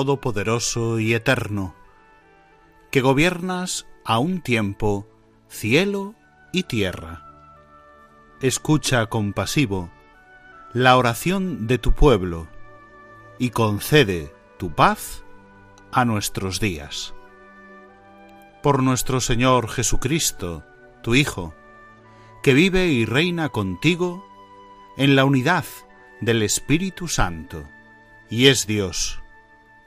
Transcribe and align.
Todopoderoso 0.00 0.98
y 0.98 1.12
Eterno, 1.12 1.74
que 2.90 3.02
gobiernas 3.02 3.86
a 4.02 4.18
un 4.18 4.40
tiempo 4.40 5.06
cielo 5.50 6.14
y 6.54 6.62
tierra. 6.62 7.22
Escucha 8.40 9.04
compasivo 9.10 9.90
la 10.72 10.96
oración 10.96 11.66
de 11.66 11.76
tu 11.76 11.92
pueblo 11.92 12.48
y 13.38 13.50
concede 13.50 14.34
tu 14.56 14.74
paz 14.74 15.22
a 15.92 16.06
nuestros 16.06 16.60
días. 16.60 17.12
Por 18.62 18.82
nuestro 18.82 19.20
Señor 19.20 19.68
Jesucristo, 19.68 20.64
tu 21.02 21.14
Hijo, 21.14 21.54
que 22.42 22.54
vive 22.54 22.86
y 22.86 23.04
reina 23.04 23.50
contigo 23.50 24.24
en 24.96 25.14
la 25.14 25.26
unidad 25.26 25.66
del 26.22 26.42
Espíritu 26.42 27.06
Santo 27.06 27.68
y 28.30 28.46
es 28.46 28.66
Dios 28.66 29.19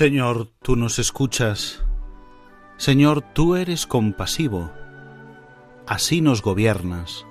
Señor, 0.00 0.48
tú 0.62 0.76
nos 0.76 0.98
escuchas. 0.98 1.84
Señor, 2.78 3.20
tú 3.20 3.54
eres 3.54 3.86
compasivo. 3.86 4.72
Así 5.86 6.22
nos 6.22 6.40
gobiernas, 6.40 7.26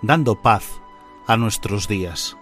dando 0.00 0.40
paz 0.40 0.64
a 1.26 1.36
nuestros 1.36 1.88
días. 1.88 2.38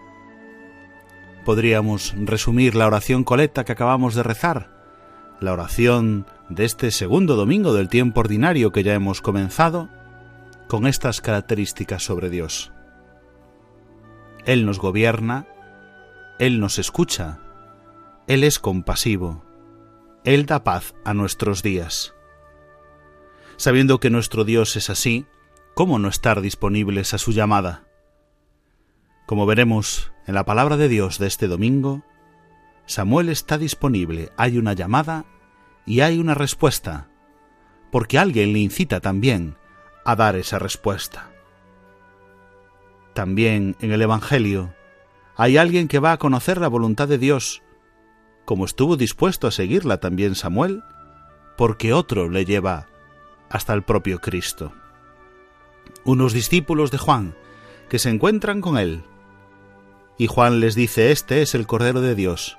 Podríamos 1.44 2.14
resumir 2.16 2.76
la 2.76 2.86
oración 2.86 3.24
coleta 3.24 3.64
que 3.64 3.72
acabamos 3.72 4.14
de 4.14 4.22
rezar, 4.22 4.70
la 5.41 5.54
oración 5.54 6.28
de 6.48 6.64
este 6.64 6.92
segundo 6.92 7.34
domingo 7.34 7.75
del 7.75 7.88
tiempo 7.88 8.20
ordinario 8.20 8.70
que 8.70 8.84
ya 8.84 8.94
hemos 8.94 9.20
comenzado, 9.20 9.88
con 10.69 10.86
estas 10.86 11.20
características 11.20 12.04
sobre 12.04 12.30
Dios. 12.30 12.70
Él 14.46 14.64
nos 14.64 14.78
gobierna, 14.78 15.48
Él 16.38 16.60
nos 16.60 16.78
escucha, 16.78 17.40
él 18.28 18.44
es 18.44 18.58
compasivo. 18.58 19.47
Él 20.28 20.44
da 20.44 20.62
paz 20.62 20.94
a 21.06 21.15
nuestros 21.15 21.62
días. 21.62 22.15
Sabiendo 23.56 23.99
que 23.99 24.11
nuestro 24.11 24.44
Dios 24.44 24.77
es 24.77 24.91
así, 24.91 25.25
¿cómo 25.75 25.99
no 25.99 26.09
estar 26.09 26.43
disponibles 26.43 27.15
a 27.15 27.19
su 27.19 27.33
llamada? 27.33 27.87
Como 29.25 29.47
veremos 29.47 30.12
en 30.27 30.34
la 30.34 30.44
palabra 30.44 30.77
de 30.77 30.88
Dios 30.91 31.19
de 31.19 31.28
este 31.28 31.49
domingo, 31.49 32.05
Samuel 32.84 33.31
está 33.31 33.56
disponible, 33.56 34.31
hay 34.37 34.59
una 34.59 34.75
llamada 34.75 35.25
y 35.87 36.00
hay 36.00 36.19
una 36.19 36.34
respuesta, 36.34 37.09
porque 37.91 38.19
alguien 38.19 38.53
le 38.53 38.59
incita 38.59 39.00
también 39.00 39.56
a 40.05 40.15
dar 40.15 40.37
esa 40.37 40.59
respuesta. 40.59 41.31
También 43.15 43.77
en 43.81 43.93
el 43.93 44.03
Evangelio 44.03 44.75
hay 45.37 45.56
alguien 45.56 45.88
que 45.88 46.00
va 46.00 46.12
a 46.12 46.19
conocer 46.19 46.59
la 46.61 46.69
voluntad 46.69 47.09
de 47.09 47.17
Dios 47.17 47.62
como 48.48 48.64
estuvo 48.64 48.97
dispuesto 48.97 49.47
a 49.47 49.50
seguirla 49.50 50.00
también 50.00 50.34
Samuel, 50.34 50.82
porque 51.59 51.92
otro 51.92 52.31
le 52.31 52.47
lleva 52.47 52.86
hasta 53.50 53.75
el 53.75 53.82
propio 53.82 54.22
Cristo. 54.22 54.72
Unos 56.06 56.32
discípulos 56.32 56.91
de 56.91 56.97
Juan 56.97 57.37
que 57.91 57.98
se 57.98 58.08
encuentran 58.08 58.62
con 58.62 58.78
él. 58.78 59.03
Y 60.16 60.28
Juan 60.28 60.60
les 60.60 60.75
dice, 60.75 61.12
este 61.12 61.42
es 61.42 61.54
el 61.54 61.66
Cordero 61.66 62.00
de 62.00 62.14
Dios. 62.14 62.56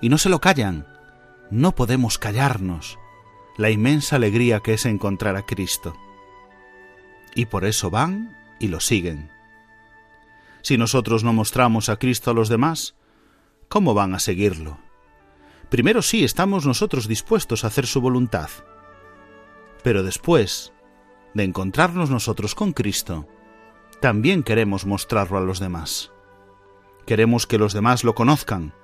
Y 0.00 0.08
no 0.08 0.16
se 0.16 0.30
lo 0.30 0.40
callan. 0.40 0.86
No 1.50 1.74
podemos 1.74 2.16
callarnos. 2.16 2.98
La 3.58 3.68
inmensa 3.68 4.16
alegría 4.16 4.60
que 4.60 4.72
es 4.72 4.86
encontrar 4.86 5.36
a 5.36 5.44
Cristo. 5.44 5.94
Y 7.34 7.44
por 7.44 7.66
eso 7.66 7.90
van 7.90 8.34
y 8.58 8.68
lo 8.68 8.80
siguen. 8.80 9.30
Si 10.62 10.78
nosotros 10.78 11.24
no 11.24 11.34
mostramos 11.34 11.90
a 11.90 11.98
Cristo 11.98 12.30
a 12.30 12.34
los 12.34 12.48
demás, 12.48 12.94
¿cómo 13.68 13.92
van 13.92 14.14
a 14.14 14.18
seguirlo? 14.18 14.85
Primero 15.68 16.02
sí 16.02 16.24
estamos 16.24 16.64
nosotros 16.64 17.08
dispuestos 17.08 17.64
a 17.64 17.66
hacer 17.66 17.86
su 17.86 18.00
voluntad, 18.00 18.48
pero 19.82 20.02
después 20.02 20.72
de 21.34 21.44
encontrarnos 21.44 22.08
nosotros 22.10 22.54
con 22.54 22.72
Cristo, 22.72 23.26
también 24.00 24.42
queremos 24.42 24.86
mostrarlo 24.86 25.38
a 25.38 25.42
los 25.42 25.58
demás. 25.58 26.12
Queremos 27.04 27.46
que 27.46 27.58
los 27.58 27.72
demás 27.72 28.04
lo 28.04 28.14
conozcan. 28.14 28.74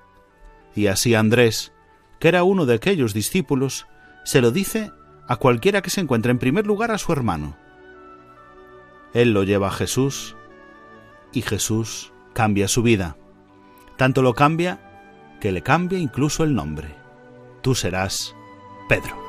Y 0.75 0.87
así 0.87 1.15
Andrés, 1.15 1.73
que 2.19 2.27
era 2.27 2.43
uno 2.43 2.65
de 2.65 2.75
aquellos 2.75 3.13
discípulos, 3.13 3.85
se 4.23 4.41
lo 4.41 4.51
dice 4.51 4.91
a 5.27 5.37
cualquiera 5.37 5.81
que 5.81 5.89
se 5.89 6.01
encuentre 6.01 6.31
en 6.31 6.39
primer 6.39 6.65
lugar 6.65 6.91
a 6.91 6.97
su 6.97 7.11
hermano. 7.11 7.55
Él 9.13 9.33
lo 9.33 9.43
lleva 9.43 9.67
a 9.67 9.71
Jesús 9.71 10.35
y 11.31 11.41
Jesús 11.41 12.11
cambia 12.33 12.67
su 12.67 12.81
vida. 12.81 13.17
Tanto 13.97 14.21
lo 14.21 14.33
cambia 14.33 14.82
que 15.43 15.51
le 15.51 15.61
cambia 15.61 15.99
incluso 15.99 16.45
el 16.45 16.55
nombre. 16.55 16.95
Tú 17.61 17.75
serás 17.75 18.33
Pedro. 18.87 19.22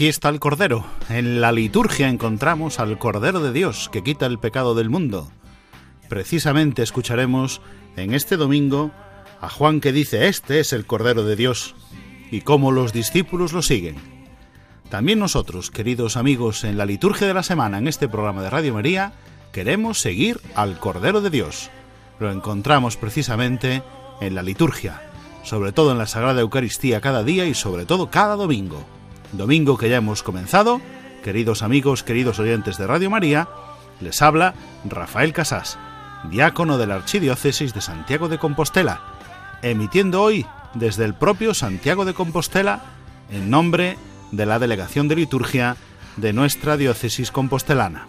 Aquí 0.00 0.08
está 0.08 0.30
el 0.30 0.40
Cordero. 0.40 0.86
En 1.10 1.42
la 1.42 1.52
liturgia 1.52 2.08
encontramos 2.08 2.80
al 2.80 2.98
Cordero 2.98 3.40
de 3.40 3.52
Dios 3.52 3.90
que 3.92 4.02
quita 4.02 4.24
el 4.24 4.38
pecado 4.38 4.74
del 4.74 4.88
mundo. 4.88 5.30
Precisamente 6.08 6.82
escucharemos 6.82 7.60
en 7.96 8.14
este 8.14 8.38
domingo 8.38 8.92
a 9.42 9.50
Juan 9.50 9.82
que 9.82 9.92
dice, 9.92 10.28
este 10.28 10.58
es 10.58 10.72
el 10.72 10.86
Cordero 10.86 11.24
de 11.24 11.36
Dios, 11.36 11.74
y 12.30 12.40
cómo 12.40 12.72
los 12.72 12.94
discípulos 12.94 13.52
lo 13.52 13.60
siguen. 13.60 13.96
También 14.88 15.18
nosotros, 15.18 15.70
queridos 15.70 16.16
amigos, 16.16 16.64
en 16.64 16.78
la 16.78 16.86
liturgia 16.86 17.26
de 17.26 17.34
la 17.34 17.42
semana, 17.42 17.76
en 17.76 17.86
este 17.86 18.08
programa 18.08 18.40
de 18.40 18.48
Radio 18.48 18.72
María, 18.72 19.12
queremos 19.52 20.00
seguir 20.00 20.40
al 20.54 20.78
Cordero 20.78 21.20
de 21.20 21.28
Dios. 21.28 21.68
Lo 22.18 22.32
encontramos 22.32 22.96
precisamente 22.96 23.82
en 24.22 24.34
la 24.34 24.42
liturgia, 24.42 25.02
sobre 25.42 25.72
todo 25.72 25.92
en 25.92 25.98
la 25.98 26.06
Sagrada 26.06 26.40
Eucaristía 26.40 27.02
cada 27.02 27.22
día 27.22 27.44
y 27.44 27.52
sobre 27.52 27.84
todo 27.84 28.10
cada 28.10 28.36
domingo 28.36 28.82
domingo 29.32 29.76
que 29.76 29.88
ya 29.88 29.96
hemos 29.96 30.22
comenzado, 30.22 30.80
queridos 31.22 31.62
amigos, 31.62 32.02
queridos 32.02 32.38
oyentes 32.38 32.78
de 32.78 32.86
Radio 32.86 33.10
María, 33.10 33.48
les 34.00 34.22
habla 34.22 34.54
Rafael 34.84 35.32
Casás, 35.32 35.78
diácono 36.30 36.78
de 36.78 36.86
la 36.86 36.96
Archidiócesis 36.96 37.74
de 37.74 37.80
Santiago 37.80 38.28
de 38.28 38.38
Compostela, 38.38 39.00
emitiendo 39.62 40.22
hoy 40.22 40.46
desde 40.74 41.04
el 41.04 41.14
propio 41.14 41.54
Santiago 41.54 42.04
de 42.04 42.14
Compostela 42.14 42.82
en 43.30 43.50
nombre 43.50 43.96
de 44.32 44.46
la 44.46 44.58
Delegación 44.58 45.08
de 45.08 45.16
Liturgia 45.16 45.76
de 46.16 46.32
nuestra 46.32 46.76
diócesis 46.76 47.30
compostelana. 47.30 48.06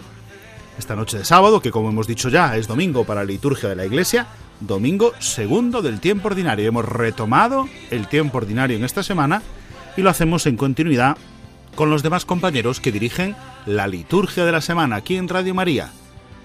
Esta 0.78 0.96
noche 0.96 1.18
de 1.18 1.26
sábado, 1.26 1.62
que 1.62 1.72
como 1.72 1.90
hemos 1.90 2.08
dicho 2.08 2.30
ya 2.30 2.56
es 2.56 2.68
domingo 2.68 3.04
para 3.04 3.22
la 3.22 3.28
liturgia 3.28 3.70
de 3.70 3.76
la 3.76 3.86
Iglesia, 3.86 4.28
domingo 4.60 5.14
segundo 5.20 5.82
del 5.82 6.00
tiempo 6.00 6.28
ordinario. 6.28 6.68
Hemos 6.68 6.86
retomado 6.86 7.68
el 7.90 8.08
tiempo 8.08 8.38
ordinario 8.38 8.78
en 8.78 8.86
esta 8.86 9.04
semana 9.04 9.42
y 9.98 10.02
lo 10.02 10.10
hacemos 10.10 10.46
en 10.46 10.58
continuidad 10.58 11.18
con 11.76 11.90
los 11.90 12.04
demás 12.04 12.26
compañeros 12.26 12.80
que 12.80 12.92
dirigen 12.92 13.36
la 13.66 13.88
liturgia 13.88 14.46
de 14.46 14.52
la 14.52 14.62
semana 14.62 14.98
aquí 14.98 15.18
en 15.18 15.28
Radio 15.28 15.54
María. 15.54 15.92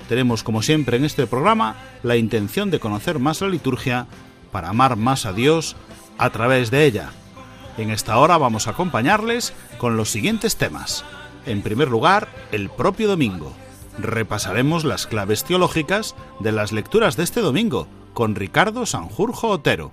Tenemos, 0.09 0.43
como 0.43 0.63
siempre 0.63 0.97
en 0.97 1.05
este 1.05 1.27
programa, 1.27 1.77
la 2.03 2.17
intención 2.17 2.71
de 2.71 2.79
conocer 2.79 3.19
más 3.19 3.41
la 3.41 3.49
liturgia 3.49 4.07
para 4.53 4.69
amar 4.69 4.97
más 4.97 5.27
a 5.27 5.33
Dios 5.33 5.77
a 6.19 6.31
través 6.31 6.71
de 6.71 6.85
ella. 6.85 7.11
En 7.77 7.91
esta 7.91 8.17
hora 8.19 8.39
vamos 8.39 8.67
a 8.67 8.71
acompañarles 8.71 9.53
con 9.79 9.97
los 9.97 10.11
siguientes 10.11 10.57
temas. 10.57 11.05
En 11.45 11.63
primer 11.63 11.89
lugar, 11.89 12.29
el 12.53 12.71
propio 12.71 13.09
domingo. 13.09 13.53
Repasaremos 13.99 14.85
las 14.85 15.07
claves 15.07 15.45
teológicas 15.45 16.15
de 16.41 16.53
las 16.53 16.73
lecturas 16.73 17.17
de 17.17 17.25
este 17.25 17.41
domingo 17.41 17.89
con 18.15 18.35
Ricardo 18.35 18.87
Sanjurjo 18.87 19.49
Otero 19.49 19.93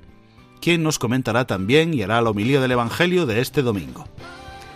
quien 0.63 0.81
nos 0.81 0.98
comentará 0.98 1.45
también 1.45 1.94
y 1.94 2.04
hará 2.04 2.21
la 2.21 2.30
homilía 2.30 2.62
del 2.62 2.71
Evangelio 2.71 3.25
de 3.25 3.42
este 3.42 3.63
domingo. 3.63 4.07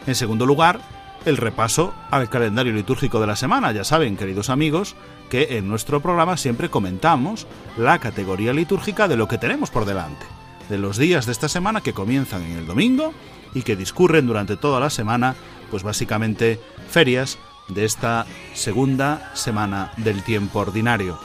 En 0.06 0.16
segundo 0.16 0.45
lugar, 0.45 0.81
el 1.24 1.38
repaso 1.38 1.94
al 2.12 2.30
calendario 2.30 2.74
litúrgico 2.74 3.22
de 3.22 3.28
la 3.28 3.38
semana. 3.38 3.72
Ya 3.72 3.86
saben, 3.86 4.18
queridos 4.18 4.50
amigos, 4.50 4.98
que 5.30 5.57
en 5.57 5.69
nuestro 5.69 6.01
programa 6.01 6.36
siempre 6.36 6.69
comentamos 6.69 7.48
la 7.78 8.00
categoría 8.00 8.51
litúrgica 8.51 9.07
de 9.07 9.16
lo 9.16 9.30
que 9.30 9.38
tenemos 9.38 9.69
por 9.69 9.86
delante, 9.86 10.25
de 10.68 10.77
los 10.77 10.98
días 10.98 11.25
de 11.25 11.32
esta 11.32 11.48
semana 11.48 11.79
que 11.79 11.94
comienzan 11.94 12.44
en 12.44 12.58
el 12.58 12.67
domingo 12.67 13.13
y 13.53 13.62
que 13.62 13.77
discurren 13.77 14.27
durante 14.27 14.58
toda 14.58 14.82
la 14.82 14.89
semana, 14.89 15.36
pues 15.72 15.84
básicamente 15.84 16.60
ferias 16.89 17.39
de 17.70 17.86
esta 17.86 18.25
segunda 18.53 19.32
semana 19.36 19.94
del 19.96 20.22
tiempo 20.22 20.60
ordinario. 20.60 21.17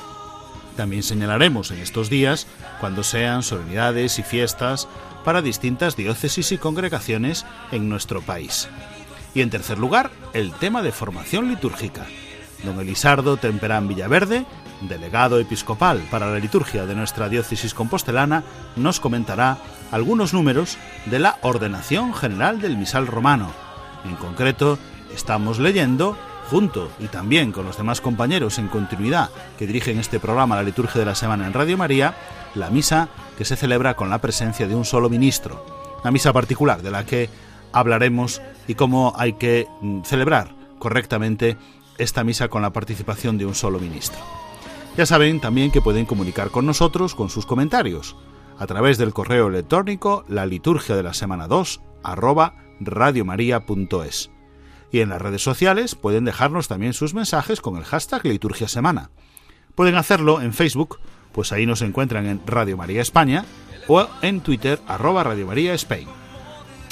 También 0.77 1.03
señalaremos 1.03 1.73
en 1.73 1.81
estos 1.81 2.09
días 2.09 2.47
cuando 2.83 3.05
sean 3.05 3.45
solemnidades 3.45 4.19
y 4.19 4.25
fiestas 4.25 4.89
para 5.25 5.41
distintas 5.41 5.95
diócesis 5.95 6.51
y 6.51 6.59
congregaciones 6.59 7.47
en 7.71 7.89
nuestro 7.89 8.23
país. 8.23 8.69
Y 9.35 9.41
en 9.43 9.51
tercer 9.51 9.79
lugar, 9.79 10.11
el 10.33 10.51
tema 10.51 10.83
de 10.83 10.91
formación 10.91 11.47
litúrgica. 11.47 12.05
Don 12.65 12.81
Elisardo 12.81 13.37
Temperán 13.37 13.87
Villaverde, 13.87 14.47
delegado 14.81 15.39
episcopal 15.39 16.03
para 16.11 16.27
la 16.27 16.41
liturgia 16.41 16.85
de 16.85 16.97
nuestra 16.97 17.29
diócesis 17.29 17.73
compostelana, 17.73 18.43
nos 18.75 18.99
comentará 18.99 19.59
algunos 19.93 20.35
números 20.35 20.77
de 21.07 21.21
la 21.21 21.39
ordenación 21.43 22.13
general 22.13 22.61
del 22.61 22.77
misal 22.77 23.07
romano. 23.07 23.53
En 24.05 24.17
concreto, 24.17 24.77
estamos 25.15 25.61
leyendo 25.61 26.19
junto 26.51 26.91
y 26.99 27.07
también 27.07 27.53
con 27.53 27.65
los 27.65 27.77
demás 27.77 28.01
compañeros 28.01 28.59
en 28.59 28.67
continuidad 28.67 29.31
que 29.57 29.69
dirigen 29.69 30.01
este 30.01 30.19
programa 30.19 30.57
La 30.57 30.65
Liturgia 30.65 30.99
de 30.99 31.07
la 31.07 31.15
Semana 31.15 31.47
en 31.47 31.53
Radio 31.53 31.79
María, 31.79 32.17
la 32.55 32.71
misa 32.71 33.09
que 33.39 33.45
se 33.45 33.57
celebra 33.57 33.95
con 33.95 34.11
la 34.11 34.21
presencia 34.21 34.67
de 34.67 34.75
un 34.75 34.85
solo 34.85 35.09
ministro. 35.09 35.65
Una 36.03 36.11
misa 36.11 36.33
particular 36.33 36.83
de 36.83 36.91
la 36.91 37.07
que 37.07 37.29
hablaremos 37.73 38.43
y 38.67 38.75
cómo 38.75 39.13
hay 39.17 39.35
que 39.35 39.67
mm, 39.81 40.03
celebrar 40.03 40.55
correctamente 40.79 41.57
esta 41.99 42.25
misa 42.25 42.49
con 42.49 42.63
la 42.63 42.73
participación 42.73 43.39
de 43.39 43.47
un 43.47 43.55
solo 43.55 43.79
ministro. 43.79 44.19
Ya 44.97 45.07
saben 45.07 45.41
también 45.41 45.71
que 45.71 45.81
pueden 45.81 46.05
comunicar 46.05 46.51
con 46.51 46.67
nosotros 46.67 47.15
con 47.15 47.31
sus 47.31 47.47
comentarios 47.47 48.17
a 48.59 48.67
través 48.67 48.99
del 48.99 49.15
correo 49.15 49.49
electrónico 49.49 50.25
la 50.29 50.45
liturgia 50.45 50.97
de 50.97 51.03
la 51.03 51.15
semana 51.15 51.49
2 51.49 51.81
arroba 52.03 52.55
radiomaria.es 52.81 54.31
y 54.93 55.01
en 55.01 55.09
las 55.09 55.23
redes 55.23 55.43
sociales 55.43 55.95
pueden 55.95 56.25
dejarnos 56.27 56.69
también 56.69 56.93
sus 56.93 57.15
mensajes 57.15 57.61
con 57.61 57.77
el 57.77 57.85
hashtag 57.85 58.25
Liturgia 58.27 58.69
Semana. 58.69 59.11
Pueden 59.75 59.95
hacerlo 59.95 60.43
en 60.43 60.53
Facebook, 60.53 61.01
pues 61.33 61.53
ahí 61.53 61.67
nos 61.67 61.83
encuentran 61.83 62.27
en 62.27 62.41
Radio 62.47 62.77
María 62.77 63.03
España, 63.03 63.45
o 63.89 64.07
en 64.23 64.41
Twitter, 64.41 64.81
arroba 64.87 65.25
Radio 65.25 65.47
María 65.47 65.75
Spain. 65.75 66.09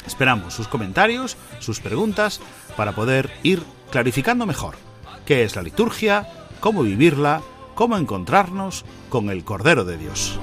Esperamos 0.05 0.53
sus 0.53 0.67
comentarios, 0.67 1.37
sus 1.59 1.79
preguntas, 1.79 2.41
para 2.75 2.93
poder 2.93 3.29
ir 3.43 3.63
clarificando 3.91 4.45
mejor 4.45 4.75
qué 5.25 5.43
es 5.43 5.55
la 5.55 5.61
liturgia, 5.61 6.27
cómo 6.59 6.83
vivirla, 6.83 7.41
cómo 7.75 7.97
encontrarnos 7.97 8.85
con 9.09 9.29
el 9.29 9.43
Cordero 9.43 9.85
de 9.85 9.97
Dios. 9.97 10.39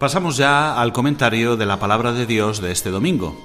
Pasamos 0.00 0.38
ya 0.38 0.80
al 0.80 0.94
comentario 0.94 1.58
de 1.58 1.66
la 1.66 1.78
palabra 1.78 2.14
de 2.14 2.24
Dios 2.24 2.62
de 2.62 2.72
este 2.72 2.88
domingo. 2.88 3.36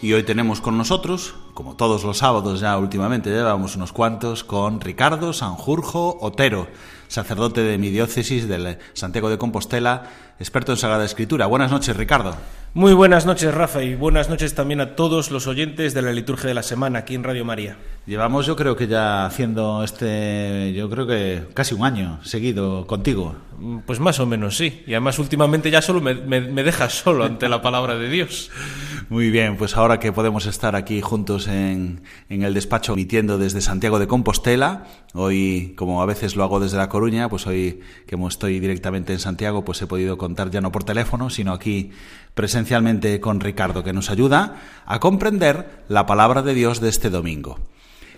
Y 0.00 0.12
hoy 0.12 0.22
tenemos 0.22 0.60
con 0.60 0.78
nosotros, 0.78 1.34
como 1.52 1.74
todos 1.74 2.04
los 2.04 2.18
sábados 2.18 2.60
ya 2.60 2.78
últimamente 2.78 3.28
llevamos 3.28 3.74
unos 3.74 3.90
cuantos, 3.90 4.44
con 4.44 4.80
Ricardo 4.80 5.32
Sanjurjo 5.32 6.16
Otero, 6.20 6.68
sacerdote 7.08 7.62
de 7.62 7.78
mi 7.78 7.90
diócesis 7.90 8.48
del 8.48 8.78
Santiago 8.92 9.30
de 9.30 9.38
Compostela, 9.38 10.10
experto 10.38 10.72
en 10.72 10.78
Sagrada 10.78 11.04
Escritura. 11.04 11.46
Buenas 11.46 11.70
noches, 11.70 11.96
Ricardo. 11.96 12.36
Muy 12.74 12.92
buenas 12.92 13.24
noches, 13.24 13.54
Rafa, 13.54 13.82
y 13.82 13.94
buenas 13.94 14.28
noches 14.28 14.54
también 14.54 14.82
a 14.82 14.96
todos 14.96 15.30
los 15.30 15.46
oyentes 15.46 15.94
de 15.94 16.02
la 16.02 16.12
liturgia 16.12 16.48
de 16.48 16.54
la 16.54 16.62
semana 16.62 16.98
aquí 16.98 17.14
en 17.14 17.24
Radio 17.24 17.42
María. 17.42 17.78
Llevamos, 18.04 18.44
yo 18.44 18.54
creo 18.54 18.76
que 18.76 18.86
ya 18.86 19.24
haciendo 19.24 19.82
este, 19.82 20.74
yo 20.74 20.90
creo 20.90 21.06
que 21.06 21.44
casi 21.54 21.74
un 21.74 21.86
año 21.86 22.20
seguido 22.22 22.86
contigo. 22.86 23.34
Mm, 23.58 23.78
pues 23.78 23.98
más 23.98 24.20
o 24.20 24.26
menos, 24.26 24.58
sí. 24.58 24.82
Y 24.86 24.92
además 24.92 25.18
últimamente 25.18 25.70
ya 25.70 25.80
solo 25.80 26.02
me, 26.02 26.14
me 26.14 26.62
dejas 26.62 26.92
solo 26.92 27.24
ante 27.24 27.48
la 27.48 27.62
palabra 27.62 27.96
de 27.96 28.10
Dios. 28.10 28.50
Muy 29.08 29.30
bien, 29.30 29.56
pues 29.56 29.76
ahora 29.76 30.00
que 30.00 30.12
podemos 30.12 30.46
estar 30.46 30.74
aquí 30.74 31.00
juntos 31.00 31.46
en, 31.46 32.02
en 32.28 32.42
el 32.42 32.54
despacho 32.54 32.94
emitiendo 32.94 33.38
desde 33.38 33.60
Santiago 33.60 34.00
de 34.00 34.08
Compostela, 34.08 34.84
hoy, 35.14 35.74
como 35.76 36.02
a 36.02 36.06
veces 36.06 36.34
lo 36.34 36.42
hago 36.42 36.58
desde 36.58 36.76
La 36.76 36.88
Coruña, 36.96 37.28
pues 37.28 37.46
hoy 37.46 37.80
que 38.06 38.16
estoy 38.26 38.58
directamente 38.58 39.12
en 39.12 39.18
Santiago, 39.18 39.66
pues 39.66 39.82
he 39.82 39.86
podido 39.86 40.16
contar 40.16 40.50
ya 40.50 40.62
no 40.62 40.72
por 40.72 40.82
teléfono, 40.82 41.28
sino 41.28 41.52
aquí 41.52 41.90
presencialmente 42.32 43.20
con 43.20 43.40
Ricardo, 43.40 43.84
que 43.84 43.92
nos 43.92 44.08
ayuda 44.08 44.62
a 44.86 44.98
comprender 44.98 45.84
la 45.90 46.06
palabra 46.06 46.40
de 46.40 46.54
Dios 46.54 46.80
de 46.80 46.88
este 46.88 47.10
domingo. 47.10 47.58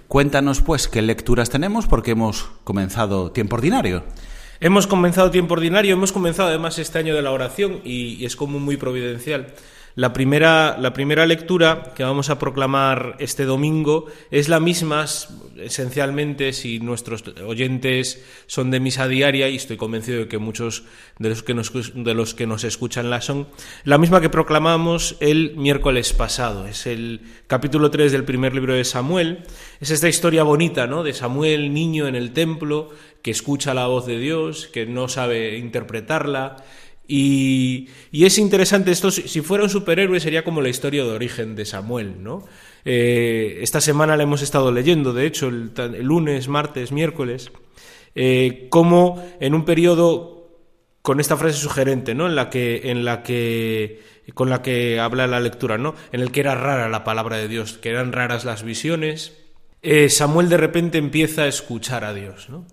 Cuéntanos, 0.06 0.60
pues, 0.60 0.86
qué 0.86 1.02
lecturas 1.02 1.50
tenemos, 1.50 1.88
porque 1.88 2.12
hemos 2.12 2.50
comenzado 2.62 3.32
tiempo 3.32 3.56
ordinario. 3.56 4.04
Hemos 4.60 4.86
comenzado 4.86 5.32
tiempo 5.32 5.54
ordinario, 5.54 5.94
hemos 5.94 6.12
comenzado 6.12 6.50
además 6.50 6.78
este 6.78 7.00
año 7.00 7.16
de 7.16 7.22
la 7.22 7.32
oración 7.32 7.80
y, 7.82 8.14
y 8.14 8.26
es 8.26 8.36
como 8.36 8.60
muy 8.60 8.76
providencial. 8.76 9.54
La 9.98 10.12
primera, 10.12 10.76
la 10.78 10.92
primera 10.92 11.26
lectura 11.26 11.92
que 11.96 12.04
vamos 12.04 12.30
a 12.30 12.38
proclamar 12.38 13.16
este 13.18 13.44
domingo 13.44 14.06
es 14.30 14.48
la 14.48 14.60
misma, 14.60 15.06
esencialmente, 15.56 16.52
si 16.52 16.78
nuestros 16.78 17.24
oyentes 17.44 18.24
son 18.46 18.70
de 18.70 18.78
misa 18.78 19.08
diaria, 19.08 19.48
y 19.48 19.56
estoy 19.56 19.76
convencido 19.76 20.20
de 20.20 20.28
que 20.28 20.38
muchos 20.38 20.84
de 21.18 21.30
los 21.30 21.42
que 21.42 21.52
nos, 21.52 21.72
de 21.96 22.14
los 22.14 22.34
que 22.34 22.46
nos 22.46 22.62
escuchan 22.62 23.10
la 23.10 23.20
son, 23.20 23.48
la 23.82 23.98
misma 23.98 24.20
que 24.20 24.30
proclamamos 24.30 25.16
el 25.18 25.56
miércoles 25.56 26.12
pasado. 26.12 26.68
Es 26.68 26.86
el 26.86 27.22
capítulo 27.48 27.90
3 27.90 28.12
del 28.12 28.22
primer 28.22 28.54
libro 28.54 28.74
de 28.74 28.84
Samuel. 28.84 29.42
Es 29.80 29.90
esta 29.90 30.08
historia 30.08 30.44
bonita, 30.44 30.86
¿no? 30.86 31.02
De 31.02 31.12
Samuel, 31.12 31.74
niño 31.74 32.06
en 32.06 32.14
el 32.14 32.32
templo, 32.32 32.90
que 33.20 33.32
escucha 33.32 33.74
la 33.74 33.88
voz 33.88 34.06
de 34.06 34.20
Dios, 34.20 34.68
que 34.68 34.86
no 34.86 35.08
sabe 35.08 35.58
interpretarla 35.58 36.62
y, 37.10 37.88
es 38.12 38.36
interesante 38.36 38.90
esto, 38.90 39.10
si 39.10 39.40
fuera 39.40 39.64
un 39.64 39.70
superhéroe 39.70 40.20
sería 40.20 40.44
como 40.44 40.60
la 40.60 40.68
historia 40.68 41.04
de 41.04 41.10
origen 41.10 41.56
de 41.56 41.64
Samuel, 41.64 42.22
¿no? 42.22 42.44
Eh, 42.84 43.60
esta 43.62 43.80
semana 43.80 44.16
la 44.16 44.24
hemos 44.24 44.42
estado 44.42 44.70
leyendo, 44.70 45.14
de 45.14 45.26
hecho, 45.26 45.48
el, 45.48 45.72
lunes, 46.02 46.48
martes, 46.48 46.92
miércoles, 46.92 47.50
eh, 48.14 48.66
como 48.68 49.24
en 49.40 49.54
un 49.54 49.64
periodo 49.64 50.50
con 51.00 51.18
esta 51.18 51.38
frase 51.38 51.56
sugerente, 51.56 52.14
¿no? 52.14 52.26
En 52.26 52.36
la 52.36 52.50
que, 52.50 52.90
en 52.90 53.06
la 53.06 53.22
que, 53.22 54.02
con 54.34 54.50
la 54.50 54.60
que 54.60 55.00
habla 55.00 55.26
la 55.26 55.40
lectura, 55.40 55.78
¿no? 55.78 55.94
En 56.12 56.20
el 56.20 56.30
que 56.30 56.40
era 56.40 56.54
rara 56.54 56.90
la 56.90 57.04
palabra 57.04 57.38
de 57.38 57.48
Dios, 57.48 57.78
que 57.78 57.88
eran 57.88 58.12
raras 58.12 58.44
las 58.44 58.62
visiones. 58.64 59.34
Eh, 59.80 60.10
Samuel 60.10 60.50
de 60.50 60.58
repente 60.58 60.98
empieza 60.98 61.44
a 61.44 61.48
escuchar 61.48 62.04
a 62.04 62.12
Dios, 62.12 62.50
¿no? 62.50 62.66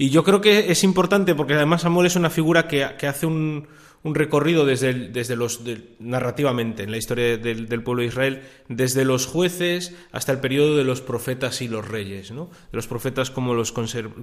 Y 0.00 0.08
yo 0.08 0.24
creo 0.24 0.40
que 0.40 0.72
es 0.72 0.82
importante 0.82 1.34
porque 1.34 1.52
además 1.52 1.82
Samuel 1.82 2.06
es 2.06 2.16
una 2.16 2.30
figura 2.30 2.68
que, 2.68 2.84
hace 2.84 3.26
un, 3.26 3.68
recorrido 4.02 4.64
desde, 4.64 4.94
desde 4.94 5.36
los 5.36 5.60
narrativamente 5.98 6.84
en 6.84 6.90
la 6.90 6.96
historia 6.96 7.36
del, 7.36 7.82
pueblo 7.82 8.00
de 8.00 8.08
Israel, 8.08 8.42
desde 8.68 9.04
los 9.04 9.26
jueces 9.26 9.94
hasta 10.10 10.32
el 10.32 10.40
periodo 10.40 10.78
de 10.78 10.84
los 10.84 11.02
profetas 11.02 11.60
y 11.60 11.68
los 11.68 11.86
reyes, 11.86 12.30
¿no? 12.30 12.48
de 12.72 12.76
los 12.76 12.86
profetas 12.86 13.30
como 13.30 13.52
los, 13.52 13.72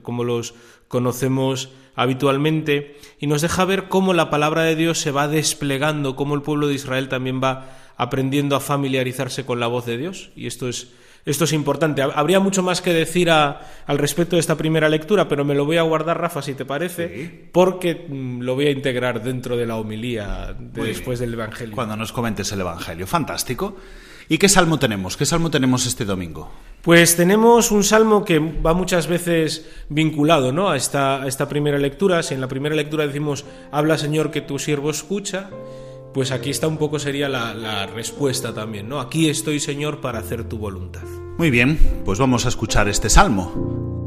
como 0.02 0.24
los 0.24 0.56
conocemos 0.88 1.70
habitualmente, 1.94 2.98
y 3.20 3.28
nos 3.28 3.44
deja 3.44 3.64
ver 3.64 3.88
cómo 3.88 4.16
la 4.16 4.32
palabra 4.32 4.64
de 4.64 4.76
Dios 4.76 4.98
se 4.98 5.12
va 5.12 5.28
desplegando, 5.28 6.16
cómo 6.16 6.34
el 6.34 6.42
pueblo 6.42 6.68
de 6.68 6.74
Israel 6.74 7.08
también 7.08 7.40
va 7.40 7.78
aprendiendo 7.98 8.56
a 8.56 8.62
familiarizarse 8.62 9.46
con 9.46 9.60
la 9.60 9.68
voz 9.68 9.86
de 9.86 10.00
Dios, 10.00 10.32
y 10.36 10.48
esto 10.48 10.68
es 10.70 10.88
esto 11.28 11.44
es 11.44 11.52
importante. 11.52 12.02
Habría 12.02 12.40
mucho 12.40 12.64
más 12.64 12.82
que 12.82 12.94
decir 12.94 13.30
al 13.30 13.98
respecto 13.98 14.38
de 14.38 14.40
esta 14.40 14.56
primera 14.56 14.88
lectura, 14.88 15.28
pero 15.28 15.44
me 15.44 15.56
lo 15.56 15.66
voy 15.66 15.76
a 15.76 15.82
guardar, 15.82 16.22
Rafa, 16.22 16.42
si 16.42 16.54
te 16.54 16.64
parece, 16.64 17.50
porque 17.52 18.08
mm, 18.08 18.40
lo 18.40 18.56
voy 18.56 18.68
a 18.68 18.72
integrar 18.72 19.22
dentro 19.22 19.58
de 19.58 19.66
la 19.66 19.76
homilía 19.76 20.56
después 20.58 21.20
del 21.20 21.34
Evangelio. 21.34 21.76
Cuando 21.76 21.98
nos 21.98 22.14
comentes 22.14 22.50
el 22.54 22.62
Evangelio. 22.62 23.06
Fantástico. 23.06 23.76
¿Y 24.30 24.38
qué 24.38 24.48
salmo 24.48 24.80
tenemos? 24.80 25.18
¿Qué 25.18 25.26
salmo 25.26 25.52
tenemos 25.52 25.86
este 25.86 26.06
domingo? 26.06 26.50
Pues 26.82 27.18
tenemos 27.18 27.72
un 27.72 27.84
salmo 27.84 28.24
que 28.24 28.40
va 28.40 28.74
muchas 28.74 29.08
veces 29.08 29.70
vinculado 29.90 30.54
¿no? 30.54 30.70
a, 30.70 30.78
esta, 30.78 31.24
a 31.24 31.28
esta 31.28 31.50
primera 31.50 31.78
lectura. 31.78 32.24
Si 32.24 32.36
en 32.36 32.42
la 32.42 32.48
primera 32.48 32.76
lectura 32.76 33.06
decimos, 33.06 33.44
habla 33.70 33.98
Señor 33.98 34.32
que 34.32 34.40
tu 34.40 34.60
siervo 34.60 34.92
escucha, 34.92 35.50
pues 36.18 36.32
aquí 36.32 36.50
está 36.50 36.68
un 36.68 36.78
poco 36.78 36.98
sería 36.98 37.30
la, 37.30 37.86
respuesta 37.86 38.52
también, 38.52 38.90
¿no? 38.90 39.00
Aquí 39.00 39.30
estoy, 39.30 39.60
Señor, 39.60 40.02
para 40.02 40.18
hacer 40.18 40.46
tu 40.46 40.58
voluntad. 40.58 41.04
Muy 41.38 41.52
bien, 41.52 41.78
pues 42.06 42.18
vamos 42.18 42.48
a 42.48 42.50
escuchar 42.50 42.88
este 42.88 43.08
salmo. 43.08 44.07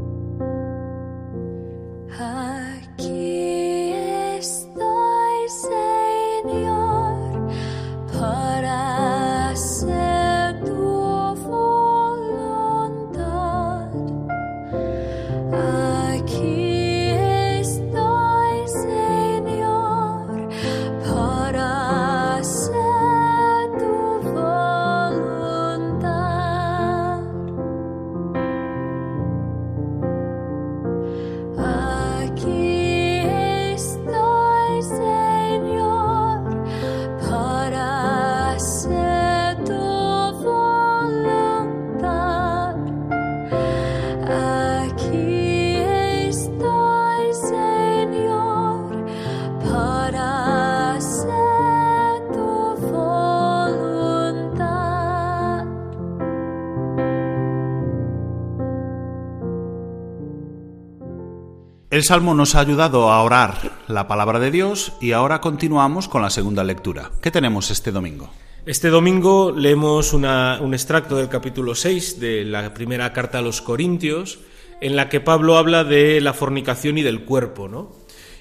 El 62.01 62.07
Salmo 62.07 62.33
nos 62.33 62.55
ha 62.55 62.61
ayudado 62.61 63.11
a 63.11 63.21
orar 63.21 63.73
la 63.87 64.07
palabra 64.07 64.39
de 64.39 64.49
Dios 64.49 64.93
y 64.99 65.11
ahora 65.11 65.39
continuamos 65.39 66.07
con 66.07 66.23
la 66.23 66.31
segunda 66.31 66.63
lectura. 66.63 67.11
¿Qué 67.21 67.29
tenemos 67.29 67.69
este 67.69 67.91
domingo? 67.91 68.31
Este 68.65 68.89
domingo 68.89 69.51
leemos 69.55 70.11
un 70.11 70.73
extracto 70.73 71.15
del 71.17 71.29
capítulo 71.29 71.75
6 71.75 72.19
de 72.19 72.43
la 72.43 72.73
primera 72.73 73.13
carta 73.13 73.37
a 73.37 73.43
los 73.43 73.61
Corintios, 73.61 74.39
en 74.81 74.95
la 74.95 75.09
que 75.09 75.19
Pablo 75.19 75.57
habla 75.57 75.83
de 75.83 76.19
la 76.21 76.33
fornicación 76.33 76.97
y 76.97 77.03
del 77.03 77.23
cuerpo, 77.23 77.67
¿no? 77.67 77.95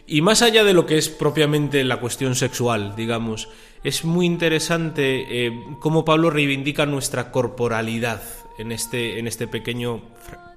Y 0.06 0.22
más 0.22 0.40
allá 0.40 0.64
de 0.64 0.72
lo 0.72 0.86
que 0.86 0.96
es 0.96 1.10
propiamente 1.10 1.84
la 1.84 2.00
cuestión 2.00 2.36
sexual, 2.36 2.94
digamos, 2.96 3.50
es 3.84 4.06
muy 4.06 4.24
interesante 4.24 5.26
eh, 5.28 5.52
cómo 5.80 6.06
Pablo 6.06 6.30
reivindica 6.30 6.86
nuestra 6.86 7.30
corporalidad 7.30 8.22
en 8.56 8.72
este, 8.72 9.18
en 9.18 9.26
este, 9.26 9.46
pequeño, 9.46 10.00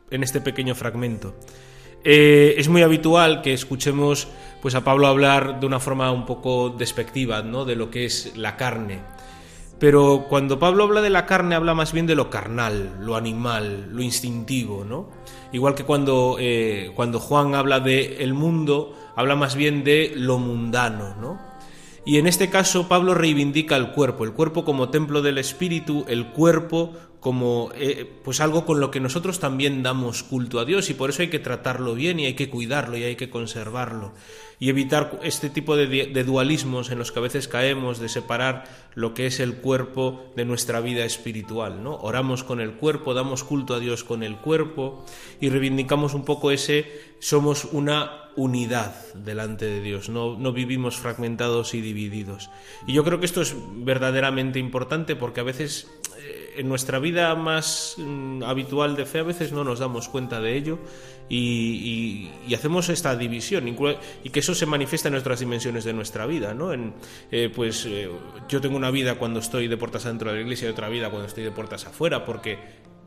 en 0.09 0.23
este 0.23 0.39
pequeño 0.39 0.73
fragmento. 0.73 1.35
Eh, 2.03 2.55
es 2.57 2.67
muy 2.67 2.81
habitual 2.81 3.41
que 3.41 3.53
escuchemos 3.53 4.27
pues, 4.61 4.75
a 4.75 4.83
Pablo 4.83 5.07
hablar 5.07 5.59
de 5.59 5.65
una 5.65 5.79
forma 5.79 6.11
un 6.11 6.25
poco 6.25 6.69
despectiva 6.69 7.41
¿no? 7.41 7.63
de 7.63 7.75
lo 7.75 7.89
que 7.89 8.05
es 8.05 8.35
la 8.35 8.57
carne. 8.57 9.01
Pero 9.79 10.27
cuando 10.29 10.59
Pablo 10.59 10.83
habla 10.83 11.01
de 11.01 11.09
la 11.09 11.25
carne, 11.25 11.55
habla 11.55 11.73
más 11.73 11.91
bien 11.91 12.07
de 12.07 12.15
lo 12.15 12.29
carnal, 12.29 12.97
lo 13.01 13.15
animal, 13.15 13.89
lo 13.91 14.01
instintivo, 14.01 14.85
¿no? 14.85 15.09
Igual 15.51 15.75
que 15.75 15.83
cuando, 15.83 16.37
eh, 16.39 16.91
cuando 16.95 17.19
Juan 17.19 17.53
habla 17.53 17.81
de 17.81 18.23
el 18.23 18.33
mundo, 18.33 18.95
habla 19.17 19.35
más 19.35 19.55
bien 19.55 19.83
de 19.83 20.13
lo 20.15 20.39
mundano, 20.39 21.15
¿no? 21.19 21.41
Y 22.05 22.17
en 22.17 22.27
este 22.27 22.49
caso 22.49 22.87
Pablo 22.87 23.13
reivindica 23.13 23.75
el 23.75 23.91
cuerpo, 23.91 24.23
el 24.23 24.31
cuerpo 24.31 24.63
como 24.63 24.89
templo 24.89 25.21
del 25.21 25.37
espíritu, 25.37 26.05
el 26.07 26.27
cuerpo 26.27 26.93
como 27.23 27.71
eh, 27.73 28.05
pues 28.21 28.41
algo 28.41 28.65
con 28.65 28.81
lo 28.81 28.91
que 28.91 28.99
nosotros 28.99 29.39
también 29.39 29.81
damos 29.81 30.23
culto 30.23 30.59
a 30.59 30.65
Dios 30.65 30.89
y 30.89 30.93
por 30.93 31.09
eso 31.09 31.21
hay 31.21 31.29
que 31.29 31.39
tratarlo 31.39 31.95
bien 31.95 32.19
y 32.19 32.25
hay 32.25 32.33
que 32.33 32.49
cuidarlo 32.49 32.97
y 32.97 33.03
hay 33.03 33.15
que 33.15 33.29
conservarlo 33.29 34.11
y 34.59 34.69
evitar 34.69 35.21
este 35.23 35.49
tipo 35.49 35.77
de, 35.77 35.87
de, 35.87 36.23
dualismos 36.25 36.91
en 36.91 36.99
los 36.99 37.13
que 37.13 37.19
a 37.19 37.21
veces 37.21 37.47
caemos 37.47 37.99
de 37.99 38.09
separar 38.09 38.65
lo 38.93 39.13
que 39.13 39.25
es 39.25 39.39
el 39.39 39.55
cuerpo 39.55 40.31
de 40.35 40.43
nuestra 40.43 40.81
vida 40.81 41.05
espiritual, 41.05 41.81
¿no? 41.81 41.95
Oramos 41.95 42.43
con 42.43 42.59
el 42.59 42.73
cuerpo, 42.73 43.13
damos 43.13 43.43
culto 43.43 43.73
a 43.73 43.79
Dios 43.79 44.03
con 44.03 44.21
el 44.21 44.37
cuerpo 44.37 45.05
y 45.39 45.49
reivindicamos 45.49 46.13
un 46.13 46.25
poco 46.25 46.51
ese 46.51 47.13
somos 47.19 47.65
una 47.71 48.23
unidad 48.35 48.95
delante 49.13 49.65
de 49.65 49.81
Dios, 49.81 50.09
no, 50.09 50.37
no 50.37 50.51
vivimos 50.51 50.97
fragmentados 50.97 51.73
y 51.73 51.81
divididos. 51.81 52.49
Y 52.87 52.93
yo 52.93 53.03
creo 53.03 53.19
que 53.19 53.25
esto 53.25 53.41
es 53.41 53.55
verdaderamente 53.75 54.59
importante 54.59 55.15
porque 55.15 55.39
a 55.39 55.43
veces 55.43 55.87
en 56.55 56.67
nuestra 56.67 56.99
vida 56.99 57.33
más 57.35 57.95
mm, 57.97 58.43
habitual 58.43 58.95
de 58.95 59.05
fe 59.05 59.19
a 59.19 59.23
veces 59.23 59.51
no 59.51 59.63
nos 59.63 59.79
damos 59.79 60.09
cuenta 60.09 60.39
de 60.41 60.57
ello 60.57 60.79
y, 61.29 62.29
hacemos 62.53 62.89
esta 62.89 63.15
división 63.15 63.67
y 63.67 64.29
que 64.29 64.39
eso 64.39 64.53
se 64.53 64.65
manifiesta 64.65 65.07
en 65.07 65.13
nuestras 65.13 65.39
dimensiones 65.39 65.83
de 65.83 65.93
nuestra 65.93 66.25
vida, 66.25 66.53
¿no? 66.53 66.71
En, 66.71 66.93
eh, 67.31 67.51
pues 67.53 67.85
eh, 67.87 68.09
yo 68.47 68.61
tengo 68.61 68.77
una 68.77 68.91
vida 68.91 69.15
cuando 69.15 69.39
estoy 69.39 69.67
de 69.67 69.75
puertas 69.75 70.05
adentro 70.05 70.29
de 70.29 70.37
la 70.37 70.41
iglesia 70.43 70.67
y 70.67 70.71
otra 70.71 70.89
vida 70.89 71.09
cuando 71.09 71.27
estoy 71.27 71.43
de 71.43 71.51
puertas 71.51 71.85
afuera 71.85 72.23
porque 72.23 72.59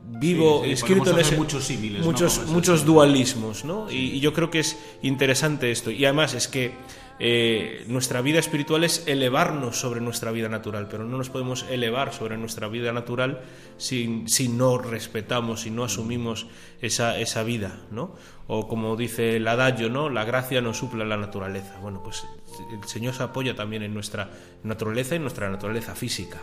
vivo 0.03 0.63
escrito 0.65 1.11
en 1.11 1.19
ese, 1.19 1.37
muchos 1.37 1.69
muchos, 2.03 2.45
muchos 2.47 2.85
dualismos, 2.85 3.65
¿no? 3.65 3.89
y 3.91 4.19
yo 4.19 4.33
creo 4.33 4.49
que 4.49 4.59
es 4.59 4.77
interesante 5.01 5.71
esto 5.71 5.91
y 5.91 6.05
además 6.05 6.33
es 6.33 6.47
que 6.47 6.73
eh, 7.19 7.83
nuestra 7.87 8.21
vida 8.21 8.39
espiritual 8.39 8.83
es 8.83 9.07
elevarnos 9.07 9.79
sobre 9.79 10.01
nuestra 10.01 10.31
vida 10.31 10.49
natural, 10.49 10.87
pero 10.89 11.03
no 11.03 11.17
nos 11.17 11.29
podemos 11.29 11.65
elevar 11.69 12.13
sobre 12.13 12.37
nuestra 12.37 12.67
vida 12.67 12.91
natural 12.93 13.41
si, 13.77 14.07
no 14.49 14.77
respetamos, 14.77 15.61
si 15.61 15.71
no 15.71 15.83
asumimos 15.83 16.47
esa, 16.81 17.19
esa, 17.19 17.43
vida, 17.43 17.79
¿no? 17.91 18.15
O 18.47 18.67
como 18.67 18.95
dice 18.95 19.37
el 19.37 19.47
adagio, 19.47 19.89
¿no? 19.89 20.09
La 20.09 20.25
gracia 20.25 20.61
no 20.61 20.73
suple 20.73 21.05
la 21.05 21.17
naturaleza. 21.17 21.79
Bueno, 21.79 22.03
pues 22.03 22.25
el 22.71 22.87
Señor 22.87 23.13
se 23.13 23.23
apoya 23.23 23.55
también 23.55 23.83
en 23.83 23.93
nuestra 23.93 24.29
naturaleza 24.63 25.15
y 25.15 25.17
en 25.17 25.23
nuestra 25.23 25.49
naturaleza 25.49 25.95
física 25.95 26.39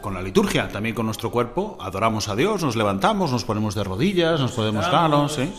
con 0.00 0.14
la 0.14 0.22
liturgia, 0.22 0.68
también 0.68 0.94
con 0.94 1.06
nuestro 1.06 1.30
cuerpo, 1.30 1.76
adoramos 1.80 2.28
a 2.28 2.36
Dios, 2.36 2.62
nos 2.62 2.76
levantamos, 2.76 3.32
nos 3.32 3.44
ponemos 3.44 3.74
de 3.74 3.84
rodillas, 3.84 4.40
nos 4.40 4.52
podemos 4.52 4.90
ganos, 4.90 5.38
¿eh? 5.38 5.50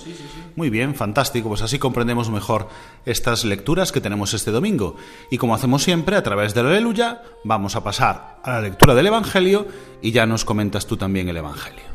Muy 0.56 0.70
bien, 0.70 0.96
fantástico, 0.96 1.50
pues 1.50 1.62
así 1.62 1.80
comprendemos 1.80 2.30
mejor 2.30 2.68
estas 3.06 3.46
lecturas 3.46 3.92
que 3.92 4.02
tenemos 4.02 4.34
este 4.34 4.52
domingo. 4.52 4.96
Y 5.30 5.38
como 5.38 5.56
hacemos 5.56 5.84
siempre, 5.84 6.16
a 6.16 6.24
través 6.24 6.54
de 6.54 6.64
la 6.64 6.70
aleluya, 6.70 7.22
vamos 7.44 7.76
a 7.76 7.84
pasar 7.84 8.40
a 8.44 8.52
la 8.52 8.62
lectura 8.62 8.96
del 8.96 9.08
Evangelio 9.08 9.68
y 10.02 10.12
ya 10.12 10.26
nos 10.26 10.46
comentas 10.46 10.88
tú 10.88 10.98
también 10.98 11.30
el 11.30 11.38
Evangelio. 11.38 11.91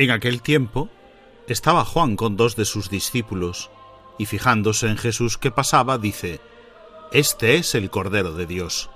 En 0.00 0.10
aquel 0.10 0.40
tiempo 0.40 0.88
estaba 1.46 1.84
Juan 1.84 2.16
con 2.16 2.38
dos 2.38 2.56
de 2.56 2.64
sus 2.64 2.88
discípulos, 2.88 3.70
y 4.16 4.24
fijándose 4.24 4.86
en 4.86 4.96
Jesús 4.96 5.36
que 5.36 5.50
pasaba, 5.50 5.98
dice, 5.98 6.40
Este 7.12 7.56
es 7.56 7.74
el 7.74 7.90
Cordero 7.90 8.32
de 8.32 8.46
Dios. 8.46 8.88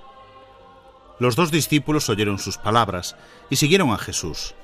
Los 1.19 1.35
dos 1.35 1.51
discípulos 1.51 2.09
oyeron 2.09 2.39
sus 2.39 2.57
palabras 2.57 3.15
y 3.51 3.57
siguieron 3.57 3.91
a 3.91 3.99
Jesús. 3.99 4.55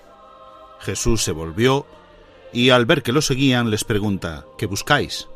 Jesús 0.79 1.21
se 1.21 1.31
volvió 1.31 1.85
y 2.51 2.71
al 2.71 2.87
ver 2.87 3.03
que 3.03 3.11
lo 3.11 3.21
seguían 3.21 3.69
les 3.69 3.83
pregunta, 3.83 4.47
¿qué 4.57 4.65
buscáis? 4.65 5.27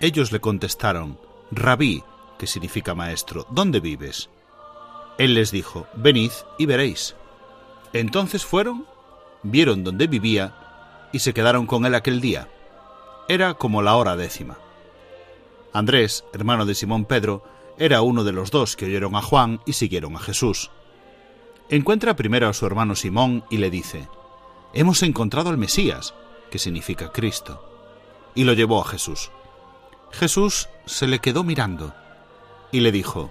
Ellos 0.00 0.32
le 0.32 0.40
contestaron, 0.40 1.16
Rabí, 1.52 2.02
que 2.40 2.48
significa 2.48 2.92
maestro, 2.92 3.46
¿dónde 3.50 3.78
vives? 3.78 4.30
Él 5.16 5.34
les 5.34 5.52
dijo, 5.52 5.86
venid 5.94 6.32
y 6.58 6.66
veréis. 6.66 7.14
Entonces 7.92 8.44
fueron 8.44 8.84
vieron 9.42 9.84
dónde 9.84 10.06
vivía 10.06 10.54
y 11.12 11.20
se 11.20 11.32
quedaron 11.32 11.66
con 11.66 11.86
él 11.86 11.94
aquel 11.94 12.20
día. 12.20 12.48
Era 13.28 13.54
como 13.54 13.82
la 13.82 13.96
hora 13.96 14.16
décima. 14.16 14.58
Andrés, 15.72 16.24
hermano 16.32 16.66
de 16.66 16.74
Simón 16.74 17.04
Pedro, 17.04 17.44
era 17.78 18.02
uno 18.02 18.24
de 18.24 18.32
los 18.32 18.50
dos 18.50 18.76
que 18.76 18.86
oyeron 18.86 19.14
a 19.14 19.22
Juan 19.22 19.60
y 19.66 19.74
siguieron 19.74 20.16
a 20.16 20.20
Jesús. 20.20 20.70
Encuentra 21.68 22.16
primero 22.16 22.48
a 22.48 22.54
su 22.54 22.66
hermano 22.66 22.94
Simón 22.94 23.44
y 23.50 23.58
le 23.58 23.70
dice, 23.70 24.08
Hemos 24.72 25.02
encontrado 25.02 25.50
al 25.50 25.58
Mesías, 25.58 26.14
que 26.50 26.58
significa 26.58 27.12
Cristo, 27.12 27.62
y 28.34 28.44
lo 28.44 28.54
llevó 28.54 28.80
a 28.80 28.88
Jesús. 28.88 29.30
Jesús 30.10 30.68
se 30.86 31.06
le 31.06 31.18
quedó 31.18 31.44
mirando 31.44 31.94
y 32.72 32.80
le 32.80 32.90
dijo, 32.90 33.30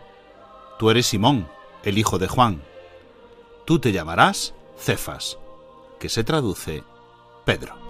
Tú 0.77 0.91
eres 0.91 1.07
Simón, 1.07 1.49
el 1.83 1.97
hijo 1.97 2.19
de 2.19 2.27
Juan. 2.27 2.61
Tú 3.65 3.79
te 3.79 3.91
llamarás 3.91 4.53
Cefas 4.77 5.39
que 5.99 6.09
se 6.09 6.23
traduce 6.23 6.83
Pedro. 7.45 7.86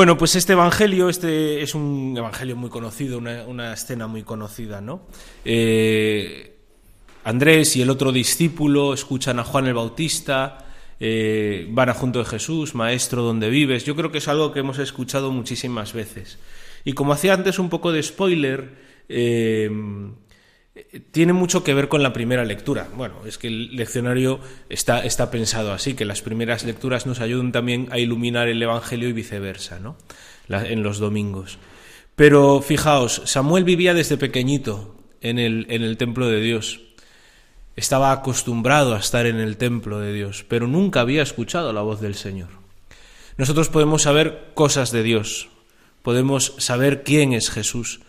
Bueno, 0.00 0.16
pues 0.16 0.34
este 0.34 0.54
evangelio, 0.54 1.10
este 1.10 1.60
es 1.60 1.74
un 1.74 2.14
evangelio 2.16 2.56
muy 2.56 2.70
conocido, 2.70 3.18
una, 3.18 3.74
escena 3.74 4.06
muy 4.06 4.22
conocida, 4.22 4.80
¿no? 4.80 5.02
Eh, 5.44 6.56
Andrés 7.24 7.76
y 7.76 7.82
el 7.82 7.90
otro 7.90 8.10
discípulo 8.10 8.94
escuchan 8.94 9.38
a 9.38 9.44
Juan 9.44 9.66
el 9.66 9.74
Bautista, 9.74 10.64
eh, 10.98 11.66
van 11.68 11.90
a 11.90 11.92
junto 11.92 12.18
de 12.18 12.24
Jesús, 12.24 12.74
Maestro, 12.74 13.22
¿dónde 13.22 13.50
vives? 13.50 13.84
Yo 13.84 13.94
creo 13.94 14.10
que 14.10 14.16
es 14.16 14.28
algo 14.28 14.52
que 14.52 14.60
hemos 14.60 14.78
escuchado 14.78 15.32
muchísimas 15.32 15.92
veces. 15.92 16.38
Y 16.82 16.94
como 16.94 17.12
hacía 17.12 17.34
antes 17.34 17.58
un 17.58 17.68
poco 17.68 17.92
de 17.92 18.02
spoiler, 18.02 18.78
eh, 19.06 19.70
tiene 21.10 21.32
mucho 21.32 21.64
que 21.64 21.74
ver 21.74 21.88
con 21.88 22.02
la 22.02 22.12
primera 22.12 22.44
lectura. 22.44 22.88
Bueno, 22.94 23.26
es 23.26 23.38
que 23.38 23.48
el 23.48 23.74
leccionario 23.76 24.40
está, 24.68 25.04
está 25.04 25.30
pensado 25.30 25.72
así, 25.72 25.94
que 25.94 26.04
las 26.04 26.22
primeras 26.22 26.64
lecturas 26.64 27.06
nos 27.06 27.20
ayudan 27.20 27.52
también 27.52 27.88
a 27.90 27.98
iluminar 27.98 28.48
el 28.48 28.62
Evangelio 28.62 29.08
y 29.08 29.12
viceversa, 29.12 29.80
¿no? 29.80 29.96
en 30.48 30.82
los 30.82 30.98
domingos. 30.98 31.58
Pero 32.16 32.60
fijaos, 32.60 33.22
Samuel 33.24 33.64
vivía 33.64 33.94
desde 33.94 34.16
pequeñito 34.16 34.96
en 35.20 35.38
el, 35.38 35.66
en 35.70 35.82
el 35.82 35.96
templo 35.96 36.28
de 36.28 36.40
Dios. 36.40 36.80
Estaba 37.76 38.12
acostumbrado 38.12 38.94
a 38.94 38.98
estar 38.98 39.26
en 39.26 39.36
el 39.36 39.56
templo 39.56 40.00
de 40.00 40.12
Dios, 40.12 40.44
pero 40.48 40.66
nunca 40.66 41.00
había 41.00 41.22
escuchado 41.22 41.72
la 41.72 41.82
voz 41.82 42.00
del 42.00 42.14
Señor. 42.14 42.48
Nosotros 43.36 43.68
podemos 43.68 44.02
saber 44.02 44.50
cosas 44.54 44.92
de 44.92 45.02
Dios, 45.02 45.48
podemos 46.02 46.54
saber 46.58 47.02
quién 47.04 47.32
es 47.32 47.50
Jesús, 47.50 48.00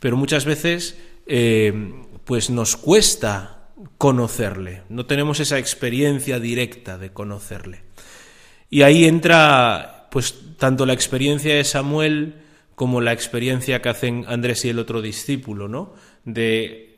pero 0.00 0.16
muchas 0.16 0.44
veces 0.44 0.98
eh, 1.26 1.72
pues 2.24 2.50
nos 2.50 2.76
cuesta 2.76 3.70
conocerle, 3.98 4.82
no 4.88 5.06
tenemos 5.06 5.40
esa 5.40 5.58
experiencia 5.58 6.38
directa 6.38 6.98
de 6.98 7.12
conocerle. 7.12 7.82
Y 8.68 8.82
ahí 8.82 9.04
entra 9.04 10.08
pues 10.10 10.56
tanto 10.58 10.86
la 10.86 10.92
experiencia 10.92 11.54
de 11.54 11.64
Samuel 11.64 12.34
como 12.74 13.00
la 13.00 13.12
experiencia 13.12 13.82
que 13.82 13.88
hacen 13.88 14.24
Andrés 14.26 14.64
y 14.64 14.70
el 14.70 14.78
otro 14.78 15.02
discípulo, 15.02 15.68
¿no? 15.68 15.94
De 16.24 16.90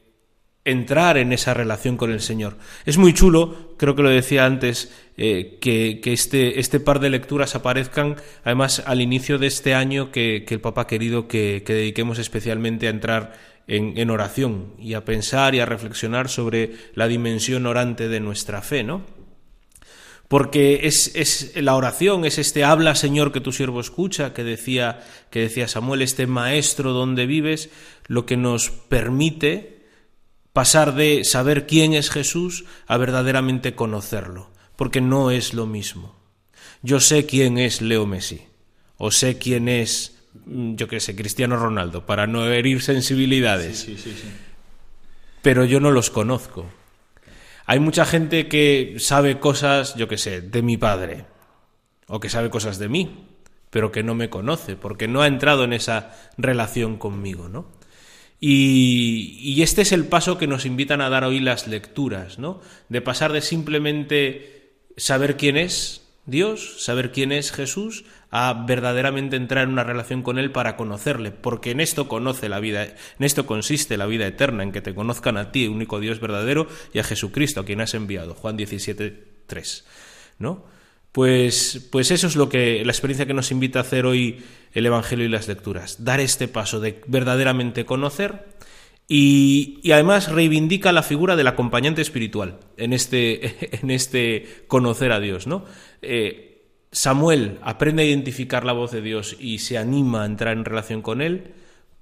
entrar 0.64 1.18
en 1.18 1.32
esa 1.32 1.54
relación 1.54 1.96
con 1.96 2.12
el 2.12 2.20
Señor. 2.20 2.56
Es 2.86 2.98
muy 2.98 3.12
chulo, 3.12 3.74
creo 3.78 3.96
que 3.96 4.02
lo 4.02 4.10
decía 4.10 4.46
antes, 4.46 4.92
eh, 5.16 5.58
que, 5.60 6.00
este, 6.04 6.60
este, 6.60 6.78
par 6.78 7.00
de 7.00 7.10
lecturas 7.10 7.54
aparezcan 7.54 8.16
además 8.44 8.82
al 8.86 9.00
inicio 9.00 9.38
de 9.38 9.48
este 9.48 9.74
año 9.74 10.12
que, 10.12 10.44
el 10.48 10.60
Papa 10.60 10.82
ha 10.82 10.86
querido 10.86 11.26
que, 11.26 11.64
dediquemos 11.66 12.18
especialmente 12.18 12.86
a 12.86 12.90
entrar 12.90 13.32
en, 13.66 14.10
oración 14.10 14.74
y 14.78 14.94
a 14.94 15.04
pensar 15.04 15.54
y 15.54 15.60
a 15.60 15.66
reflexionar 15.66 16.28
sobre 16.28 16.72
la 16.94 17.08
dimensión 17.08 17.66
orante 17.66 18.08
de 18.08 18.20
nuestra 18.20 18.62
fe, 18.62 18.82
¿no? 18.82 19.02
Porque 20.28 20.80
es, 20.84 21.14
es 21.14 21.52
la 21.56 21.76
oración, 21.76 22.24
es 22.24 22.38
este 22.38 22.64
habla 22.64 22.94
Señor 22.94 23.32
que 23.32 23.40
tu 23.40 23.52
siervo 23.52 23.80
escucha, 23.80 24.32
que 24.32 24.44
decía, 24.44 25.00
que 25.30 25.40
decía 25.40 25.68
Samuel, 25.68 26.00
este 26.00 26.26
maestro 26.26 26.92
donde 26.92 27.26
vives, 27.26 27.68
lo 28.06 28.24
que 28.24 28.38
nos 28.38 28.70
permite 28.70 29.82
pasar 30.52 30.94
de 30.94 31.24
saber 31.24 31.66
quién 31.66 31.94
es 31.94 32.10
Jesús 32.10 32.64
a 32.86 32.96
verdaderamente 32.96 33.74
conocerlo, 33.74 34.50
porque 34.76 35.00
no 35.00 35.30
es 35.30 35.54
lo 35.54 35.66
mismo. 35.66 36.16
Yo 36.82 37.00
sé 37.00 37.26
quién 37.26 37.58
es 37.58 37.80
Leo 37.80 38.06
Messi, 38.06 38.42
o 38.96 39.10
sé 39.10 39.38
quién 39.38 39.68
es, 39.68 40.21
yo 40.46 40.88
qué 40.88 41.00
sé, 41.00 41.14
Cristiano 41.14 41.56
Ronaldo, 41.56 42.06
para 42.06 42.26
no 42.26 42.46
herir 42.46 42.82
sensibilidades. 42.82 43.88
Pero 45.42 45.64
yo 45.64 45.80
no 45.80 45.90
los 45.90 46.10
conozco. 46.10 46.66
Hay 47.66 47.78
mucha 47.78 48.04
gente 48.04 48.48
que 48.48 48.96
sabe 48.98 49.38
cosas, 49.38 49.94
yo 49.94 50.08
qué 50.08 50.18
sé, 50.18 50.40
de 50.40 50.62
mi 50.62 50.76
padre, 50.76 51.24
o 52.06 52.20
que 52.20 52.28
sabe 52.28 52.50
cosas 52.50 52.78
de 52.78 52.88
mí, 52.88 53.26
pero 53.70 53.92
que 53.92 54.02
no 54.02 54.14
me 54.14 54.30
conoce, 54.30 54.76
porque 54.76 55.08
no 55.08 55.22
ha 55.22 55.26
entrado 55.26 55.64
en 55.64 55.72
esa 55.72 56.14
relación 56.36 56.98
conmigo, 56.98 57.48
¿no? 57.48 57.66
Y, 58.44 59.62
este 59.62 59.82
es 59.82 59.92
el 59.92 60.06
paso 60.06 60.36
que 60.36 60.48
nos 60.48 60.66
invitan 60.66 61.00
a 61.00 61.08
dar 61.08 61.22
hoy 61.22 61.38
las 61.38 61.68
lecturas, 61.68 62.40
¿no? 62.40 62.60
De 62.88 63.00
pasar 63.00 63.32
de 63.32 63.40
simplemente 63.40 64.72
saber 64.96 65.36
quién 65.36 65.56
es 65.56 66.02
Dios, 66.26 66.82
saber 66.82 67.12
quién 67.12 67.30
es 67.30 67.52
Jesús, 67.52 68.04
a 68.32 68.64
verdaderamente 68.66 69.36
entrar 69.36 69.64
en 69.64 69.70
una 69.70 69.84
relación 69.84 70.22
con 70.22 70.38
Él 70.38 70.50
para 70.50 70.76
conocerle, 70.76 71.30
porque 71.30 71.70
en 71.70 71.80
esto 71.80 72.08
conoce 72.08 72.48
la 72.48 72.60
vida, 72.60 72.84
en 72.84 73.24
esto 73.24 73.46
consiste 73.46 73.98
la 73.98 74.06
vida 74.06 74.26
eterna, 74.26 74.62
en 74.62 74.72
que 74.72 74.80
te 74.80 74.94
conozcan 74.94 75.36
a 75.36 75.52
ti, 75.52 75.68
único 75.68 76.00
Dios 76.00 76.18
verdadero, 76.18 76.66
y 76.94 76.98
a 76.98 77.04
Jesucristo, 77.04 77.60
a 77.60 77.64
quien 77.66 77.82
has 77.82 77.92
enviado. 77.92 78.34
Juan 78.34 78.56
17, 78.56 79.24
3. 79.46 79.84
¿No? 80.38 80.64
Pues, 81.12 81.88
pues 81.92 82.10
eso 82.10 82.26
es 82.26 82.34
lo 82.34 82.48
que 82.48 82.82
la 82.86 82.92
experiencia 82.92 83.26
que 83.26 83.34
nos 83.34 83.50
invita 83.50 83.80
a 83.80 83.82
hacer 83.82 84.06
hoy 84.06 84.42
el 84.72 84.86
Evangelio 84.86 85.26
y 85.26 85.28
las 85.28 85.46
lecturas, 85.46 86.02
dar 86.02 86.18
este 86.18 86.48
paso 86.48 86.80
de 86.80 87.02
verdaderamente 87.06 87.84
conocer 87.84 88.46
y, 89.08 89.92
además 89.92 90.32
reivindica 90.32 90.90
la 90.90 91.02
figura 91.02 91.36
del 91.36 91.48
acompañante 91.48 92.00
espiritual 92.00 92.60
en 92.78 92.94
este, 92.94 93.76
en 93.82 93.90
este 93.90 94.64
conocer 94.68 95.12
a 95.12 95.20
Dios, 95.20 95.46
¿no? 95.46 95.66
Eh, 96.00 96.51
Samuel 96.92 97.58
aprende 97.62 98.02
a 98.02 98.06
identificar 98.06 98.64
la 98.66 98.74
voz 98.74 98.90
de 98.90 99.00
Dios 99.00 99.36
y 99.40 99.58
se 99.58 99.78
anima 99.78 100.22
a 100.22 100.26
entrar 100.26 100.56
en 100.56 100.66
relación 100.66 101.00
con 101.00 101.22
él 101.22 101.54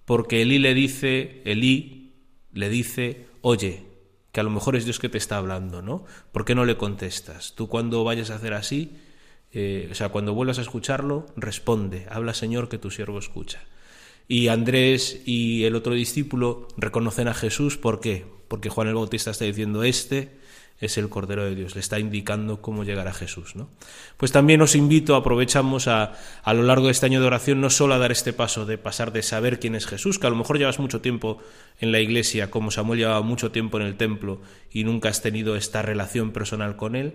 porque 0.04 0.42
Elí 0.42 0.58
le 0.58 0.74
dice, 0.74 1.40
Elí 1.44 2.14
le 2.52 2.68
dice, 2.68 3.26
oye, 3.42 3.84
que 4.32 4.40
a 4.40 4.42
lo 4.42 4.50
mejor 4.50 4.74
es 4.74 4.84
Dios 4.84 4.98
que 4.98 5.08
te 5.08 5.18
está 5.18 5.36
hablando, 5.36 5.82
¿no? 5.82 6.04
¿Por 6.32 6.44
qué 6.44 6.56
no 6.56 6.64
le 6.64 6.76
contestas? 6.76 7.54
Tú 7.54 7.68
cuando 7.68 8.02
vayas 8.02 8.30
a 8.30 8.34
hacer 8.34 8.52
así, 8.52 8.96
eh, 9.52 9.88
o 9.92 9.94
sea, 9.94 10.08
cuando 10.08 10.34
vuelvas 10.34 10.58
a 10.58 10.62
escucharlo, 10.62 11.26
responde, 11.36 12.08
habla 12.10 12.34
Señor 12.34 12.68
que 12.68 12.78
tu 12.78 12.90
siervo 12.90 13.20
escucha. 13.20 13.62
Y 14.26 14.48
Andrés 14.48 15.22
y 15.24 15.62
el 15.62 15.76
otro 15.76 15.94
discípulo 15.94 16.66
reconocen 16.76 17.28
a 17.28 17.34
Jesús, 17.34 17.76
¿por 17.76 18.00
qué? 18.00 18.26
Porque 18.48 18.70
Juan 18.70 18.88
el 18.88 18.94
Bautista 18.94 19.30
está 19.30 19.44
diciendo, 19.44 19.84
este 19.84 20.39
es 20.80 20.96
el 20.96 21.10
Cordero 21.10 21.44
de 21.44 21.54
Dios, 21.54 21.74
le 21.74 21.80
está 21.80 21.98
indicando 21.98 22.62
cómo 22.62 22.84
llegar 22.84 23.06
a 23.06 23.12
Jesús. 23.12 23.54
¿no? 23.54 23.68
Pues 24.16 24.32
también 24.32 24.62
os 24.62 24.74
invito, 24.74 25.14
aprovechamos 25.14 25.88
a, 25.88 26.14
a 26.42 26.54
lo 26.54 26.62
largo 26.62 26.86
de 26.86 26.92
este 26.92 27.06
año 27.06 27.20
de 27.20 27.26
oración, 27.26 27.60
no 27.60 27.68
solo 27.68 27.94
a 27.94 27.98
dar 27.98 28.12
este 28.12 28.32
paso 28.32 28.64
de 28.64 28.78
pasar 28.78 29.12
de 29.12 29.22
saber 29.22 29.60
quién 29.60 29.74
es 29.74 29.86
Jesús, 29.86 30.18
que 30.18 30.26
a 30.26 30.30
lo 30.30 30.36
mejor 30.36 30.58
llevas 30.58 30.78
mucho 30.78 31.02
tiempo 31.02 31.38
en 31.80 31.92
la 31.92 32.00
iglesia, 32.00 32.50
como 32.50 32.70
Samuel 32.70 33.00
llevaba 33.00 33.20
mucho 33.20 33.50
tiempo 33.52 33.78
en 33.78 33.86
el 33.86 33.96
templo 33.96 34.40
y 34.72 34.84
nunca 34.84 35.10
has 35.10 35.20
tenido 35.20 35.54
esta 35.54 35.82
relación 35.82 36.32
personal 36.32 36.76
con 36.76 36.96
él, 36.96 37.14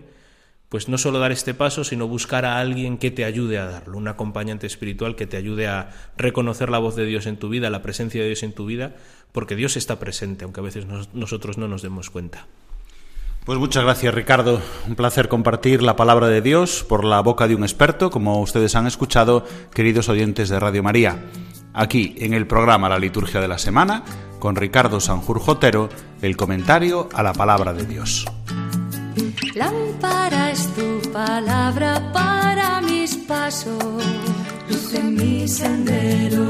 pues 0.68 0.88
no 0.88 0.98
solo 0.98 1.18
dar 1.18 1.32
este 1.32 1.54
paso, 1.54 1.84
sino 1.84 2.08
buscar 2.08 2.44
a 2.44 2.58
alguien 2.58 2.98
que 2.98 3.10
te 3.10 3.24
ayude 3.24 3.58
a 3.58 3.66
darlo, 3.66 3.98
un 3.98 4.08
acompañante 4.08 4.66
espiritual 4.66 5.16
que 5.16 5.26
te 5.26 5.36
ayude 5.36 5.68
a 5.68 5.90
reconocer 6.16 6.70
la 6.70 6.78
voz 6.78 6.96
de 6.96 7.06
Dios 7.06 7.26
en 7.26 7.36
tu 7.36 7.48
vida, 7.48 7.70
la 7.70 7.82
presencia 7.82 8.20
de 8.20 8.28
Dios 8.28 8.42
en 8.42 8.52
tu 8.52 8.66
vida, 8.66 8.94
porque 9.32 9.56
Dios 9.56 9.76
está 9.76 9.98
presente, 9.98 10.44
aunque 10.44 10.60
a 10.60 10.64
veces 10.64 10.86
nosotros 11.12 11.58
no 11.58 11.68
nos 11.68 11.82
demos 11.82 12.10
cuenta. 12.10 12.46
Pues 13.46 13.60
muchas 13.60 13.84
gracias 13.84 14.12
Ricardo, 14.12 14.60
un 14.88 14.96
placer 14.96 15.28
compartir 15.28 15.80
la 15.80 15.94
palabra 15.94 16.26
de 16.26 16.42
Dios 16.42 16.82
por 16.82 17.04
la 17.04 17.20
boca 17.20 17.46
de 17.46 17.54
un 17.54 17.62
experto, 17.62 18.10
como 18.10 18.40
ustedes 18.40 18.74
han 18.74 18.88
escuchado, 18.88 19.44
queridos 19.72 20.08
oyentes 20.08 20.48
de 20.48 20.58
Radio 20.58 20.82
María. 20.82 21.26
Aquí 21.72 22.16
en 22.18 22.34
el 22.34 22.48
programa 22.48 22.88
La 22.88 22.98
Liturgia 22.98 23.40
de 23.40 23.46
la 23.46 23.58
Semana, 23.58 24.02
con 24.40 24.56
Ricardo 24.56 24.98
Sanjur 24.98 25.38
Jotero, 25.38 25.88
el 26.22 26.36
comentario 26.36 27.08
a 27.14 27.22
la 27.22 27.34
palabra 27.34 27.72
de 27.72 27.86
Dios. 27.86 28.26
Lámpara 29.54 30.50
es 30.50 30.66
tu 30.74 31.12
palabra 31.12 32.10
para 32.12 32.80
mis 32.80 33.14
pasos, 33.14 34.04
luz 34.68 34.92
en 34.92 35.14
mi 35.14 35.46
sendero. 35.46 36.46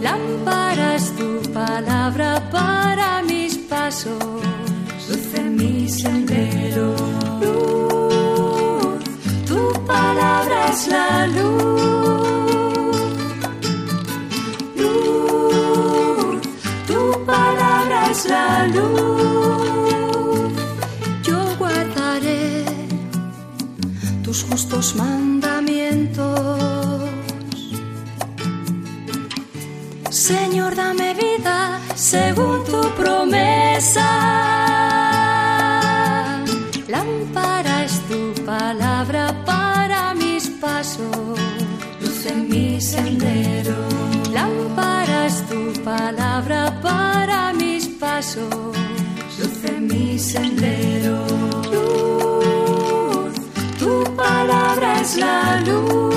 Lámpara 0.00 0.94
es 0.94 1.14
tu 1.14 1.42
palabra 1.52 2.42
para 2.50 3.22
mis 3.22 3.58
pasos 3.58 4.38
mi 5.58 5.88
sendero. 5.88 6.94
Luz, 7.42 9.02
tu 9.50 9.60
palabra 9.92 10.58
es 10.72 10.82
la 10.94 11.26
luz. 11.36 12.98
Luz, 14.82 16.40
tu 16.90 17.00
palabra 17.32 17.98
es 18.12 18.20
la 18.34 18.48
luz. 18.76 20.52
Yo 21.28 21.38
guardaré 21.58 22.64
tus 24.24 24.38
justos 24.44 24.94
mandamientos. 24.94 26.58
Señor, 30.10 30.74
dame 30.74 31.14
vida 31.14 31.80
según 31.94 32.64
tu 32.64 32.80
promesa. 33.00 34.67
Luz 42.00 42.26
en 42.26 42.48
mi 42.48 42.80
sendero. 42.80 43.76
Lámpara 44.32 45.26
es 45.26 45.46
tu 45.48 45.72
palabra 45.84 46.80
para 46.82 47.52
mis 47.52 47.86
pasos, 47.88 48.76
luz 49.38 49.64
mi 49.80 50.18
sendero. 50.18 51.24
Luz, 51.72 53.34
tu 53.78 54.04
palabra 54.16 55.00
es 55.00 55.16
la 55.16 55.60
luz. 55.60 56.14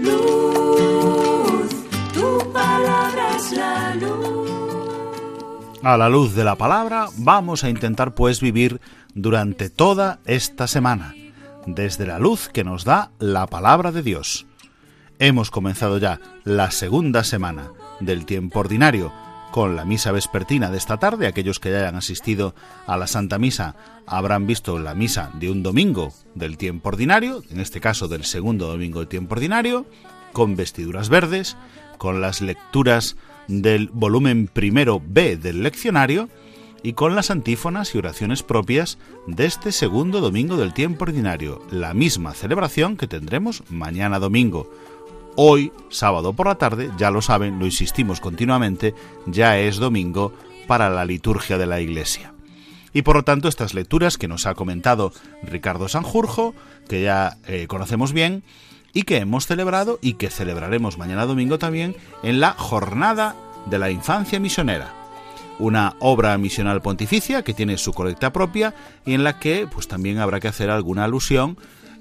Luz, 0.00 1.70
tu 2.12 2.52
palabra 2.52 3.36
es 3.36 3.52
la 3.52 3.94
luz. 3.94 4.44
A 5.82 5.96
la 5.96 6.08
luz 6.08 6.34
de 6.34 6.44
la 6.44 6.56
palabra 6.56 7.08
vamos 7.18 7.62
a 7.62 7.68
intentar 7.68 8.14
pues 8.14 8.40
vivir 8.40 8.80
durante 9.14 9.70
toda 9.70 10.20
esta 10.26 10.66
semana 10.66 11.14
desde 11.66 12.06
la 12.06 12.18
luz 12.18 12.48
que 12.48 12.64
nos 12.64 12.84
da 12.84 13.10
la 13.18 13.46
palabra 13.46 13.92
de 13.92 14.02
Dios. 14.02 14.46
Hemos 15.18 15.50
comenzado 15.50 15.98
ya 15.98 16.20
la 16.44 16.70
segunda 16.70 17.24
semana 17.24 17.70
del 18.00 18.26
tiempo 18.26 18.60
ordinario 18.60 19.12
con 19.52 19.76
la 19.76 19.84
misa 19.84 20.10
vespertina 20.10 20.70
de 20.70 20.78
esta 20.78 20.98
tarde. 20.98 21.28
Aquellos 21.28 21.60
que 21.60 21.70
ya 21.70 21.78
hayan 21.78 21.94
asistido 21.94 22.54
a 22.86 22.96
la 22.96 23.06
Santa 23.06 23.38
Misa 23.38 23.76
habrán 24.04 24.48
visto 24.48 24.78
la 24.80 24.94
misa 24.94 25.30
de 25.34 25.50
un 25.50 25.62
domingo 25.62 26.12
del 26.34 26.58
tiempo 26.58 26.88
ordinario, 26.88 27.44
en 27.50 27.60
este 27.60 27.80
caso 27.80 28.08
del 28.08 28.24
segundo 28.24 28.66
domingo 28.66 28.98
del 28.98 29.08
tiempo 29.08 29.34
ordinario, 29.34 29.86
con 30.32 30.56
vestiduras 30.56 31.08
verdes, 31.08 31.56
con 31.98 32.20
las 32.20 32.40
lecturas 32.40 33.16
del 33.46 33.88
volumen 33.92 34.48
primero 34.48 35.00
B 35.06 35.36
del 35.36 35.62
leccionario 35.62 36.28
y 36.84 36.92
con 36.92 37.16
las 37.16 37.30
antífonas 37.30 37.94
y 37.94 37.98
oraciones 37.98 38.42
propias 38.42 38.98
de 39.26 39.46
este 39.46 39.72
segundo 39.72 40.20
domingo 40.20 40.58
del 40.58 40.74
tiempo 40.74 41.04
ordinario, 41.04 41.62
la 41.70 41.94
misma 41.94 42.34
celebración 42.34 42.98
que 42.98 43.06
tendremos 43.06 43.64
mañana 43.70 44.18
domingo. 44.18 44.70
Hoy, 45.34 45.72
sábado 45.88 46.34
por 46.34 46.46
la 46.46 46.56
tarde, 46.56 46.90
ya 46.98 47.10
lo 47.10 47.22
saben, 47.22 47.58
lo 47.58 47.64
insistimos 47.64 48.20
continuamente, 48.20 48.94
ya 49.24 49.58
es 49.58 49.78
domingo 49.78 50.34
para 50.66 50.90
la 50.90 51.06
liturgia 51.06 51.56
de 51.56 51.66
la 51.66 51.80
Iglesia. 51.80 52.34
Y 52.92 53.00
por 53.00 53.16
lo 53.16 53.24
tanto, 53.24 53.48
estas 53.48 53.72
lecturas 53.72 54.18
que 54.18 54.28
nos 54.28 54.44
ha 54.44 54.54
comentado 54.54 55.10
Ricardo 55.42 55.88
Sanjurjo, 55.88 56.54
que 56.86 57.02
ya 57.02 57.38
eh, 57.46 57.66
conocemos 57.66 58.12
bien, 58.12 58.44
y 58.92 59.04
que 59.04 59.16
hemos 59.16 59.46
celebrado 59.46 59.98
y 60.02 60.14
que 60.14 60.28
celebraremos 60.28 60.98
mañana 60.98 61.24
domingo 61.24 61.58
también 61.58 61.96
en 62.22 62.40
la 62.40 62.52
jornada 62.52 63.34
de 63.70 63.78
la 63.78 63.90
infancia 63.90 64.38
misionera 64.38 65.03
una 65.58 65.94
obra 66.00 66.36
misional 66.38 66.82
pontificia 66.82 67.42
que 67.42 67.54
tiene 67.54 67.78
su 67.78 67.92
colecta 67.92 68.32
propia 68.32 68.74
y 69.04 69.14
en 69.14 69.24
la 69.24 69.38
que 69.38 69.66
pues 69.70 69.88
también 69.88 70.18
habrá 70.18 70.40
que 70.40 70.48
hacer 70.48 70.70
alguna 70.70 71.04
alusión 71.04 71.56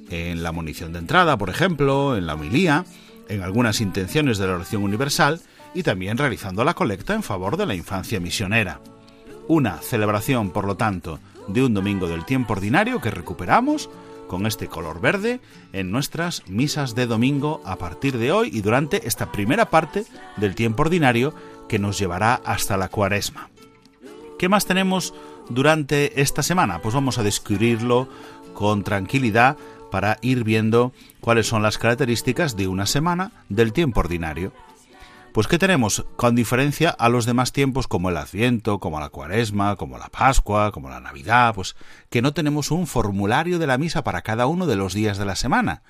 en 0.10 0.44
la 0.44 0.52
munición 0.52 0.94
de 0.94 1.00
entrada, 1.00 1.38
por 1.38 1.50
ejemplo, 1.50 2.18
en 2.18 2.26
la 2.26 2.34
homilía, 2.34 2.86
en 3.30 3.42
algunas 3.42 3.82
intenciones 3.82 4.38
de 4.38 4.48
la 4.48 4.56
oración 4.56 4.84
universal 4.84 5.42
y 5.74 5.84
también 5.84 6.18
realizando 6.18 6.64
la 6.64 6.74
colecta 6.74 7.14
en 7.14 7.24
favor 7.24 7.58
de 7.58 7.66
la 7.66 7.76
infancia 7.76 8.20
misionera. 8.20 8.80
Una 9.48 9.78
celebración, 9.78 10.52
por 10.52 10.66
lo 10.66 10.76
tanto, 10.76 11.20
de 11.48 11.64
un 11.64 11.74
domingo 11.74 12.08
del 12.08 12.26
tiempo 12.26 12.54
ordinario 12.54 13.02
que 13.02 13.12
recuperamos 13.12 13.90
con 14.28 14.46
este 14.46 14.68
color 14.68 15.02
verde 15.02 15.42
en 15.74 15.92
nuestras 15.92 16.48
misas 16.48 16.96
de 16.96 17.06
domingo 17.06 17.62
a 17.66 17.78
partir 17.78 18.18
de 18.18 18.32
hoy 18.32 18.50
y 18.52 18.62
durante 18.62 19.08
esta 19.08 19.32
primera 19.32 19.70
parte 19.70 20.06
del 20.38 20.56
tiempo 20.56 20.84
ordinario 20.84 21.34
que 21.68 21.80
nos 21.80 22.00
llevará 22.00 22.42
hasta 22.46 22.78
la 22.78 22.90
cuaresma. 22.90 23.50
¿Qué 24.38 24.50
más 24.50 24.66
tenemos 24.66 25.14
durante 25.50 26.22
esta 26.22 26.44
semana? 26.44 26.80
Pues 26.80 26.96
vamos 26.96 27.18
a 27.18 27.24
descubrirlo 27.24 28.08
con 28.54 28.84
tranquilidad 28.84 29.58
para 29.92 30.18
ir 30.22 30.44
viendo 30.44 30.92
cuáles 31.22 31.48
son 31.48 31.62
las 31.62 31.78
características 31.78 32.56
de 32.56 32.68
una 32.68 32.86
semana 32.86 33.32
del 33.50 33.74
tiempo 33.74 34.00
ordinario. 34.00 34.52
Pues 35.34 35.48
¿qué 35.48 35.58
tenemos 35.58 36.06
con 36.16 36.36
diferencia 36.36 36.92
a 36.92 37.10
los 37.10 37.26
demás 37.26 37.52
tiempos 37.52 37.88
como 37.88 38.10
el 38.10 38.18
Adviento, 38.18 38.80
como 38.80 39.00
la 39.00 39.10
Cuaresma, 39.10 39.76
como 39.78 39.98
la 39.98 40.10
Pascua, 40.10 40.72
como 40.72 40.90
la 40.90 41.00
Navidad? 41.00 41.56
Pues 41.56 41.76
que 42.12 42.22
no 42.22 42.34
tenemos 42.34 42.70
un 42.70 42.86
formulario 42.86 43.58
de 43.58 43.66
la 43.66 43.80
misa 43.80 44.04
para 44.04 44.22
cada 44.22 44.46
uno 44.46 44.68
de 44.68 44.76
los 44.76 44.94
días 44.94 45.18
de 45.18 45.26
la 45.26 45.36
semana, 45.36 45.82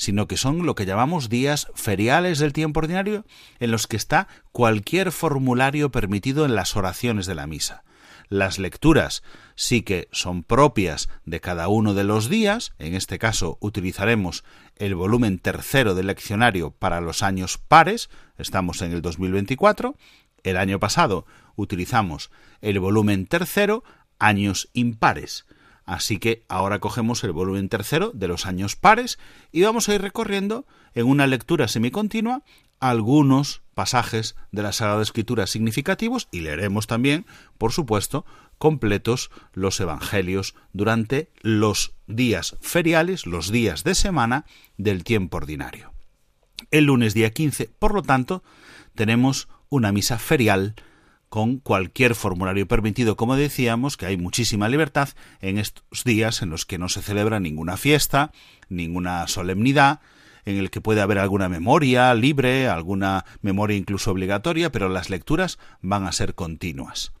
sino 0.00 0.26
que 0.26 0.38
son 0.38 0.64
lo 0.64 0.74
que 0.74 0.86
llamamos 0.86 1.28
días 1.28 1.68
feriales 1.74 2.38
del 2.38 2.54
tiempo 2.54 2.80
ordinario 2.80 3.26
en 3.58 3.70
los 3.70 3.86
que 3.86 3.98
está 3.98 4.28
cualquier 4.50 5.12
formulario 5.12 5.90
permitido 5.90 6.46
en 6.46 6.54
las 6.54 6.74
oraciones 6.74 7.26
de 7.26 7.34
la 7.34 7.46
misa. 7.46 7.84
Las 8.30 8.58
lecturas 8.58 9.22
sí 9.56 9.82
que 9.82 10.08
son 10.10 10.42
propias 10.42 11.10
de 11.26 11.40
cada 11.40 11.68
uno 11.68 11.92
de 11.92 12.04
los 12.04 12.30
días, 12.30 12.72
en 12.78 12.94
este 12.94 13.18
caso 13.18 13.58
utilizaremos 13.60 14.42
el 14.76 14.94
volumen 14.94 15.38
tercero 15.38 15.94
del 15.94 16.06
leccionario 16.06 16.70
para 16.70 17.02
los 17.02 17.22
años 17.22 17.58
pares, 17.58 18.08
estamos 18.38 18.80
en 18.80 18.92
el 18.92 19.02
2024, 19.02 19.96
el 20.44 20.56
año 20.56 20.80
pasado 20.80 21.26
utilizamos 21.56 22.30
el 22.62 22.80
volumen 22.80 23.26
tercero, 23.26 23.84
años 24.18 24.70
impares. 24.72 25.44
Así 25.90 26.18
que 26.18 26.44
ahora 26.48 26.78
cogemos 26.78 27.24
el 27.24 27.32
volumen 27.32 27.68
tercero 27.68 28.12
de 28.14 28.28
los 28.28 28.46
años 28.46 28.76
pares 28.76 29.18
y 29.50 29.62
vamos 29.62 29.88
a 29.88 29.94
ir 29.96 30.00
recorriendo 30.00 30.64
en 30.94 31.08
una 31.08 31.26
lectura 31.26 31.66
semicontinua 31.66 32.44
algunos 32.78 33.62
pasajes 33.74 34.36
de 34.52 34.62
la 34.62 34.70
Sagrada 34.70 35.02
Escritura 35.02 35.48
significativos 35.48 36.28
y 36.30 36.42
leeremos 36.42 36.86
también, 36.86 37.26
por 37.58 37.72
supuesto, 37.72 38.24
completos 38.56 39.32
los 39.52 39.80
evangelios 39.80 40.54
durante 40.72 41.32
los 41.40 41.96
días 42.06 42.56
feriales, 42.60 43.26
los 43.26 43.50
días 43.50 43.82
de 43.82 43.96
semana 43.96 44.44
del 44.76 45.02
tiempo 45.02 45.38
ordinario. 45.38 45.92
El 46.70 46.84
lunes 46.84 47.14
día 47.14 47.32
15, 47.32 47.68
por 47.80 47.94
lo 47.94 48.02
tanto, 48.02 48.44
tenemos 48.94 49.48
una 49.68 49.90
misa 49.90 50.20
ferial 50.20 50.76
con 51.30 51.58
cualquier 51.58 52.16
formulario 52.16 52.66
permitido, 52.66 53.16
como 53.16 53.36
decíamos, 53.36 53.96
que 53.96 54.04
hay 54.04 54.16
muchísima 54.16 54.68
libertad 54.68 55.10
en 55.40 55.58
estos 55.58 56.04
días 56.04 56.42
en 56.42 56.50
los 56.50 56.66
que 56.66 56.76
no 56.76 56.88
se 56.88 57.02
celebra 57.02 57.38
ninguna 57.38 57.76
fiesta, 57.76 58.32
ninguna 58.68 59.26
solemnidad, 59.28 60.00
en 60.44 60.56
el 60.56 60.70
que 60.70 60.80
puede 60.80 61.00
haber 61.00 61.18
alguna 61.18 61.48
memoria 61.48 62.12
libre, 62.14 62.68
alguna 62.68 63.24
memoria 63.42 63.76
incluso 63.76 64.10
obligatoria, 64.10 64.72
pero 64.72 64.88
las 64.88 65.08
lecturas 65.08 65.60
van 65.80 66.04
a 66.04 66.12
ser 66.12 66.34
continuas. 66.34 67.12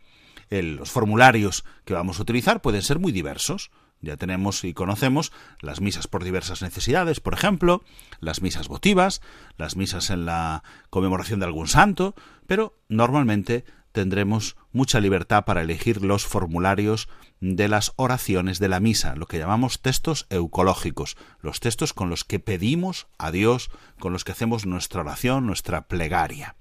los 0.50 0.90
formularios 0.90 1.64
que 1.84 1.94
vamos 1.94 2.18
a 2.18 2.22
utilizar 2.22 2.60
pueden 2.60 2.82
ser 2.82 2.98
muy 2.98 3.12
diversos. 3.12 3.70
Ya 4.02 4.16
tenemos 4.16 4.64
y 4.64 4.72
conocemos 4.72 5.30
las 5.60 5.80
misas 5.80 6.08
por 6.08 6.24
diversas 6.24 6.62
necesidades, 6.62 7.20
por 7.20 7.34
ejemplo, 7.34 7.84
las 8.18 8.40
misas 8.40 8.66
votivas, 8.66 9.20
las 9.58 9.76
misas 9.76 10.10
en 10.10 10.24
la 10.24 10.64
conmemoración 10.88 11.38
de 11.38 11.46
algún 11.46 11.68
santo, 11.68 12.14
pero 12.46 12.74
normalmente 12.88 13.64
tendremos 13.92 14.56
mucha 14.72 15.00
libertad 15.00 15.44
para 15.44 15.62
elegir 15.62 16.02
los 16.02 16.26
formularios 16.26 17.08
de 17.40 17.68
las 17.68 17.92
oraciones 17.96 18.58
de 18.58 18.68
la 18.68 18.80
misa, 18.80 19.16
lo 19.16 19.26
que 19.26 19.38
llamamos 19.38 19.80
textos 19.80 20.26
eucológicos, 20.30 21.16
los 21.40 21.60
textos 21.60 21.92
con 21.92 22.10
los 22.10 22.24
que 22.24 22.38
pedimos 22.38 23.08
a 23.18 23.30
Dios, 23.30 23.70
con 23.98 24.12
los 24.12 24.24
que 24.24 24.32
hacemos 24.32 24.66
nuestra 24.66 25.00
oración, 25.00 25.46
nuestra 25.46 25.88
plegaria. 25.88 26.54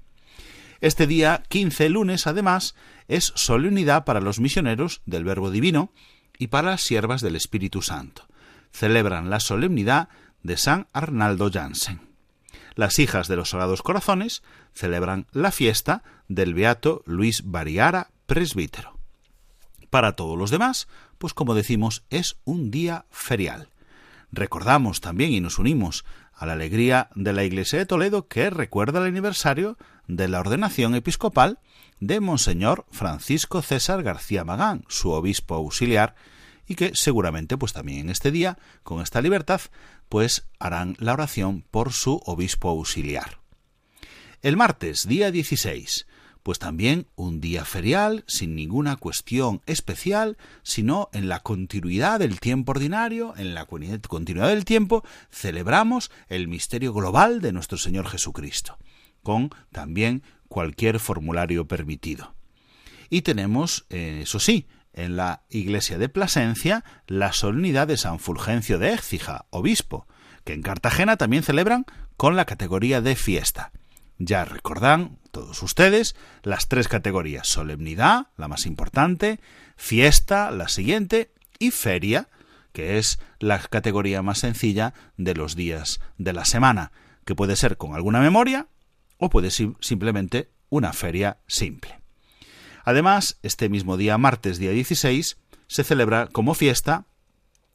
Este 0.82 1.08
día 1.08 1.44
15, 1.50 1.90
lunes, 1.90 2.26
además, 2.26 2.76
es 3.10 3.34
solemnidad 3.36 4.06
para 4.06 4.22
los 4.22 4.40
misioneros 4.40 5.02
del 5.06 5.26
Verbo 5.26 5.52
Divino 5.52 5.92
y 6.38 6.48
para 6.48 6.72
las 6.72 6.82
siervas 6.82 7.22
del 7.22 7.36
Espíritu 7.36 7.82
Santo. 7.82 8.28
Celebran 8.72 9.30
la 9.30 9.42
solemnidad 9.42 10.08
de 10.42 10.56
San 10.56 10.88
Arnaldo 10.94 11.50
Jansen. 11.52 12.00
Las 12.76 12.98
hijas 12.98 13.28
de 13.28 13.36
los 13.36 13.50
Sagrados 13.50 13.82
Corazones 13.82 14.42
celebran 14.74 15.28
la 15.32 15.52
fiesta 15.52 16.04
del 16.28 16.54
Beato 16.54 17.04
Luis 17.06 17.44
Bariara, 17.46 18.12
presbítero. 18.26 18.98
Para 19.90 20.16
todos 20.16 20.38
los 20.38 20.52
demás, 20.52 20.88
pues 21.18 21.34
como 21.34 21.56
decimos, 21.56 22.04
es 22.10 22.38
un 22.46 22.72
día 22.72 23.06
ferial. 23.10 23.70
Recordamos 24.32 25.02
también 25.02 25.32
y 25.32 25.42
nos 25.42 25.58
unimos 25.58 26.06
a 26.34 26.46
la 26.46 26.54
alegría 26.54 27.10
de 27.16 27.34
la 27.34 27.44
Iglesia 27.44 27.80
de 27.80 27.86
Toledo 27.86 28.28
que 28.28 28.50
recuerda 28.50 29.00
el 29.00 29.08
aniversario 29.08 29.78
de 30.08 30.28
la 30.28 30.40
ordenación 30.40 30.96
episcopal 30.96 31.60
de 32.00 32.20
Monseñor 32.20 32.86
Francisco 32.92 33.62
César 33.62 34.04
García 34.04 34.46
Magán, 34.46 34.86
su 34.88 35.12
obispo 35.12 35.56
auxiliar, 35.56 36.16
y 36.66 36.76
que 36.76 36.92
seguramente 36.94 37.58
pues 37.58 37.74
también 37.74 38.00
en 38.00 38.10
este 38.10 38.32
día, 38.32 38.58
con 38.84 39.02
esta 39.02 39.22
libertad, 39.22 39.62
pues 40.08 40.48
harán 40.60 40.96
la 41.00 41.14
oración 41.14 41.66
por 41.72 41.92
su 41.92 42.22
obispo 42.26 42.70
auxiliar. 42.70 43.39
El 44.42 44.56
martes, 44.56 45.06
día 45.06 45.32
16, 45.32 46.08
pues 46.44 46.60
también 46.60 47.08
un 47.18 47.42
día 47.42 47.66
ferial, 47.66 48.24
sin 48.26 48.56
ninguna 48.56 48.96
cuestión 48.96 49.62
especial, 49.66 50.38
sino 50.64 51.10
en 51.12 51.28
la 51.28 51.42
continuidad 51.42 52.20
del 52.20 52.40
tiempo 52.40 52.72
ordinario, 52.72 53.34
en 53.36 53.54
la 53.54 53.66
continuidad 53.66 54.48
del 54.48 54.64
tiempo, 54.64 55.04
celebramos 55.30 56.10
el 56.30 56.48
misterio 56.48 56.94
global 56.94 57.42
de 57.42 57.52
nuestro 57.52 57.78
Señor 57.78 58.08
Jesucristo, 58.08 58.78
con 59.24 59.50
también 59.74 60.24
cualquier 60.48 61.02
formulario 61.02 61.68
permitido. 61.68 62.34
Y 63.10 63.24
tenemos, 63.24 63.88
eh, 63.90 64.22
eso 64.24 64.40
sí, 64.40 64.68
en 64.94 65.18
la 65.18 65.44
iglesia 65.50 65.98
de 65.98 66.08
Plasencia 66.08 66.86
la 67.08 67.34
solemnidad 67.34 67.88
de 67.88 67.98
San 67.98 68.20
Fulgencio 68.20 68.80
de 68.80 68.94
Écija, 68.94 69.48
obispo, 69.50 70.08
que 70.46 70.54
en 70.54 70.62
Cartagena 70.62 71.18
también 71.18 71.44
celebran 71.44 71.86
con 72.16 72.38
la 72.38 72.46
categoría 72.46 73.02
de 73.02 73.18
fiesta. 73.18 73.74
Ya 74.20 74.44
recordan 74.44 75.18
todos 75.32 75.64
ustedes 75.64 76.14
las 76.44 76.68
tres 76.68 76.90
categorías, 76.90 77.48
solemnidad, 77.48 78.28
la 78.36 78.50
más 78.50 78.66
importante, 78.66 79.40
fiesta, 79.78 80.52
la 80.52 80.68
siguiente, 80.68 81.32
y 81.58 81.72
feria, 81.72 82.28
que 82.74 82.98
es 82.98 83.20
la 83.40 83.60
categoría 83.60 84.22
más 84.22 84.40
sencilla 84.40 84.94
de 85.16 85.36
los 85.36 85.56
días 85.56 86.02
de 86.18 86.34
la 86.34 86.44
semana, 86.44 86.92
que 87.24 87.34
puede 87.34 87.56
ser 87.56 87.78
con 87.78 87.96
alguna 87.96 88.20
memoria 88.20 88.68
o 89.18 89.30
puede 89.30 89.52
ser 89.52 89.70
simplemente 89.80 90.50
una 90.70 90.92
feria 90.92 91.38
simple. 91.48 92.02
Además, 92.84 93.40
este 93.42 93.70
mismo 93.70 93.96
día, 93.96 94.18
martes 94.18 94.58
día 94.58 94.72
16, 94.72 95.38
se 95.68 95.84
celebra 95.86 96.28
como 96.28 96.56
fiesta 96.56 97.06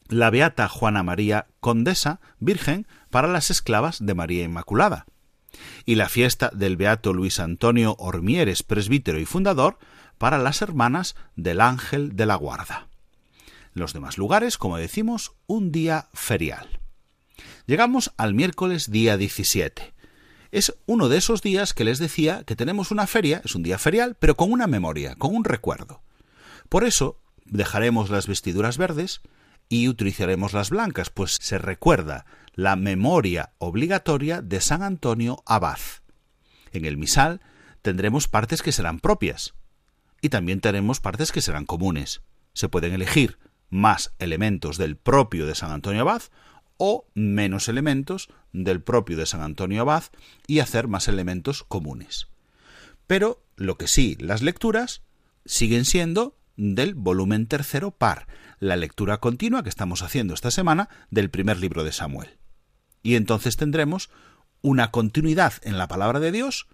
la 0.08 0.28
Beata 0.28 0.68
Juana 0.68 1.02
María 1.02 1.46
Condesa, 1.60 2.20
Virgen, 2.38 2.86
para 3.08 3.28
las 3.28 3.50
esclavas 3.50 4.04
de 4.04 4.14
María 4.14 4.44
Inmaculada 4.44 5.06
y 5.84 5.94
la 5.94 6.08
fiesta 6.08 6.50
del 6.54 6.76
Beato 6.76 7.12
Luis 7.12 7.40
Antonio 7.40 7.96
Ormieres, 7.98 8.62
presbítero 8.62 9.18
y 9.18 9.24
fundador, 9.24 9.78
para 10.18 10.38
las 10.38 10.62
hermanas 10.62 11.16
del 11.36 11.60
Ángel 11.60 12.16
de 12.16 12.26
la 12.26 12.36
Guarda. 12.36 12.88
los 13.72 13.92
demás 13.92 14.18
lugares, 14.18 14.56
como 14.56 14.76
decimos, 14.76 15.32
un 15.48 15.72
día 15.72 16.08
ferial. 16.14 16.78
Llegamos 17.66 18.12
al 18.16 18.32
miércoles 18.32 18.90
día 18.90 19.16
17. 19.16 19.94
Es 20.52 20.76
uno 20.86 21.08
de 21.08 21.16
esos 21.16 21.42
días 21.42 21.74
que 21.74 21.82
les 21.82 21.98
decía 21.98 22.44
que 22.44 22.54
tenemos 22.54 22.92
una 22.92 23.08
feria, 23.08 23.42
es 23.44 23.56
un 23.56 23.64
día 23.64 23.76
ferial, 23.76 24.16
pero 24.20 24.36
con 24.36 24.52
una 24.52 24.68
memoria, 24.68 25.16
con 25.16 25.34
un 25.34 25.42
recuerdo. 25.42 26.02
Por 26.68 26.84
eso 26.84 27.18
dejaremos 27.44 28.10
las 28.10 28.28
vestiduras 28.28 28.78
verdes 28.78 29.20
y 29.68 29.88
utilizaremos 29.88 30.52
las 30.52 30.70
blancas, 30.70 31.10
pues 31.10 31.38
se 31.40 31.58
recuerda 31.58 32.26
la 32.54 32.76
memoria 32.76 33.52
obligatoria 33.58 34.40
de 34.40 34.60
San 34.60 34.82
Antonio 34.82 35.42
Abad. 35.46 35.78
En 36.72 36.84
el 36.84 36.96
misal 36.96 37.40
tendremos 37.82 38.28
partes 38.28 38.62
que 38.62 38.72
serán 38.72 39.00
propias 39.00 39.54
y 40.20 40.28
también 40.28 40.60
tenemos 40.60 41.00
partes 41.00 41.32
que 41.32 41.42
serán 41.42 41.66
comunes. 41.66 42.22
Se 42.52 42.68
pueden 42.68 42.92
elegir 42.92 43.38
más 43.70 44.14
elementos 44.18 44.78
del 44.78 44.96
propio 44.96 45.46
de 45.46 45.54
San 45.54 45.72
Antonio 45.72 46.02
Abad 46.02 46.22
o 46.76 47.06
menos 47.14 47.68
elementos 47.68 48.28
del 48.52 48.82
propio 48.82 49.16
de 49.16 49.26
San 49.26 49.42
Antonio 49.42 49.82
Abad 49.82 50.04
y 50.46 50.60
hacer 50.60 50.88
más 50.88 51.08
elementos 51.08 51.64
comunes. 51.64 52.28
Pero 53.06 53.44
lo 53.56 53.76
que 53.76 53.88
sí, 53.88 54.16
las 54.18 54.42
lecturas 54.42 55.02
siguen 55.44 55.84
siendo 55.84 56.38
del 56.56 56.94
volumen 56.94 57.46
tercero 57.46 57.90
par, 57.90 58.26
la 58.60 58.76
lectura 58.76 59.18
continua 59.18 59.62
que 59.62 59.68
estamos 59.68 60.02
haciendo 60.02 60.34
esta 60.34 60.50
semana 60.50 60.88
del 61.10 61.30
primer 61.30 61.58
libro 61.58 61.84
de 61.84 61.92
Samuel. 61.92 62.38
Y 63.04 63.14
entonces 63.14 63.56
tendremos 63.56 64.10
una 64.62 64.90
continuidad 64.90 65.52
en 65.62 65.78
la 65.78 65.86
palabra 65.86 66.18
de 66.18 66.32
Dios 66.32 66.66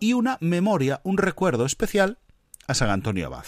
y 0.00 0.14
una 0.14 0.38
memoria, 0.40 1.00
un 1.04 1.18
recuerdo 1.18 1.66
especial 1.66 2.18
a 2.66 2.74
San 2.74 2.90
Antonio 2.90 3.26
Abad. 3.26 3.44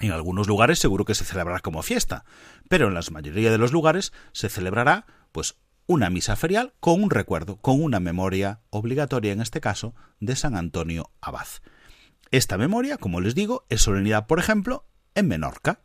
En 0.00 0.10
algunos 0.10 0.48
lugares 0.48 0.80
seguro 0.80 1.04
que 1.04 1.14
se 1.14 1.24
celebrará 1.24 1.60
como 1.60 1.82
fiesta, 1.82 2.24
pero 2.68 2.88
en 2.88 2.94
la 2.94 3.00
mayoría 3.12 3.50
de 3.50 3.58
los 3.58 3.72
lugares 3.72 4.12
se 4.32 4.50
celebrará 4.50 5.06
pues 5.32 5.56
una 5.86 6.10
misa 6.10 6.34
ferial 6.34 6.74
con 6.80 7.02
un 7.02 7.10
recuerdo, 7.10 7.56
con 7.56 7.80
una 7.80 8.00
memoria 8.00 8.60
obligatoria 8.70 9.32
en 9.32 9.40
este 9.40 9.60
caso 9.60 9.94
de 10.18 10.34
San 10.34 10.56
Antonio 10.56 11.10
Abad. 11.20 11.46
Esta 12.32 12.58
memoria, 12.58 12.98
como 12.98 13.20
les 13.20 13.36
digo, 13.36 13.66
es 13.68 13.82
solemnidad, 13.82 14.26
por 14.26 14.40
ejemplo, 14.40 14.84
en 15.14 15.28
Menorca. 15.28 15.80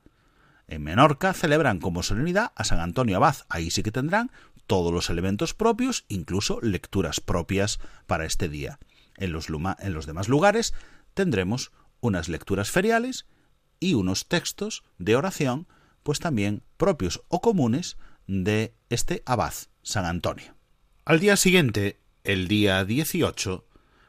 En 0.67 0.83
Menorca 0.83 1.33
celebran 1.33 1.79
como 1.79 2.03
solemnidad 2.03 2.51
a 2.55 2.63
San 2.63 2.79
Antonio 2.79 3.17
Abad. 3.17 3.37
Ahí 3.49 3.71
sí 3.71 3.83
que 3.83 3.91
tendrán 3.91 4.31
todos 4.67 4.93
los 4.93 5.09
elementos 5.09 5.53
propios, 5.53 6.05
incluso 6.07 6.59
lecturas 6.61 7.19
propias 7.19 7.79
para 8.07 8.25
este 8.25 8.47
día. 8.47 8.79
En 9.17 9.33
los, 9.33 9.47
en 9.49 9.93
los 9.93 10.05
demás 10.05 10.29
lugares 10.29 10.73
tendremos 11.13 11.71
unas 11.99 12.29
lecturas 12.29 12.71
feriales 12.71 13.25
y 13.79 13.95
unos 13.95 14.27
textos 14.27 14.83
de 14.97 15.15
oración, 15.15 15.67
pues 16.03 16.19
también 16.19 16.63
propios 16.77 17.21
o 17.27 17.41
comunes 17.41 17.97
de 18.27 18.73
este 18.89 19.23
abad, 19.25 19.53
San 19.83 20.05
Antonio. 20.05 20.55
Al 21.03 21.19
día 21.19 21.35
siguiente, 21.35 21.99
el 22.23 22.47
día 22.47 22.85
18, 22.85 23.67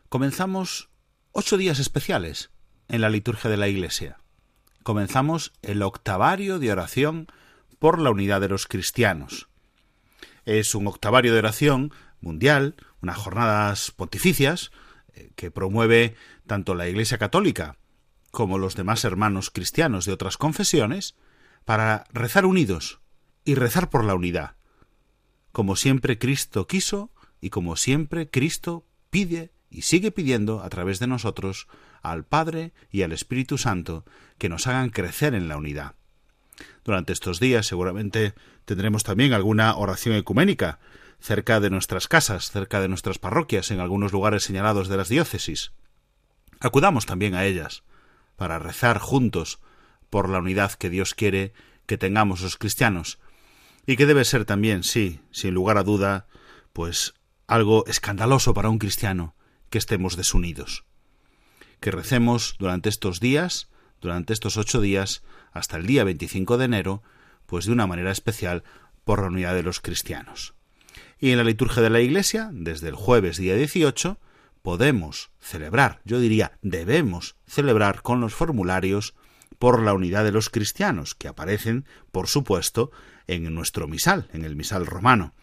comenzamos 0.09 0.91
ocho 1.33 1.57
días 1.57 1.79
especiales 1.79 2.51
en 2.89 3.01
la 3.01 3.11
liturgia 3.11 3.51
de 3.51 3.57
la 3.57 3.69
Iglesia. 3.69 4.19
Comenzamos 4.83 5.53
el 5.63 5.83
octavario 5.83 6.59
de 6.59 6.73
oración 6.73 7.29
por 7.79 8.01
la 8.01 8.11
unidad 8.11 8.41
de 8.41 8.49
los 8.49 8.67
cristianos. 8.67 9.49
Es 10.45 10.75
un 10.75 10.87
octavario 10.87 11.33
de 11.33 11.39
oración 11.39 11.93
mundial, 12.21 12.75
unas 13.01 13.17
jornadas 13.17 13.93
pontificias 13.93 14.73
eh, 15.15 15.31
que 15.37 15.51
promueve 15.51 16.17
tanto 16.47 16.75
la 16.75 16.89
Iglesia 16.89 17.19
Católica 17.19 17.77
como 18.31 18.59
los 18.59 18.75
demás 18.75 19.05
hermanos 19.05 19.51
cristianos 19.51 20.05
de 20.05 20.13
otras 20.13 20.37
confesiones 20.37 21.15
para 21.65 22.05
rezar 22.13 22.47
unidos 22.47 23.01
y 23.45 23.55
rezar 23.55 23.91
por 23.91 24.05
la 24.05 24.15
unidad, 24.15 24.57
como 25.53 25.77
siempre 25.77 26.19
Cristo 26.19 26.67
quiso 26.67 27.11
y 27.41 27.51
como 27.51 27.77
siempre 27.77 28.31
Cristo 28.31 28.87
pide 29.11 29.53
y 29.71 29.83
sigue 29.83 30.11
pidiendo 30.11 30.63
a 30.63 30.69
través 30.71 30.99
de 30.99 31.07
nosotros 31.07 31.69
al 32.03 32.25
Padre 32.25 32.73
y 32.91 33.03
al 33.03 33.13
Espíritu 33.13 33.59
Santo 33.59 34.05
que 34.39 34.49
nos 34.49 34.67
hagan 34.67 34.91
crecer 34.91 35.35
en 35.35 35.49
la 35.49 35.57
unidad. 35.57 35.95
Durante 36.85 37.13
estos 37.13 37.41
días 37.41 37.67
seguramente 37.67 38.35
tendremos 38.65 39.05
también 39.05 39.33
alguna 39.33 39.77
oración 39.77 40.17
ecuménica 40.17 40.79
cerca 41.21 41.61
de 41.61 41.71
nuestras 41.71 42.09
casas, 42.09 42.51
cerca 42.51 42.81
de 42.81 42.89
nuestras 42.89 43.19
parroquias, 43.19 43.71
en 43.71 43.81
algunos 43.81 44.13
lugares 44.13 44.43
señalados 44.43 44.89
de 44.89 44.97
las 44.97 45.09
diócesis. 45.09 45.73
Acudamos 46.61 47.07
también 47.07 47.35
a 47.35 47.45
ellas 47.45 47.85
para 48.37 48.59
rezar 48.59 48.99
juntos 48.99 49.61
por 50.11 50.29
la 50.29 50.41
unidad 50.41 50.73
que 50.73 50.91
Dios 50.91 51.15
quiere 51.15 51.53
que 51.87 51.99
tengamos 51.99 52.43
los 52.43 52.57
cristianos 52.57 53.19
y 53.87 53.97
que 53.97 54.07
debe 54.07 54.25
ser 54.25 54.45
también, 54.45 54.83
sí, 54.83 55.21
sin 55.31 55.55
lugar 55.55 55.79
a 55.79 55.85
duda, 55.85 56.27
pues 56.73 57.15
algo 57.47 57.85
escandaloso 57.87 58.55
para 58.55 58.69
un 58.69 58.79
cristiano 58.79 59.35
que 59.71 59.79
estemos 59.79 60.17
desunidos. 60.17 60.85
Que 61.83 61.91
recemos 61.91 62.55
durante 62.61 62.89
estos 62.89 63.19
días, 63.19 63.69
durante 64.01 64.33
estos 64.33 64.57
ocho 64.57 64.81
días, 64.81 65.25
hasta 65.51 65.77
el 65.77 65.85
día 65.85 66.05
25 66.05 66.57
de 66.57 66.67
enero, 66.67 67.03
pues 67.47 67.67
de 67.67 67.73
una 67.73 67.89
manera 67.89 68.13
especial 68.13 68.63
por 69.03 69.21
la 69.21 69.27
unidad 69.27 69.53
de 69.57 69.65
los 69.65 69.81
cristianos. 69.81 70.55
Y 71.19 71.31
en 71.31 71.39
la 71.39 71.45
liturgia 71.45 71.83
de 71.83 71.91
la 71.91 71.99
Iglesia, 71.99 72.51
desde 72.53 72.89
el 72.89 72.95
jueves 72.95 73.37
día 73.37 73.57
18, 73.57 74.17
podemos 74.63 75.33
celebrar, 75.41 76.01
yo 76.05 76.21
diría 76.21 76.53
debemos 76.63 77.35
celebrar 77.49 78.03
con 78.03 78.21
los 78.21 78.33
formularios 78.33 79.17
por 79.59 79.83
la 79.83 79.93
unidad 79.93 80.23
de 80.23 80.31
los 80.31 80.51
cristianos, 80.51 81.17
que 81.17 81.27
aparecen, 81.27 81.85
por 82.13 82.29
supuesto, 82.29 82.93
en 83.27 83.53
nuestro 83.57 83.89
misal, 83.89 84.29
en 84.33 84.45
el 84.45 84.55
misal 84.55 84.87
romano. 84.87 85.35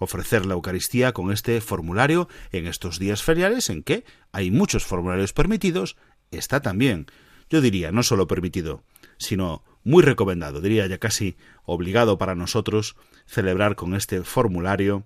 Ofrecer 0.00 0.46
la 0.46 0.54
Eucaristía 0.54 1.12
con 1.12 1.30
este 1.30 1.60
formulario 1.60 2.28
en 2.50 2.66
estos 2.66 2.98
días 2.98 3.22
feriales 3.22 3.70
en 3.70 3.84
que 3.84 4.04
hay 4.32 4.50
muchos 4.50 4.84
formularios 4.84 5.32
permitidos, 5.32 5.96
está 6.32 6.60
también, 6.60 7.06
yo 7.48 7.60
diría, 7.60 7.92
no 7.92 8.02
solo 8.02 8.26
permitido, 8.26 8.82
sino 9.18 9.62
muy 9.84 10.02
recomendado, 10.02 10.60
diría 10.60 10.86
ya 10.86 10.98
casi 10.98 11.36
obligado 11.64 12.18
para 12.18 12.34
nosotros 12.34 12.96
celebrar 13.26 13.76
con 13.76 13.94
este 13.94 14.22
formulario 14.24 15.04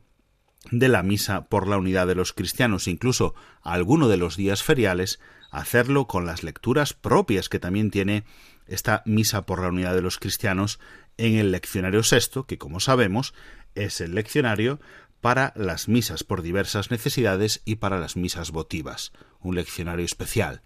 de 0.70 0.88
la 0.88 1.02
misa 1.02 1.46
por 1.46 1.66
la 1.68 1.76
unidad 1.76 2.06
de 2.06 2.14
los 2.14 2.32
cristianos, 2.32 2.88
incluso 2.88 3.34
alguno 3.62 4.08
de 4.08 4.16
los 4.16 4.36
días 4.36 4.62
feriales, 4.62 5.20
hacerlo 5.50 6.06
con 6.06 6.26
las 6.26 6.42
lecturas 6.42 6.94
propias 6.94 7.48
que 7.48 7.58
también 7.58 7.90
tiene 7.90 8.24
esta 8.66 9.02
misa 9.04 9.44
por 9.44 9.60
la 9.60 9.68
unidad 9.68 9.94
de 9.94 10.02
los 10.02 10.18
cristianos 10.18 10.80
en 11.16 11.34
el 11.34 11.52
leccionario 11.52 12.02
sexto, 12.02 12.46
que 12.46 12.58
como 12.58 12.80
sabemos 12.80 13.34
es 13.74 14.00
el 14.00 14.14
leccionario 14.14 14.80
para 15.20 15.52
las 15.56 15.88
misas 15.88 16.22
por 16.22 16.42
diversas 16.42 16.90
necesidades 16.90 17.62
y 17.64 17.76
para 17.76 17.98
las 17.98 18.16
misas 18.16 18.50
votivas, 18.50 19.12
un 19.40 19.54
leccionario 19.54 20.04
especial. 20.04 20.62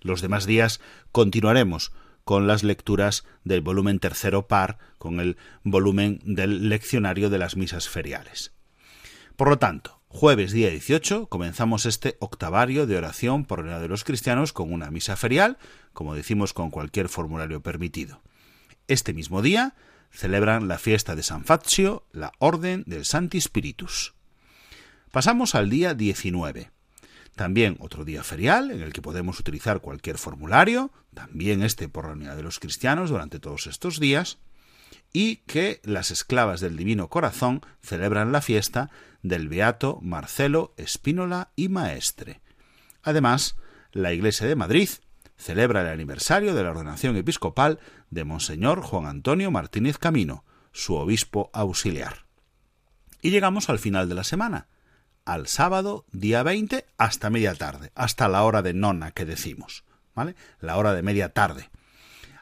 Los 0.00 0.20
demás 0.20 0.46
días 0.46 0.80
continuaremos 1.12 1.92
con 2.24 2.46
las 2.46 2.62
lecturas 2.62 3.24
del 3.44 3.60
volumen 3.60 3.98
tercero 3.98 4.46
par, 4.46 4.78
con 4.98 5.20
el 5.20 5.36
volumen 5.62 6.20
del 6.24 6.68
leccionario 6.68 7.30
de 7.30 7.38
las 7.38 7.56
misas 7.56 7.88
feriales. 7.88 8.52
Por 9.36 9.48
lo 9.48 9.58
tanto, 9.58 10.00
jueves 10.08 10.52
día 10.52 10.70
18 10.70 11.28
comenzamos 11.28 11.86
este 11.86 12.16
octavario 12.20 12.86
de 12.86 12.96
oración 12.96 13.44
por 13.44 13.64
la 13.64 13.80
de 13.80 13.88
los 13.88 14.04
cristianos 14.04 14.52
con 14.52 14.72
una 14.72 14.90
misa 14.90 15.16
ferial, 15.16 15.56
como 15.92 16.14
decimos 16.14 16.52
con 16.52 16.70
cualquier 16.70 17.08
formulario 17.08 17.62
permitido. 17.62 18.22
Este 18.86 19.14
mismo 19.14 19.40
día 19.40 19.74
celebran 20.10 20.68
la 20.68 20.78
fiesta 20.78 21.14
de 21.14 21.22
San 21.22 21.44
Fazio, 21.44 22.06
la 22.12 22.32
Orden 22.38 22.84
del 22.86 23.04
Santi 23.04 23.40
Spiritus. 23.40 24.14
Pasamos 25.10 25.54
al 25.54 25.70
día 25.70 25.94
19. 25.94 26.70
También 27.34 27.76
otro 27.80 28.04
día 28.04 28.22
ferial 28.22 28.70
en 28.70 28.82
el 28.82 28.92
que 28.92 29.02
podemos 29.02 29.40
utilizar 29.40 29.80
cualquier 29.80 30.18
formulario, 30.18 30.92
también 31.14 31.62
este 31.62 31.88
por 31.88 32.06
la 32.06 32.12
unidad 32.12 32.36
de 32.36 32.42
los 32.42 32.58
cristianos 32.58 33.10
durante 33.10 33.38
todos 33.38 33.66
estos 33.66 33.98
días, 33.98 34.38
y 35.12 35.36
que 35.46 35.80
las 35.84 36.10
esclavas 36.10 36.60
del 36.60 36.76
Divino 36.76 37.08
Corazón 37.08 37.62
celebran 37.82 38.32
la 38.32 38.40
fiesta 38.40 38.90
del 39.22 39.48
Beato 39.48 39.98
Marcelo 40.02 40.74
Espínola 40.76 41.50
y 41.56 41.68
Maestre. 41.68 42.40
Además, 43.02 43.56
la 43.92 44.12
Iglesia 44.12 44.46
de 44.46 44.56
Madrid 44.56 44.88
celebra 45.40 45.80
el 45.80 45.88
aniversario 45.88 46.54
de 46.54 46.62
la 46.62 46.70
ordenación 46.70 47.16
episcopal 47.16 47.80
de 48.10 48.24
Monseñor 48.24 48.82
Juan 48.82 49.06
Antonio 49.06 49.50
Martínez 49.50 49.98
Camino, 49.98 50.44
su 50.72 50.94
obispo 50.94 51.50
auxiliar. 51.52 52.26
Y 53.22 53.30
llegamos 53.30 53.68
al 53.70 53.78
final 53.78 54.08
de 54.08 54.14
la 54.14 54.24
semana, 54.24 54.68
al 55.24 55.46
sábado 55.46 56.04
día 56.12 56.42
20 56.42 56.86
hasta 56.98 57.30
media 57.30 57.54
tarde, 57.54 57.90
hasta 57.94 58.28
la 58.28 58.44
hora 58.44 58.62
de 58.62 58.74
nona 58.74 59.12
que 59.12 59.24
decimos, 59.24 59.84
¿vale? 60.14 60.34
La 60.60 60.76
hora 60.76 60.92
de 60.92 61.02
media 61.02 61.30
tarde. 61.30 61.70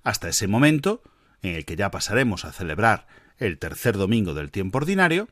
Hasta 0.03 0.29
ese 0.29 0.49
momento, 0.49 1.03
en 1.43 1.55
el 1.55 1.65
que 1.65 1.77
ya 1.77 1.91
pasaremos 1.91 2.45
a 2.45 2.53
celebrar 2.53 3.07
el 3.39 3.59
tercer 3.59 3.97
domingo 3.97 4.35
del 4.35 4.51
tiempo 4.51 4.79
ordinario, 4.79 5.29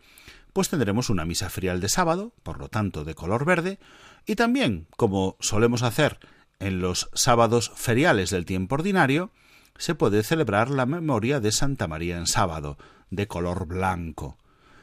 pues 0.52 0.68
tendremos 0.68 1.10
una 1.10 1.24
misa 1.24 1.50
ferial 1.50 1.80
de 1.80 1.88
sábado, 1.88 2.32
por 2.42 2.58
lo 2.58 2.68
tanto 2.68 3.04
de 3.04 3.14
color 3.14 3.44
verde, 3.44 3.78
y 4.24 4.36
también, 4.36 4.86
como 4.96 5.36
solemos 5.40 5.82
hacer 5.82 6.18
en 6.58 6.80
los 6.80 7.10
sábados 7.14 7.72
feriales 7.74 8.30
del 8.30 8.44
tiempo 8.44 8.76
ordinario, 8.76 9.32
se 9.78 9.94
puede 9.94 10.22
celebrar 10.22 10.70
la 10.70 10.86
memoria 10.86 11.40
de 11.40 11.52
Santa 11.52 11.86
María 11.86 12.16
en 12.16 12.26
sábado, 12.26 12.78
de 13.10 13.26
color 13.26 13.66
blanco. 13.66 14.38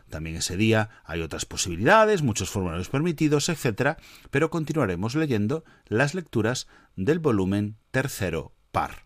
También 0.10 0.36
ese 0.36 0.58
día 0.58 0.90
hay 1.06 1.22
otras 1.22 1.46
posibilidades, 1.46 2.22
muchos 2.22 2.52
formularios 2.52 2.90
permitidos, 2.90 3.50
etc., 3.50 3.98
pero 4.30 4.52
continuaremos 4.52 5.16
leyendo 5.16 5.64
las 5.88 6.14
lecturas 6.14 6.68
del 6.96 7.20
volumen 7.20 7.78
tercero 7.90 8.54
par. 8.72 9.06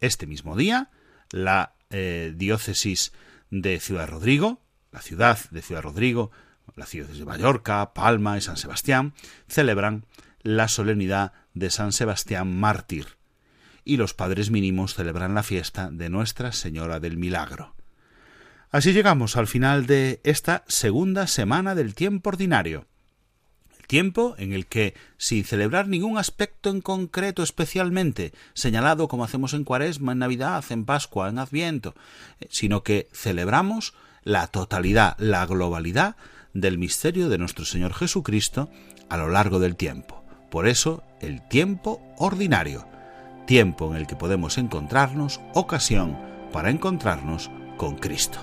Este 0.00 0.26
mismo 0.26 0.56
día 0.56 0.90
la 1.30 1.74
eh, 1.90 2.32
diócesis 2.36 3.12
de 3.50 3.80
Ciudad 3.80 4.08
Rodrigo, 4.08 4.60
la 4.92 5.00
ciudad 5.00 5.38
de 5.50 5.62
Ciudad 5.62 5.82
Rodrigo, 5.82 6.30
la 6.74 6.86
ciudad 6.86 7.08
de 7.08 7.24
Mallorca, 7.24 7.94
Palma 7.94 8.36
y 8.36 8.40
San 8.40 8.56
Sebastián 8.56 9.14
celebran 9.48 10.04
la 10.42 10.68
solemnidad 10.68 11.32
de 11.56 11.70
San 11.70 11.92
Sebastián 11.92 12.54
mártir 12.54 13.16
y 13.84 13.96
los 13.96 14.14
padres 14.14 14.50
mínimos 14.50 14.94
celebran 14.94 15.34
la 15.34 15.42
fiesta 15.42 15.90
de 15.90 16.10
Nuestra 16.10 16.52
Señora 16.52 17.00
del 17.00 17.16
Milagro. 17.16 17.74
Así 18.70 18.92
llegamos 18.92 19.36
al 19.36 19.46
final 19.46 19.86
de 19.86 20.20
esta 20.22 20.64
segunda 20.68 21.26
semana 21.26 21.74
del 21.74 21.94
tiempo 21.94 22.28
ordinario. 22.28 22.86
tiempo 23.86 24.34
en 24.36 24.52
el 24.52 24.66
que, 24.66 24.94
sin 25.16 25.44
celebrar 25.44 25.86
ningún 25.86 26.18
aspecto 26.18 26.70
en 26.70 26.80
concreto 26.80 27.44
especialmente, 27.44 28.32
señalado 28.52 29.06
como 29.06 29.22
hacemos 29.22 29.54
en 29.54 29.62
Cuaresma, 29.62 30.10
en 30.12 30.18
Navidad, 30.18 30.64
en 30.70 30.84
Pascua, 30.84 31.28
en 31.28 31.38
Adviento, 31.38 31.94
eh, 32.40 32.48
sino 32.50 32.82
que 32.82 33.08
celebramos 33.12 33.94
la 34.24 34.48
totalidad, 34.48 35.16
la 35.18 35.46
globalidad 35.46 36.16
del 36.52 36.78
misterio 36.78 37.28
de 37.28 37.38
nuestro 37.38 37.64
Señor 37.64 37.94
Jesucristo 37.94 38.68
a 39.08 39.16
lo 39.16 39.28
largo 39.28 39.60
del 39.60 39.76
tiempo. 39.76 40.25
Por 40.50 40.68
eso, 40.68 41.02
el 41.20 41.42
tiempo 41.42 42.00
ordinario, 42.16 42.86
tiempo 43.46 43.90
en 43.90 43.96
el 43.96 44.06
que 44.06 44.16
podemos 44.16 44.58
encontrarnos, 44.58 45.40
ocasión 45.54 46.16
para 46.52 46.70
encontrarnos 46.70 47.50
con 47.76 47.96
Cristo. 47.96 48.38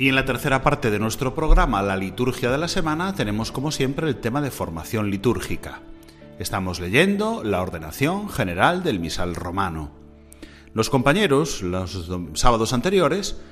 Y 0.00 0.08
en 0.08 0.14
la 0.14 0.24
tercera 0.24 0.62
parte 0.62 0.90
de 0.90 0.98
nuestro 0.98 1.34
programa, 1.34 1.82
la 1.82 1.94
liturgia 1.94 2.50
de 2.50 2.56
la 2.56 2.68
semana, 2.68 3.14
tenemos 3.14 3.52
como 3.52 3.70
siempre 3.70 4.08
el 4.08 4.16
tema 4.16 4.40
de 4.40 4.50
formación 4.50 5.10
litúrgica. 5.10 5.82
Estamos 6.38 6.80
leyendo 6.80 7.44
la 7.44 7.60
ordenación 7.60 8.30
general 8.30 8.82
del 8.82 8.98
misal 8.98 9.34
romano. 9.34 9.90
Los 10.72 10.88
compañeros, 10.88 11.60
los 11.60 12.10
sábados 12.32 12.72
anteriores, 12.72 13.42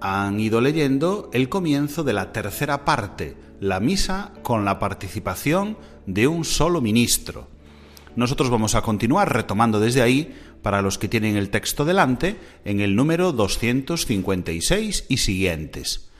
han 0.00 0.38
ido 0.38 0.60
leyendo 0.60 1.28
el 1.32 1.48
comienzo 1.48 2.04
de 2.04 2.12
la 2.12 2.30
tercera 2.30 2.84
parte, 2.84 3.36
la 3.58 3.80
misa 3.80 4.30
con 4.44 4.64
la 4.64 4.78
participación 4.78 5.76
de 6.06 6.28
un 6.28 6.44
solo 6.44 6.80
ministro. 6.80 7.48
Nosotros 8.14 8.48
vamos 8.48 8.76
a 8.76 8.82
continuar 8.82 9.34
retomando 9.34 9.80
desde 9.80 10.02
ahí, 10.02 10.32
para 10.66 10.82
los 10.82 10.98
que 10.98 11.06
tienen 11.06 11.36
el 11.36 11.50
texto 11.50 11.84
delante, 11.84 12.40
en 12.64 12.80
el 12.80 12.96
número 12.96 13.30
256 13.30 15.04
y 15.08 15.18
siguientes. 15.18 16.10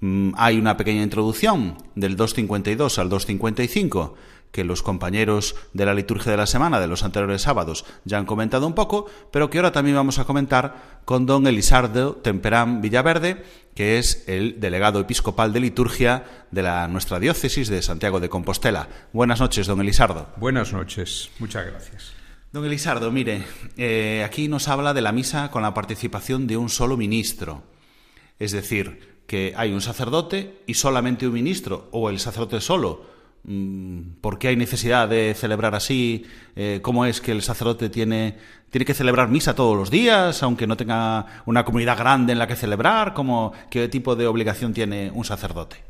Mm, 0.00 0.30
Hay 0.38 0.56
una 0.56 0.78
pequeña 0.78 1.02
introducción 1.02 1.76
del 1.96 2.16
252 2.16 2.98
al 2.98 3.10
255 3.10 4.14
que 4.52 4.64
los 4.64 4.82
compañeros 4.82 5.54
de 5.74 5.84
la 5.84 5.92
liturgia 5.92 6.30
de 6.30 6.38
la 6.38 6.46
semana 6.46 6.80
de 6.80 6.86
los 6.86 7.02
anteriores 7.02 7.42
sábados 7.42 7.84
ya 8.06 8.16
han 8.16 8.24
comentado 8.24 8.66
un 8.66 8.74
poco, 8.74 9.04
pero 9.32 9.50
que 9.50 9.58
ahora 9.58 9.70
también 9.70 9.96
vamos 9.96 10.18
a 10.18 10.24
comentar 10.24 11.02
con 11.04 11.26
don 11.26 11.46
Elisardo 11.46 12.14
Temperán 12.14 12.80
Villaverde, 12.80 13.44
que 13.74 13.98
es 13.98 14.24
el 14.28 14.60
delegado 14.60 15.00
episcopal 15.00 15.52
de 15.52 15.60
liturgia 15.60 16.24
de 16.50 16.62
la, 16.62 16.88
nuestra 16.88 17.20
diócesis 17.20 17.68
de 17.68 17.82
Santiago 17.82 18.18
de 18.18 18.30
Compostela. 18.30 18.88
Buenas 19.12 19.40
noches, 19.40 19.66
don 19.66 19.82
Elisardo. 19.82 20.30
Buenas 20.38 20.72
noches, 20.72 21.28
muchas 21.38 21.66
gracias. 21.66 22.19
Don 22.52 22.64
Elisardo, 22.64 23.12
mire, 23.12 23.44
eh, 23.76 24.24
aquí 24.26 24.48
nos 24.48 24.66
habla 24.66 24.92
de 24.92 25.00
la 25.00 25.12
misa 25.12 25.52
con 25.52 25.62
la 25.62 25.72
participación 25.72 26.48
de 26.48 26.56
un 26.56 26.68
solo 26.68 26.96
ministro. 26.96 27.62
Es 28.40 28.50
decir, 28.50 29.22
que 29.28 29.54
hay 29.56 29.72
un 29.72 29.80
sacerdote 29.80 30.60
y 30.66 30.74
solamente 30.74 31.28
un 31.28 31.34
ministro, 31.34 31.88
o 31.92 32.10
el 32.10 32.18
sacerdote 32.18 32.60
solo. 32.60 33.06
Mm, 33.44 34.14
¿Por 34.20 34.40
qué 34.40 34.48
hay 34.48 34.56
necesidad 34.56 35.08
de 35.08 35.32
celebrar 35.34 35.76
así? 35.76 36.24
Eh, 36.56 36.80
¿Cómo 36.82 37.04
es 37.06 37.20
que 37.20 37.30
el 37.30 37.42
sacerdote 37.42 37.88
tiene, 37.88 38.36
tiene 38.70 38.84
que 38.84 38.94
celebrar 38.94 39.28
misa 39.28 39.54
todos 39.54 39.76
los 39.76 39.88
días, 39.88 40.42
aunque 40.42 40.66
no 40.66 40.76
tenga 40.76 41.26
una 41.46 41.64
comunidad 41.64 41.98
grande 41.98 42.32
en 42.32 42.40
la 42.40 42.48
que 42.48 42.56
celebrar? 42.56 43.14
¿Cómo, 43.14 43.52
¿Qué 43.70 43.86
tipo 43.86 44.16
de 44.16 44.26
obligación 44.26 44.74
tiene 44.74 45.12
un 45.14 45.24
sacerdote? 45.24 45.89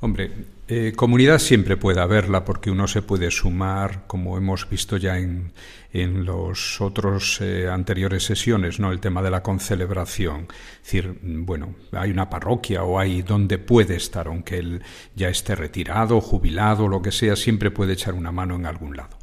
Hombre, 0.00 0.30
eh, 0.68 0.92
comunidad 0.94 1.38
siempre 1.38 1.78
puede 1.78 2.00
haberla 2.00 2.44
porque 2.44 2.70
uno 2.70 2.86
se 2.86 3.00
puede 3.00 3.30
sumar, 3.30 4.06
como 4.06 4.36
hemos 4.36 4.68
visto 4.68 4.98
ya 4.98 5.16
en, 5.16 5.52
en 5.90 6.26
los 6.26 6.82
otros 6.82 7.40
eh, 7.40 7.68
anteriores 7.68 8.24
sesiones, 8.24 8.78
¿no? 8.78 8.92
El 8.92 9.00
tema 9.00 9.22
de 9.22 9.30
la 9.30 9.42
concelebración. 9.42 10.48
Es 10.50 10.82
decir, 10.82 11.18
bueno, 11.22 11.76
hay 11.92 12.10
una 12.10 12.28
parroquia 12.28 12.82
o 12.82 12.98
hay 12.98 13.22
donde 13.22 13.56
puede 13.56 13.96
estar, 13.96 14.26
aunque 14.26 14.58
él 14.58 14.82
ya 15.14 15.30
esté 15.30 15.54
retirado, 15.54 16.20
jubilado, 16.20 16.88
lo 16.88 17.00
que 17.00 17.12
sea, 17.12 17.34
siempre 17.34 17.70
puede 17.70 17.94
echar 17.94 18.12
una 18.12 18.32
mano 18.32 18.56
en 18.56 18.66
algún 18.66 18.96
lado. 18.96 19.16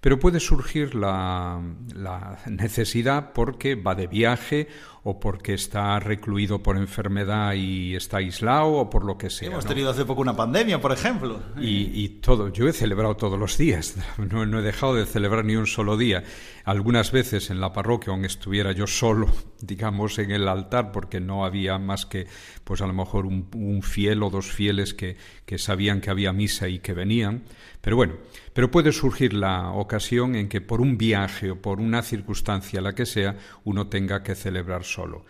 Pero 0.00 0.18
puede 0.18 0.38
surgir 0.40 0.94
la, 0.94 1.60
la, 1.94 2.38
necesidad 2.46 3.32
porque 3.34 3.74
va 3.74 3.94
de 3.94 4.06
viaje 4.06 4.68
o 5.02 5.18
porque 5.18 5.54
está 5.54 5.98
recluido 5.98 6.62
por 6.62 6.76
enfermedad 6.76 7.54
y 7.54 7.94
está 7.94 8.18
aislado 8.18 8.72
o 8.72 8.90
por 8.90 9.04
lo 9.04 9.16
que 9.16 9.30
sea. 9.30 9.48
Hemos 9.48 9.64
¿no? 9.64 9.68
tenido 9.70 9.90
hace 9.90 10.04
poco 10.04 10.20
una 10.20 10.36
pandemia, 10.36 10.80
por 10.80 10.92
ejemplo. 10.92 11.40
Y, 11.58 12.04
y, 12.04 12.08
todo, 12.20 12.48
yo 12.48 12.68
he 12.68 12.72
celebrado 12.72 13.16
todos 13.16 13.38
los 13.38 13.56
días, 13.56 13.96
no, 14.18 14.44
no, 14.44 14.60
he 14.60 14.62
dejado 14.62 14.94
de 14.94 15.06
celebrar 15.06 15.44
ni 15.44 15.56
un 15.56 15.66
solo 15.66 15.96
día. 15.96 16.24
Algunas 16.64 17.12
veces 17.12 17.50
en 17.50 17.60
la 17.60 17.72
parroquia, 17.72 18.12
aunque 18.12 18.26
estuviera 18.26 18.72
yo 18.72 18.86
solo, 18.86 19.28
digamos, 19.60 20.18
en 20.18 20.30
el 20.30 20.46
altar, 20.48 20.92
porque 20.92 21.20
no 21.20 21.44
había 21.44 21.78
más 21.78 22.04
que, 22.04 22.26
pues 22.64 22.82
a 22.82 22.86
lo 22.86 22.92
mejor 22.92 23.24
un, 23.24 23.48
un 23.54 23.82
fiel 23.82 24.22
o 24.22 24.30
dos 24.30 24.46
fieles 24.52 24.92
que, 24.92 25.16
que 25.46 25.58
sabían 25.58 26.00
que 26.00 26.10
había 26.10 26.32
misa 26.32 26.68
y 26.68 26.80
que 26.80 26.92
venían. 26.92 27.44
Pero 27.80 27.96
bueno, 27.96 28.14
pero 28.52 28.70
puede 28.70 28.92
surgir 28.92 29.32
la 29.32 29.70
ocasión 29.70 30.34
en 30.34 30.48
que 30.48 30.60
por 30.60 30.82
un 30.82 30.98
viaje 30.98 31.52
o 31.52 31.62
por 31.62 31.80
una 31.80 32.02
circunstancia, 32.02 32.80
la 32.82 32.94
que 32.94 33.06
sea, 33.06 33.36
uno 33.64 33.86
tenga 33.86 34.22
que 34.22 34.34
celebrar 34.34 34.84
solo. 34.92 35.24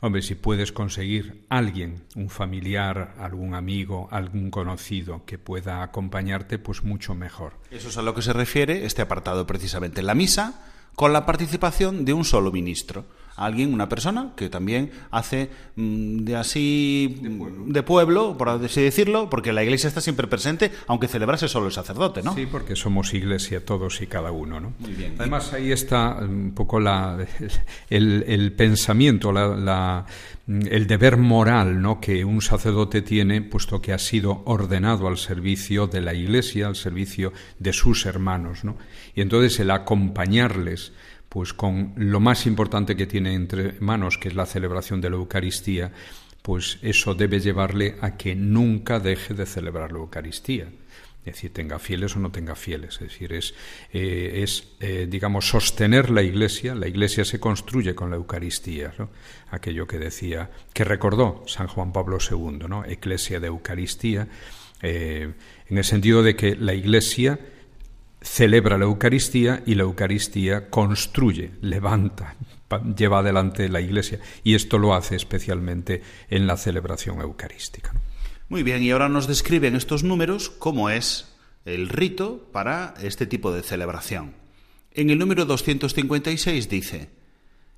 Hombre, 0.00 0.20
si 0.20 0.34
puedes 0.34 0.70
conseguir 0.70 1.46
alguien, 1.48 2.04
un 2.14 2.28
familiar, 2.28 3.14
algún 3.18 3.54
amigo, 3.54 4.08
algún 4.10 4.50
conocido 4.50 5.24
que 5.24 5.38
pueda 5.38 5.82
acompañarte, 5.82 6.58
pues 6.58 6.82
mucho 6.82 7.14
mejor. 7.14 7.54
Eso 7.70 7.88
es 7.88 7.96
a 7.96 8.02
lo 8.02 8.14
que 8.14 8.20
se 8.20 8.34
refiere 8.34 8.84
este 8.84 9.00
apartado 9.00 9.46
precisamente. 9.46 10.02
La 10.02 10.14
misa 10.14 10.62
con 10.94 11.12
la 11.12 11.24
participación 11.24 12.04
de 12.04 12.12
un 12.12 12.24
solo 12.24 12.52
ministro. 12.52 13.06
Alguien, 13.36 13.74
una 13.74 13.88
persona 13.88 14.32
que 14.36 14.48
también 14.48 14.90
hace 15.10 15.50
mmm, 15.76 16.24
de 16.24 16.36
así 16.36 17.18
de 17.20 17.30
pueblo. 17.30 17.64
de 17.66 17.82
pueblo. 17.82 18.36
por 18.38 18.48
así 18.48 18.82
decirlo, 18.82 19.28
porque 19.28 19.52
la 19.52 19.62
iglesia 19.62 19.88
está 19.88 20.00
siempre 20.00 20.26
presente, 20.26 20.70
aunque 20.86 21.08
celebrase 21.08 21.48
solo 21.48 21.66
el 21.66 21.72
sacerdote, 21.72 22.22
¿no? 22.22 22.34
Sí, 22.34 22.46
porque 22.46 22.76
somos 22.76 23.12
iglesia 23.14 23.64
todos 23.64 24.00
y 24.02 24.06
cada 24.06 24.30
uno, 24.30 24.60
¿no? 24.60 24.72
Muy 24.78 24.92
bien. 24.92 25.14
Además 25.18 25.52
ahí 25.52 25.72
está 25.72 26.18
un 26.20 26.52
poco 26.54 26.80
la, 26.80 27.26
el, 27.90 28.24
el 28.26 28.52
pensamiento, 28.52 29.32
la, 29.32 29.48
la, 29.56 30.06
el 30.46 30.86
deber 30.86 31.16
moral, 31.16 31.80
¿no? 31.80 32.00
Que 32.00 32.24
un 32.24 32.40
sacerdote 32.40 33.02
tiene, 33.02 33.42
puesto 33.42 33.80
que 33.80 33.92
ha 33.92 33.98
sido 33.98 34.42
ordenado 34.44 35.08
al 35.08 35.18
servicio 35.18 35.86
de 35.86 36.00
la 36.00 36.14
iglesia, 36.14 36.66
al 36.66 36.76
servicio 36.76 37.32
de 37.58 37.72
sus 37.72 38.06
hermanos, 38.06 38.64
¿no? 38.64 38.76
Y 39.14 39.20
entonces 39.20 39.58
el 39.60 39.70
acompañarles 39.70 40.92
pues 41.34 41.52
con 41.52 41.94
lo 41.96 42.20
más 42.20 42.46
importante 42.46 42.94
que 42.94 43.08
tiene 43.08 43.34
entre 43.34 43.72
manos, 43.80 44.18
que 44.18 44.28
es 44.28 44.36
la 44.36 44.46
celebración 44.46 45.00
de 45.00 45.10
la 45.10 45.16
Eucaristía, 45.16 45.90
pues 46.42 46.78
eso 46.80 47.16
debe 47.16 47.40
llevarle 47.40 47.96
a 48.02 48.16
que 48.16 48.36
nunca 48.36 49.00
deje 49.00 49.34
de 49.34 49.44
celebrar 49.44 49.90
la 49.90 49.98
Eucaristía. 49.98 50.68
Es 51.24 51.34
decir, 51.34 51.52
tenga 51.52 51.80
fieles 51.80 52.14
o 52.14 52.20
no 52.20 52.30
tenga 52.30 52.54
fieles. 52.54 53.00
Es 53.02 53.08
decir, 53.08 53.32
es, 53.32 53.52
eh, 53.92 54.42
es 54.44 54.76
eh, 54.78 55.08
digamos, 55.10 55.48
sostener 55.48 56.08
la 56.08 56.22
Iglesia. 56.22 56.76
La 56.76 56.86
Iglesia 56.86 57.24
se 57.24 57.40
construye 57.40 57.96
con 57.96 58.10
la 58.10 58.16
Eucaristía. 58.16 58.94
Aquello 59.50 59.88
que 59.88 59.98
decía, 59.98 60.52
que 60.72 60.84
recordó 60.84 61.42
San 61.48 61.66
Juan 61.66 61.92
Pablo 61.92 62.18
II, 62.20 62.68
¿no? 62.68 62.84
Eclesia 62.84 63.40
de 63.40 63.48
Eucaristía, 63.48 64.28
eh, 64.82 65.32
en 65.68 65.78
el 65.78 65.84
sentido 65.84 66.22
de 66.22 66.36
que 66.36 66.54
la 66.54 66.74
Iglesia 66.74 67.40
celebra 68.24 68.78
la 68.78 68.86
Eucaristía 68.86 69.62
y 69.66 69.74
la 69.74 69.82
Eucaristía 69.82 70.70
construye, 70.70 71.52
levanta, 71.60 72.34
lleva 72.96 73.18
adelante 73.20 73.68
la 73.68 73.80
Iglesia. 73.80 74.18
Y 74.42 74.54
esto 74.54 74.78
lo 74.78 74.94
hace 74.94 75.14
especialmente 75.14 76.02
en 76.30 76.46
la 76.46 76.56
celebración 76.56 77.20
eucarística. 77.20 77.92
Muy 78.48 78.62
bien, 78.62 78.82
y 78.82 78.90
ahora 78.90 79.08
nos 79.08 79.28
describen 79.28 79.76
estos 79.76 80.02
números 80.02 80.50
cómo 80.50 80.90
es 80.90 81.36
el 81.64 81.88
rito 81.88 82.48
para 82.50 82.94
este 83.02 83.26
tipo 83.26 83.52
de 83.52 83.62
celebración. 83.62 84.34
En 84.92 85.10
el 85.10 85.18
número 85.18 85.44
256 85.44 86.68
dice, 86.68 87.10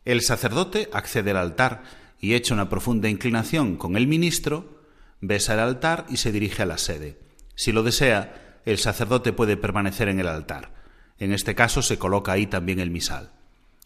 el 0.05 0.23
sacerdote 0.23 0.89
accede 0.93 1.33
al 1.33 1.39
altar 1.39 1.83
y 2.21 2.35
echa 2.35 2.55
una 2.55 2.69
profunda 2.69 3.09
inclinación 3.09 3.77
con 3.77 3.97
el 3.97 4.07
ministro, 4.07 4.81
besa 5.21 5.55
el 5.55 5.61
altar 5.61 6.07
y 6.09 6.19
se 6.19 6.31
dirige 6.33 6.63
a 6.63 6.67
la 6.67 6.79
sede. 6.79 7.19
Si 7.55 7.73
lo 7.73 7.83
desea, 7.83 8.46
el 8.67 8.79
sacerdote 8.79 9.33
puede 9.33 9.57
permanecer 9.57 10.09
en 10.09 10.21
el 10.21 10.27
altar. 10.27 10.75
En 11.19 11.33
este 11.33 11.55
caso 11.55 11.81
se 11.81 11.99
coloca 11.99 12.33
ahí 12.33 12.47
también 12.47 12.81
el 12.81 12.91
misal. 12.91 13.31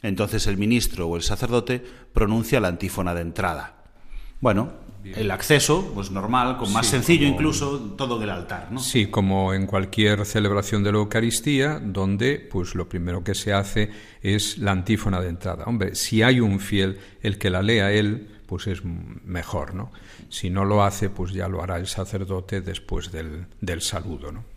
Entonces 0.02 0.46
el 0.46 0.56
ministro 0.56 1.06
o 1.06 1.16
el 1.16 1.22
sacerdote 1.22 1.84
pronuncia 2.12 2.58
la 2.58 2.68
antífona 2.68 3.14
de 3.14 3.20
entrada. 3.20 3.84
Bueno, 4.40 4.72
Bien. 5.02 5.18
el 5.18 5.30
acceso, 5.30 5.92
pues 5.94 6.10
normal, 6.10 6.56
con 6.56 6.72
más 6.72 6.86
sí, 6.86 6.92
sencillo 6.92 7.26
como... 7.26 7.34
incluso, 7.34 7.78
todo 7.96 8.16
en 8.16 8.22
el 8.22 8.30
altar, 8.30 8.72
¿no? 8.72 8.80
Sí, 8.80 9.06
como 9.06 9.52
en 9.52 9.66
cualquier 9.66 10.24
celebración 10.24 10.82
de 10.82 10.92
la 10.92 10.98
Eucaristía, 10.98 11.78
donde 11.78 12.38
pues 12.38 12.74
lo 12.74 12.88
primero 12.88 13.22
que 13.22 13.34
se 13.34 13.52
hace 13.52 13.90
es 14.22 14.56
la 14.56 14.72
antífona 14.72 15.20
de 15.20 15.28
entrada. 15.28 15.64
Hombre, 15.66 15.94
si 15.94 16.22
hay 16.22 16.40
un 16.40 16.58
fiel, 16.58 16.98
el 17.22 17.36
que 17.36 17.50
la 17.50 17.60
lea 17.62 17.92
él, 17.92 18.28
pues 18.46 18.66
es 18.66 18.82
mejor, 18.84 19.74
¿no? 19.74 19.92
Si 20.30 20.48
no 20.48 20.64
lo 20.64 20.82
hace, 20.82 21.10
pues 21.10 21.32
ya 21.32 21.48
lo 21.48 21.62
hará 21.62 21.76
el 21.76 21.86
sacerdote 21.86 22.62
después 22.62 23.12
del, 23.12 23.46
del 23.60 23.82
saludo, 23.82 24.32
¿no? 24.32 24.49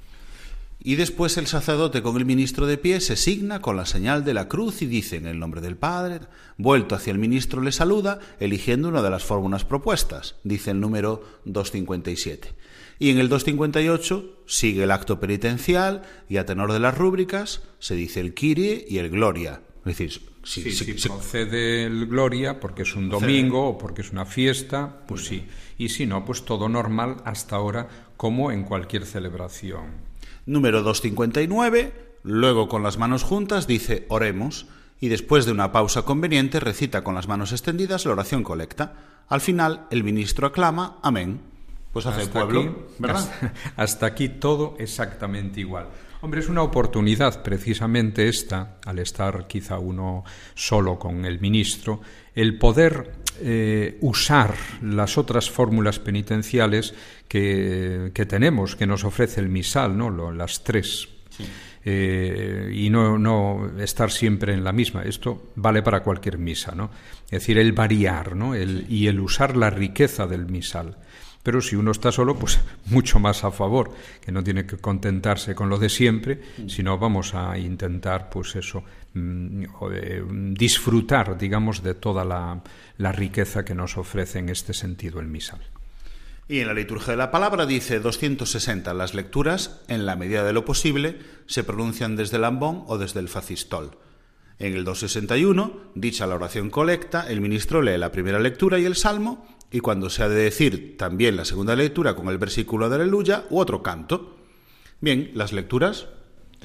Y 0.85 0.95
después 0.95 1.37
el 1.37 1.47
sacerdote 1.47 2.03
con 2.03 2.17
el 2.17 2.25
ministro 2.25 2.67
de 2.67 2.77
pie 2.77 2.99
se 2.99 3.15
signa 3.15 3.61
con 3.61 3.77
la 3.77 3.85
señal 3.85 4.25
de 4.25 4.33
la 4.33 4.49
cruz 4.49 4.81
y 4.81 4.85
dice 4.85 5.15
en 5.15 5.27
el 5.27 5.39
nombre 5.39 5.61
del 5.61 5.77
Padre, 5.77 6.19
vuelto 6.57 6.93
hacia 6.93 7.11
el 7.11 7.19
ministro 7.19 7.61
le 7.61 7.71
saluda, 7.71 8.19
eligiendo 8.41 8.89
una 8.89 9.01
de 9.01 9.09
las 9.09 9.23
fórmulas 9.23 9.63
propuestas, 9.63 10.35
dice 10.43 10.71
el 10.71 10.81
número 10.81 11.23
257. 11.45 12.49
Y 12.99 13.11
en 13.11 13.19
el 13.19 13.29
258 13.29 14.43
sigue 14.45 14.83
el 14.83 14.91
acto 14.91 15.21
penitencial 15.21 16.01
y 16.27 16.35
a 16.35 16.45
tenor 16.45 16.73
de 16.73 16.81
las 16.81 16.97
rúbricas 16.97 17.61
se 17.79 17.95
dice 17.95 18.19
el 18.19 18.33
Kyrie 18.33 18.85
y 18.85 18.97
el 18.97 19.09
Gloria. 19.09 19.61
Es 19.85 19.97
decir, 19.97 20.11
si, 20.43 20.63
sí, 20.63 20.71
si, 20.73 20.97
si 20.97 21.07
concede 21.07 21.85
el 21.85 22.07
Gloria 22.07 22.59
porque 22.59 22.81
es 22.81 22.93
un 22.93 23.07
domingo 23.07 23.69
o 23.69 23.77
porque 23.77 24.01
es 24.01 24.11
una 24.11 24.25
fiesta, 24.25 25.05
pues 25.07 25.25
sí. 25.27 25.45
Y 25.77 25.89
si 25.89 26.05
no, 26.05 26.25
pues 26.25 26.43
todo 26.43 26.67
normal 26.67 27.17
hasta 27.23 27.55
ahora 27.55 27.87
como 28.17 28.51
en 28.51 28.63
cualquier 28.63 29.05
celebración 29.05 30.11
número 30.45 30.81
259, 30.83 31.93
luego 32.23 32.67
con 32.67 32.83
las 32.83 32.97
manos 32.97 33.23
juntas 33.23 33.67
dice 33.67 34.05
oremos 34.09 34.67
y 34.99 35.09
después 35.09 35.45
de 35.45 35.51
una 35.51 35.71
pausa 35.71 36.03
conveniente 36.03 36.59
recita 36.59 37.03
con 37.03 37.15
las 37.15 37.27
manos 37.27 37.51
extendidas 37.51 38.05
la 38.05 38.13
oración 38.13 38.43
colecta. 38.43 38.93
Al 39.27 39.41
final 39.41 39.87
el 39.89 40.03
ministro 40.03 40.47
aclama 40.47 40.97
amén. 41.01 41.41
Pues 41.91 42.05
hace 42.05 42.21
hasta 42.21 42.39
el 42.39 42.45
pueblo, 42.47 42.61
aquí, 42.61 42.81
¿verdad? 42.99 43.19
Hasta, 43.19 43.53
hasta 43.81 44.05
aquí 44.07 44.29
todo 44.29 44.75
exactamente 44.79 45.59
igual. 45.59 45.87
Hombre, 46.21 46.39
es 46.39 46.47
una 46.47 46.61
oportunidad 46.63 47.43
precisamente 47.43 48.29
esta, 48.29 48.77
al 48.85 48.99
estar 48.99 49.45
quizá 49.45 49.77
uno 49.77 50.23
solo 50.55 50.97
con 50.97 51.25
el 51.25 51.41
ministro, 51.41 51.99
el 52.33 52.57
poder 52.57 53.22
eh, 53.43 53.97
usar 54.01 54.55
las 54.81 55.17
otras 55.17 55.49
fórmulas 55.49 55.99
penitenciales 55.99 56.93
que, 57.27 58.11
que, 58.13 58.25
tenemos, 58.25 58.75
que 58.75 58.87
nos 58.87 59.03
ofrece 59.03 59.41
el 59.41 59.49
misal, 59.49 59.97
¿no? 59.97 60.09
Lo, 60.09 60.31
las 60.31 60.63
tres. 60.63 61.09
Sí. 61.29 61.43
Eh, 61.85 62.71
y 62.73 62.89
no, 62.89 63.17
no, 63.17 63.71
estar 63.79 64.09
siempre 64.09 64.53
en 64.53 64.63
la 64.63 64.71
misma. 64.71 65.03
Esto 65.03 65.51
vale 65.55 65.81
para 65.81 66.01
cualquier 66.01 66.37
misa, 66.37 66.73
¿no? 66.73 66.89
Es 67.25 67.31
decir, 67.31 67.57
el 67.57 67.73
variar, 67.73 68.35
¿no? 68.35 68.55
El, 68.55 68.85
y 68.89 69.07
el 69.07 69.19
usar 69.19 69.57
la 69.57 69.69
riqueza 69.69 70.25
del 70.25 70.45
misal. 70.45 70.97
Pero 71.43 71.61
si 71.61 71.75
uno 71.75 71.91
está 71.91 72.11
solo, 72.11 72.35
pues 72.35 72.59
mucho 72.85 73.19
más 73.19 73.43
a 73.43 73.51
favor, 73.51 73.91
que 74.21 74.31
no 74.31 74.43
tiene 74.43 74.65
que 74.65 74.77
contentarse 74.77 75.53
con 75.53 75.69
lo 75.69 75.77
de 75.77 75.89
siempre, 75.89 76.41
sino 76.67 76.97
vamos 76.97 77.35
a 77.35 77.57
intentar, 77.57 78.29
pues 78.29 78.55
eso, 78.55 78.83
mm, 79.13 80.53
disfrutar, 80.53 81.37
digamos, 81.37 81.83
de 81.83 81.93
toda 81.93 82.23
la, 82.23 82.63
la 82.97 83.11
riqueza 83.11 83.65
que 83.65 83.75
nos 83.75 83.97
ofrece 83.97 84.39
en 84.39 84.49
este 84.49 84.73
sentido 84.73 85.19
el 85.19 85.27
misal. 85.27 85.59
Y 86.47 86.59
en 86.59 86.67
la 86.67 86.73
liturgia 86.73 87.11
de 87.11 87.17
la 87.17 87.31
palabra 87.31 87.65
dice 87.65 87.99
260 87.99 88.93
las 88.93 89.13
lecturas, 89.13 89.81
en 89.87 90.05
la 90.05 90.15
medida 90.15 90.43
de 90.43 90.53
lo 90.53 90.65
posible, 90.65 91.19
se 91.45 91.63
pronuncian 91.63 92.15
desde 92.15 92.37
el 92.37 92.43
ambón 92.43 92.83
o 92.87 92.97
desde 92.97 93.21
el 93.21 93.29
facistol. 93.29 93.97
En 94.59 94.73
el 94.73 94.83
261, 94.83 95.91
dicha 95.95 96.27
la 96.27 96.35
oración 96.35 96.69
colecta, 96.69 97.27
el 97.27 97.41
ministro 97.41 97.81
lee 97.81 97.97
la 97.97 98.11
primera 98.11 98.39
lectura 98.39 98.77
y 98.77 98.85
el 98.85 98.95
salmo, 98.95 99.47
y 99.73 99.79
cuando 99.79 100.07
se 100.11 100.21
ha 100.21 100.29
de 100.29 100.35
decir 100.35 100.97
también 100.97 101.35
la 101.35 101.45
segunda 101.45 101.75
lectura 101.75 102.15
con 102.15 102.29
el 102.29 102.37
versículo 102.37 102.89
de 102.89 102.95
aleluya 102.95 103.45
u 103.49 103.59
otro 103.59 103.81
canto. 103.81 104.37
Bien, 105.01 105.31
las 105.33 105.51
lecturas 105.51 106.05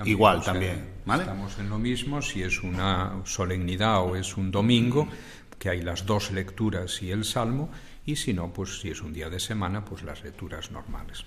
igual 0.04 0.44
también. 0.44 0.90
Estamos 1.06 1.58
en 1.58 1.70
lo 1.70 1.78
mismo 1.78 2.20
si 2.20 2.42
es 2.42 2.62
una 2.62 3.22
solemnidad 3.24 4.02
o 4.02 4.14
es 4.14 4.36
un 4.36 4.50
domingo, 4.50 5.08
que 5.58 5.70
hay 5.70 5.80
las 5.80 6.04
dos 6.04 6.30
lecturas 6.32 7.02
y 7.02 7.10
el 7.10 7.24
salmo, 7.24 7.70
y 8.04 8.16
si 8.16 8.34
no, 8.34 8.52
pues 8.52 8.78
si 8.78 8.90
es 8.90 9.00
un 9.00 9.14
día 9.14 9.30
de 9.30 9.40
semana, 9.40 9.86
pues 9.86 10.02
las 10.02 10.22
lecturas 10.22 10.70
normales. 10.70 11.24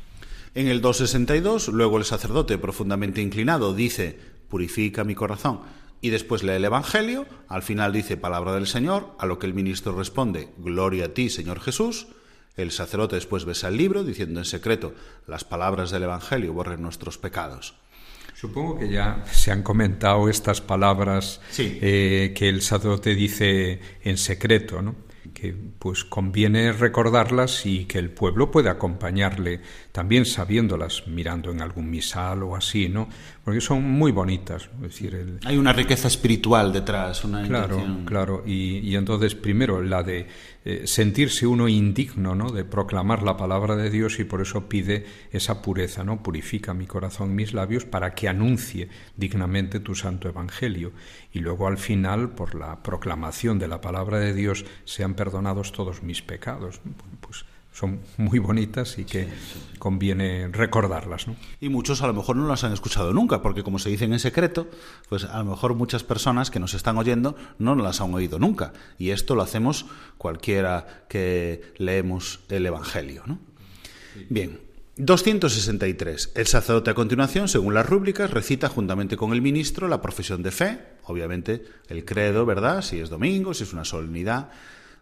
En 0.54 0.68
el 0.68 0.82
262, 0.82 1.70
luego 1.70 1.98
el 1.98 2.06
sacerdote 2.06 2.60
profundamente 2.60 3.24
inclinado 3.24 3.74
dice, 3.74 4.20
purifica 4.50 5.04
mi 5.04 5.16
corazón 5.16 5.62
y 6.02 6.10
después 6.10 6.44
lee 6.44 6.54
el 6.54 6.66
Evangelio, 6.66 7.28
al 7.48 7.62
final 7.62 7.94
dice 7.94 8.18
palabra 8.18 8.54
del 8.54 8.68
Señor, 8.68 9.16
a 9.20 9.26
lo 9.28 9.38
que 9.38 9.46
el 9.46 9.54
ministro 9.54 9.96
responde, 9.96 10.50
gloria 10.58 11.06
a 11.06 11.14
ti, 11.14 11.30
Señor 11.30 11.60
Jesús. 11.60 12.08
El 12.58 12.72
sacerdote 12.72 13.16
después 13.16 13.46
besa 13.46 13.70
el 13.70 13.78
libro, 13.78 14.04
diciendo 14.04 14.40
en 14.40 14.46
secreto, 14.46 14.94
las 15.28 15.44
palabras 15.44 15.92
del 15.92 16.04
Evangelio 16.04 16.54
borren 16.54 16.82
nuestros 16.82 17.18
pecados. 17.18 17.76
Supongo 18.34 18.80
que 18.80 18.90
ya 18.90 19.24
se 19.32 19.52
han 19.52 19.62
comentado 19.62 20.28
estas 20.28 20.62
palabras 20.62 21.40
eh, 21.58 22.34
que 22.36 22.50
el 22.50 22.62
sacerdote 22.62 23.14
dice 23.14 23.80
en 24.04 24.18
secreto, 24.18 24.82
¿no? 24.82 24.96
Que 25.34 25.56
pues 25.80 26.04
conviene 26.04 26.72
recordarlas 26.72 27.66
y 27.66 27.86
que 27.86 28.00
el 28.00 28.10
pueblo 28.10 28.52
pueda 28.52 28.72
acompañarle 28.72 29.62
también 29.92 30.26
sabiéndolas, 30.26 31.08
mirando 31.08 31.52
en 31.52 31.62
algún 31.62 31.90
misal 31.90 32.44
o 32.44 32.56
así, 32.56 32.90
¿no? 32.90 33.10
Porque 33.44 33.62
son 33.62 33.84
muy 33.84 34.12
bonitas. 34.12 34.70
decir, 34.80 35.40
Hay 35.46 35.58
una 35.58 35.74
riqueza 35.74 36.08
espiritual 36.08 36.72
detrás, 36.72 37.24
una 37.24 37.44
Claro, 37.44 37.84
claro. 38.06 38.44
Y, 38.46 38.80
y, 38.80 38.96
entonces, 38.96 39.36
primero, 39.36 39.82
la 39.82 40.04
de 40.04 40.28
eh, 40.64 40.86
sentirse 40.86 41.48
uno 41.48 41.68
indigno, 41.68 42.36
¿no? 42.36 42.52
De 42.52 42.64
proclamar 42.64 43.24
la 43.24 43.36
palabra 43.36 43.76
de 43.76 43.90
Dios 43.90 44.20
y 44.20 44.26
por 44.26 44.42
eso 44.42 44.70
pide 44.70 45.06
esa 45.32 45.62
pureza, 45.62 46.04
¿no? 46.04 46.22
Purifica 46.22 46.74
mi 46.74 46.86
corazón, 46.86 47.34
mis 47.34 47.54
labios, 47.54 47.86
para 47.86 48.14
que 48.14 48.30
anuncie 48.30 48.90
dignamente 49.18 49.80
tu 49.80 49.96
santo 49.96 50.30
evangelio. 50.30 50.92
Y 51.34 51.40
luego, 51.40 51.68
al 51.68 51.78
final, 51.78 52.32
por 52.32 52.54
la 52.54 52.84
proclamación 52.84 53.58
de 53.58 53.68
la 53.68 53.82
palabra 53.82 54.20
de 54.20 54.34
Dios, 54.34 54.66
sean 54.86 55.16
perdonados 55.16 55.72
todos 55.72 56.04
mis 56.04 56.22
pecados. 56.22 56.82
Pues 57.22 57.46
son 57.82 58.00
muy 58.18 58.38
bonitas 58.38 59.00
y 59.00 59.06
que 59.06 59.28
conviene 59.80 60.48
recordarlas. 60.50 61.28
¿no? 61.28 61.36
Y 61.60 61.70
muchos 61.70 62.04
a 62.04 62.08
lo 62.08 62.14
mejor 62.14 62.36
no 62.36 62.48
las 62.48 62.64
han 62.64 62.74
escuchado 62.74 63.12
nunca, 63.12 63.42
porque 63.42 63.64
como 63.64 63.80
se 63.80 63.90
dicen 63.90 64.14
en 64.14 64.20
secreto, 64.20 64.70
pues 65.10 65.24
a 65.24 65.40
lo 65.40 65.46
mejor 65.46 65.74
muchas 65.74 66.04
personas 66.04 66.52
que 66.52 66.60
nos 66.60 66.76
están 66.76 67.00
oyendo 67.00 67.36
no 67.58 67.74
las 67.76 68.00
han 68.00 68.14
oído 68.14 68.38
nunca. 68.38 68.72
Y 69.00 69.10
esto 69.10 69.34
lo 69.34 69.42
hacemos 69.42 69.88
cualquiera 70.20 71.06
que 71.10 71.74
leemos 71.78 72.42
el 72.50 72.68
Evangelio. 72.68 73.24
¿no? 73.26 73.40
Bien, 74.30 74.60
263. 74.98 76.34
El 76.36 76.46
sacerdote 76.46 76.92
a 76.92 76.94
continuación, 76.94 77.48
según 77.48 77.74
las 77.74 77.90
rúbricas, 77.90 78.30
recita 78.30 78.70
juntamente 78.70 79.18
con 79.18 79.34
el 79.34 79.42
ministro 79.42 79.88
la 79.88 80.04
profesión 80.04 80.44
de 80.44 80.52
fe, 80.52 80.80
obviamente 81.06 81.66
el 81.88 82.06
credo, 82.06 82.46
¿verdad? 82.46 82.84
Si 82.84 83.00
es 83.00 83.10
domingo, 83.10 83.56
si 83.56 83.64
es 83.64 83.74
una 83.74 83.86
solemnidad. 83.86 84.52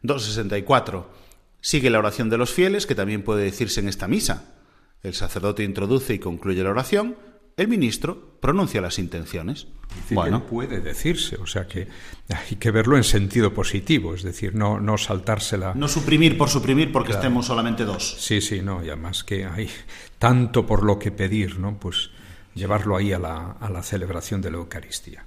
264 0.01 1.27
Sigue 1.61 1.89
la 1.89 1.99
oración 1.99 2.29
de 2.29 2.37
los 2.37 2.53
fieles, 2.53 2.85
que 2.85 2.95
también 2.95 3.23
puede 3.23 3.43
decirse 3.43 3.79
en 3.79 3.89
esta 3.89 4.07
misa. 4.07 4.55
El 5.03 5.13
sacerdote 5.13 5.63
introduce 5.63 6.13
y 6.13 6.19
concluye 6.19 6.63
la 6.63 6.69
oración, 6.69 7.15
el 7.57 7.67
ministro 7.67 8.37
pronuncia 8.39 8.79
las 8.79 8.99
intenciones. 8.99 9.67
bueno. 10.11 10.45
puede 10.45 10.79
decirse, 10.79 11.35
o 11.37 11.45
sea 11.45 11.67
que 11.67 11.87
hay 12.29 12.55
que 12.55 12.71
verlo 12.71 12.95
en 12.95 13.03
sentido 13.03 13.53
positivo, 13.53 14.15
es 14.15 14.23
decir, 14.23 14.55
no, 14.55 14.79
no 14.79 14.97
saltársela. 14.97 15.73
No 15.75 15.89
suprimir 15.89 16.37
por 16.37 16.49
suprimir 16.49 16.91
porque 16.93 17.11
estemos 17.11 17.45
solamente 17.47 17.83
dos. 17.83 18.15
Sí, 18.19 18.39
sí, 18.39 18.61
no, 18.61 18.83
y 18.83 18.87
además 18.87 19.25
que 19.25 19.45
hay 19.45 19.69
tanto 20.19 20.65
por 20.65 20.83
lo 20.83 20.97
que 20.99 21.11
pedir, 21.11 21.59
¿no? 21.59 21.77
Pues 21.77 22.11
llevarlo 22.55 22.95
ahí 22.95 23.11
a 23.11 23.19
la, 23.19 23.51
a 23.51 23.69
la 23.69 23.83
celebración 23.83 24.41
de 24.41 24.51
la 24.51 24.57
Eucaristía. 24.57 25.25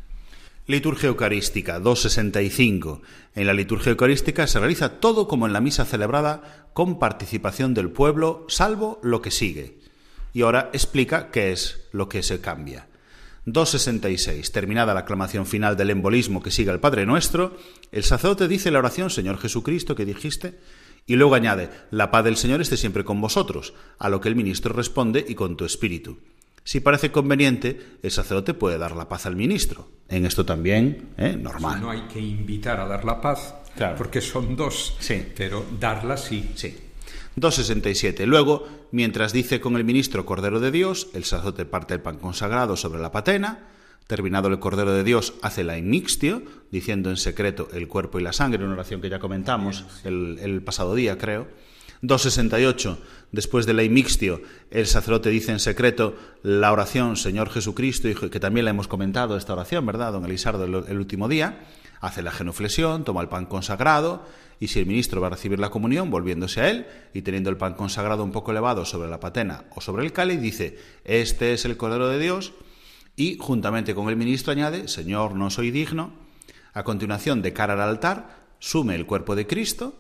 Liturgia 0.69 1.09
Eucarística 1.09 1.81
265. 1.81 3.03
En 3.35 3.47
la 3.49 3.53
liturgia 3.53 3.91
eucarística 3.91 4.47
se 4.47 4.61
realiza 4.61 5.01
todo 5.01 5.27
como 5.27 5.49
en 5.49 5.53
la 5.53 5.61
misa 5.61 5.85
celebrada 5.85 6.69
con 6.73 7.01
participación 7.01 7.75
del 7.75 7.91
pueblo, 7.91 8.47
salvo 8.49 9.01
lo 9.03 9.21
que 9.23 9.33
sigue. 9.33 9.81
Y 10.33 10.43
ahora 10.43 10.71
explica 10.73 11.33
qué 11.33 11.51
es 11.51 11.89
lo 11.91 12.09
que 12.09 12.23
se 12.23 12.41
cambia. 12.41 12.87
266. 13.47 14.53
Terminada 14.53 14.95
la 14.95 15.01
aclamación 15.01 15.47
final 15.47 15.77
del 15.77 15.91
embolismo 15.91 16.41
que 16.41 16.53
sigue 16.53 16.71
al 16.71 16.79
Padre 16.79 17.07
Nuestro, 17.07 17.57
el 17.91 18.05
sacerdote 18.05 18.47
dice 18.47 18.71
la 18.71 18.79
oración 18.79 19.11
Señor 19.11 19.39
Jesucristo 19.39 19.97
que 19.97 20.05
dijiste 20.05 20.61
y 21.09 21.17
luego 21.17 21.35
añade 21.35 21.71
La 21.91 22.13
paz 22.13 22.23
del 22.23 22.37
Señor 22.37 22.61
esté 22.61 22.77
siempre 22.77 23.03
con 23.03 23.21
vosotros, 23.21 23.75
a 23.99 24.09
lo 24.09 24.21
que 24.21 24.29
el 24.29 24.37
ministro 24.37 24.73
responde 24.73 25.25
y 25.27 25.35
con 25.35 25.57
tu 25.57 25.65
espíritu. 25.65 26.19
Si 26.65 26.81
parece 26.81 27.11
conveniente, 27.11 27.99
el 28.03 28.11
sacerdote 28.11 28.55
puede 28.55 28.79
dar 28.79 28.95
la 28.95 29.09
paz 29.09 29.27
al 29.27 29.37
ministro. 29.37 29.89
En 30.09 30.27
esto 30.27 30.45
también, 30.45 31.11
¿eh? 31.17 31.37
normal. 31.37 31.81
no 31.81 31.91
hay 31.91 32.03
que 32.03 32.21
invitar 32.21 32.79
a 32.79 32.87
dar 32.87 33.05
la 33.05 33.21
paz, 33.21 33.55
porque 33.97 34.21
son 34.21 34.55
dos, 34.55 34.95
sí. 35.01 35.25
pero 35.37 35.65
darla 35.81 36.17
sí. 36.17 36.53
Sí. 36.55 36.77
267. 37.37 38.27
Luego, 38.27 38.69
mientras 38.91 39.33
dice 39.33 39.61
con 39.61 39.77
el 39.77 39.85
ministro 39.85 40.27
Cordero 40.27 40.61
de 40.61 40.71
Dios, 40.71 41.09
el 41.15 41.25
sacerdote 41.25 41.65
parte 41.65 41.95
el 41.95 42.01
pan 42.01 42.19
consagrado 42.19 42.77
sobre 42.77 43.01
la 43.01 43.11
patena. 43.11 43.69
Terminado 44.07 44.49
el 44.49 44.59
Cordero 44.59 44.93
de 44.93 45.05
Dios, 45.05 45.35
hace 45.43 45.65
la 45.65 45.79
inmixtio, 45.79 46.43
diciendo 46.71 47.09
en 47.09 47.17
secreto 47.17 47.69
el 47.73 47.89
cuerpo 47.89 48.21
y 48.21 48.23
la 48.23 48.33
sangre, 48.33 48.63
una 48.63 48.75
oración 48.75 49.01
que 49.01 49.09
ya 49.09 49.19
comentamos 49.19 49.87
el, 50.05 50.39
el 50.43 50.63
pasado 50.63 50.95
día, 50.95 51.17
creo. 51.17 51.49
268. 52.03 52.99
Después 53.31 53.65
de 53.65 53.75
la 53.75 53.85
imixtio, 53.85 54.43
el 54.71 54.87
sacerdote 54.87 55.31
dice 55.31 55.53
en 55.53 55.61
secreto 55.61 56.17
la 56.43 56.73
oración 56.73 57.17
Señor 57.17 57.49
Jesucristo, 57.49 58.09
que 58.31 58.41
también 58.41 58.65
la 58.65 58.71
hemos 58.71 58.89
comentado 58.89 59.37
esta 59.37 59.55
oración, 59.55 59.87
¿verdad, 59.87 60.13
don 60.13 60.25
Elisardo, 60.25 60.65
el 60.65 60.99
último 60.99 61.29
día? 61.29 61.65
Hace 62.01 62.23
la 62.23 62.33
genuflexión, 62.33 63.05
toma 63.05 63.23
el 63.23 63.29
pan 63.29 63.47
consagrado, 63.47 64.27
y 64.59 64.69
si 64.69 64.81
el 64.81 64.87
ministro 64.87 65.21
va 65.21 65.29
a 65.29 65.31
recibir 65.31 65.59
la 65.59 65.71
comunión, 65.71 66.11
volviéndose 66.11 66.61
a 66.61 66.71
él 66.71 66.87
y 67.15 67.23
teniendo 67.23 67.51
el 67.51 67.57
pan 67.57 67.75
consagrado 67.75 68.23
un 68.23 68.33
poco 68.33 68.51
elevado 68.51 68.85
sobre 68.85 69.09
la 69.09 69.21
patena 69.21 69.65
o 69.75 69.81
sobre 69.81 70.05
el 70.05 70.13
cáliz, 70.13 70.41
dice, 70.41 70.79
este 71.05 71.53
es 71.53 71.65
el 71.65 71.77
Cordero 71.77 72.09
de 72.09 72.19
Dios, 72.19 72.53
y 73.15 73.39
juntamente 73.39 73.95
con 73.95 74.09
el 74.09 74.17
ministro 74.17 74.53
añade, 74.53 74.89
Señor, 74.89 75.35
no 75.35 75.51
soy 75.51 75.71
digno. 75.71 76.13
A 76.75 76.83
continuación, 76.83 77.43
de 77.43 77.53
cara 77.53 77.75
al 77.75 77.81
altar, 77.81 78.47
sume 78.59 78.95
el 78.95 79.07
cuerpo 79.07 79.37
de 79.37 79.47
Cristo, 79.47 79.95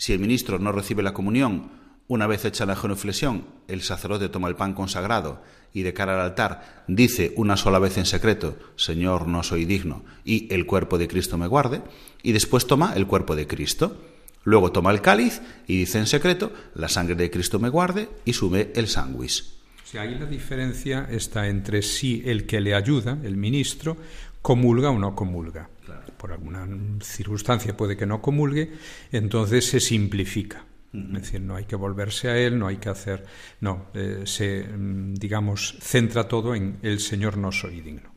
si 0.00 0.14
el 0.14 0.18
ministro 0.18 0.58
no 0.58 0.72
recibe 0.72 1.02
la 1.02 1.12
comunión, 1.12 1.72
una 2.08 2.26
vez 2.26 2.46
hecha 2.46 2.64
la 2.64 2.74
genuflexión, 2.74 3.44
el 3.68 3.82
sacerdote 3.82 4.30
toma 4.30 4.48
el 4.48 4.56
pan 4.56 4.72
consagrado 4.72 5.42
y 5.74 5.82
de 5.82 5.92
cara 5.92 6.14
al 6.14 6.22
altar 6.22 6.84
dice 6.88 7.34
una 7.36 7.58
sola 7.58 7.78
vez 7.78 7.98
en 7.98 8.06
secreto, 8.06 8.56
Señor, 8.76 9.28
no 9.28 9.42
soy 9.42 9.66
digno, 9.66 10.02
y 10.24 10.50
el 10.54 10.64
cuerpo 10.64 10.96
de 10.96 11.06
Cristo 11.06 11.36
me 11.36 11.48
guarde, 11.48 11.82
y 12.22 12.32
después 12.32 12.66
toma 12.66 12.94
el 12.96 13.06
cuerpo 13.06 13.36
de 13.36 13.46
Cristo. 13.46 13.94
Luego 14.42 14.72
toma 14.72 14.90
el 14.90 15.02
cáliz 15.02 15.42
y 15.66 15.76
dice 15.76 15.98
en 15.98 16.06
secreto, 16.06 16.50
la 16.74 16.88
sangre 16.88 17.14
de 17.14 17.30
Cristo 17.30 17.58
me 17.58 17.68
guarde, 17.68 18.08
y 18.24 18.32
sube 18.32 18.72
el 18.76 18.88
sándwich. 18.88 19.44
Si 19.84 19.98
ahí 19.98 20.18
la 20.18 20.24
diferencia 20.24 21.08
está 21.10 21.46
entre 21.46 21.82
si 21.82 22.22
el 22.24 22.46
que 22.46 22.62
le 22.62 22.74
ayuda, 22.74 23.18
el 23.22 23.36
ministro, 23.36 23.98
comulga 24.40 24.88
o 24.88 24.98
no 24.98 25.14
comulga 25.14 25.68
por 26.16 26.32
alguna 26.32 26.66
circunstancia 27.02 27.76
puede 27.76 27.96
que 27.96 28.06
no 28.06 28.20
comulgue, 28.20 28.72
entonces 29.12 29.66
se 29.66 29.80
simplifica. 29.80 30.64
Es 30.92 31.12
decir, 31.12 31.40
no 31.40 31.54
hay 31.54 31.64
que 31.64 31.76
volverse 31.76 32.28
a 32.28 32.36
él, 32.36 32.58
no 32.58 32.66
hay 32.66 32.78
que 32.78 32.88
hacer. 32.88 33.24
No, 33.60 33.86
eh, 33.94 34.22
se, 34.24 34.64
mm, 34.64 35.14
digamos, 35.14 35.76
centra 35.80 36.26
todo 36.26 36.54
en 36.54 36.78
el 36.82 36.98
Señor 36.98 37.36
no 37.36 37.52
soy 37.52 37.80
digno. 37.80 38.12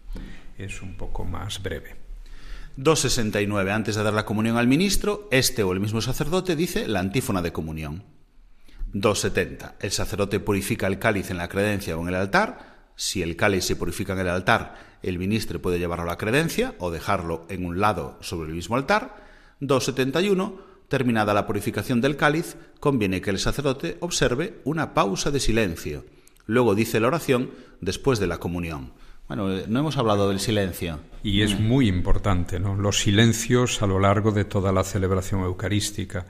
Es 0.57 0.81
un 0.81 0.95
poco 0.95 1.23
más 1.23 1.61
breve. 1.61 1.95
269. 2.77 3.71
Antes 3.71 3.95
de 3.95 4.03
dar 4.03 4.13
la 4.13 4.25
comunión 4.25 4.57
al 4.57 4.67
ministro, 4.67 5.27
este 5.31 5.61
o 5.61 5.71
el 5.71 5.79
mismo 5.79 6.01
sacerdote 6.01 6.55
dice 6.55 6.87
la 6.87 6.99
antífona 6.99 7.43
de 7.43 7.53
comunión. 7.53 8.03
270. 8.93 9.75
El 9.79 9.91
sacerdote 9.91 10.39
purifica 10.39 10.87
el 10.87 10.99
cáliz 10.99 11.29
en 11.29 11.37
la 11.37 11.49
credencia 11.49 11.95
o 11.95 12.01
en 12.01 12.07
el 12.09 12.15
altar. 12.15 12.72
Si 12.95 13.21
el 13.21 13.35
cáliz 13.35 13.65
se 13.65 13.75
purifica 13.75 14.13
en 14.13 14.19
el 14.19 14.29
altar, 14.29 14.75
el 15.01 15.19
ministro 15.19 15.61
puede 15.61 15.79
llevarlo 15.79 16.05
a 16.05 16.13
la 16.13 16.17
credencia 16.17 16.75
o 16.79 16.91
dejarlo 16.91 17.45
en 17.49 17.65
un 17.65 17.79
lado 17.79 18.17
sobre 18.21 18.49
el 18.49 18.55
mismo 18.55 18.75
altar. 18.75 19.23
271. 19.59 20.73
terminada 20.87 21.33
la 21.33 21.47
purificación 21.47 22.01
del 22.01 22.17
cáliz, 22.17 22.55
conviene 22.79 23.21
que 23.21 23.31
el 23.31 23.39
sacerdote 23.39 23.97
observe 23.99 24.59
una 24.63 24.93
pausa 24.93 25.31
de 25.31 25.39
silencio. 25.39 26.05
Luego 26.45 26.75
dice 26.75 26.99
la 26.99 27.07
oración 27.07 27.51
después 27.81 28.19
de 28.19 28.27
la 28.27 28.37
comunión. 28.37 28.91
Bueno, 29.27 29.51
eh, 29.51 29.65
no 29.67 29.79
hemos 29.79 29.97
hablado 29.97 30.29
del 30.29 30.39
silencio. 30.39 30.99
Y 31.23 31.41
es 31.41 31.57
muy 31.59 31.87
importante, 31.87 32.59
¿no? 32.59 32.75
Los 32.75 32.99
silencios 32.99 33.81
a 33.81 33.87
lo 33.87 33.99
largo 33.99 34.31
de 34.31 34.43
toda 34.43 34.73
la 34.73 34.83
celebración 34.83 35.41
eucarística. 35.41 36.25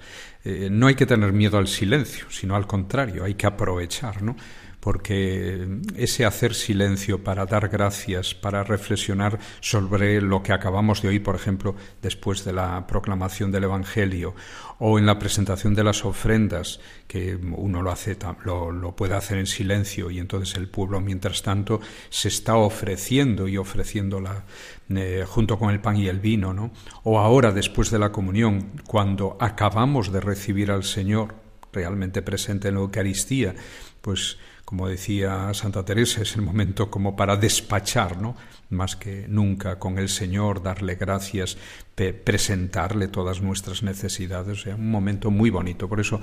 Eh, 0.46 0.70
no 0.72 0.88
hay 0.88 0.96
que 0.96 1.08
tener 1.08 1.34
miedo 1.34 1.58
al 1.58 1.68
silencio, 1.68 2.28
sino 2.30 2.56
al 2.56 2.68
contrario, 2.68 3.24
hay 3.24 3.34
que 3.34 3.48
aprovechar, 3.48 4.22
¿no? 4.22 4.36
Porque 4.84 5.66
ese 5.96 6.26
hacer 6.26 6.54
silencio 6.54 7.24
para 7.24 7.46
dar 7.46 7.70
gracias, 7.70 8.36
para 8.36 8.66
reflexionar 8.66 9.40
sobre 9.62 10.20
lo 10.20 10.44
que 10.44 10.52
acabamos 10.52 11.02
de 11.02 11.08
oír, 11.08 11.24
por 11.24 11.36
ejemplo, 11.36 11.74
después 12.02 12.44
de 12.44 12.52
la 12.52 12.86
proclamación 12.86 13.50
del 13.50 13.64
Evangelio, 13.64 14.36
o 14.80 15.00
en 15.00 15.06
la 15.06 15.20
presentación 15.20 15.74
de 15.74 15.86
las 15.86 16.04
ofrendas, 16.04 16.82
que 17.08 17.38
uno 17.38 17.82
lo 17.82 17.92
hace, 17.92 18.18
lo, 18.44 18.94
puede 18.94 19.16
hacer 19.16 19.38
en 19.38 19.48
silencio, 19.48 20.12
y 20.12 20.20
entonces 20.20 20.58
el 20.58 20.68
pueblo, 20.68 21.00
mientras 21.00 21.44
tanto, 21.44 21.80
se 22.10 22.28
está 22.28 22.58
ofreciendo 22.58 23.48
y 23.48 23.56
ofreciéndola 23.56 24.44
eh, 24.90 25.24
junto 25.26 25.58
con 25.58 25.70
el 25.70 25.80
pan 25.80 25.96
y 25.96 26.08
el 26.08 26.20
vino, 26.20 26.54
¿no? 26.54 26.72
O 27.04 27.20
ahora, 27.20 27.54
después 27.54 27.90
de 27.90 28.00
la 28.00 28.12
comunión, 28.12 28.82
cuando 28.86 29.38
acabamos 29.40 30.12
de 30.12 30.20
recibir 30.20 30.72
al 30.72 30.84
Señor 30.84 31.36
realmente 31.72 32.22
presente 32.22 32.68
en 32.68 32.76
la 32.76 32.82
Eucaristía, 32.82 33.56
pues 34.02 34.38
como 34.74 34.90
decía 34.90 35.54
Santa 35.54 35.86
Teresa, 35.86 36.24
es 36.24 36.36
el 36.36 36.42
momento 36.42 36.90
como 36.90 37.16
para 37.16 37.38
despachar, 37.38 38.20
¿no? 38.20 38.36
Más 38.72 38.96
que 38.96 39.28
nunca 39.28 39.78
con 39.78 40.00
el 40.00 40.10
Señor, 40.10 40.64
darle 40.64 40.96
gracias, 40.96 41.60
presentarle 41.94 43.08
todas 43.08 43.40
nuestras 43.40 43.84
necesidades, 43.84 44.62
o 44.62 44.64
sea, 44.64 44.76
un 44.76 44.90
momento 44.90 45.30
muy 45.30 45.52
bonito. 45.52 45.88
Por 45.88 46.00
eso 46.00 46.22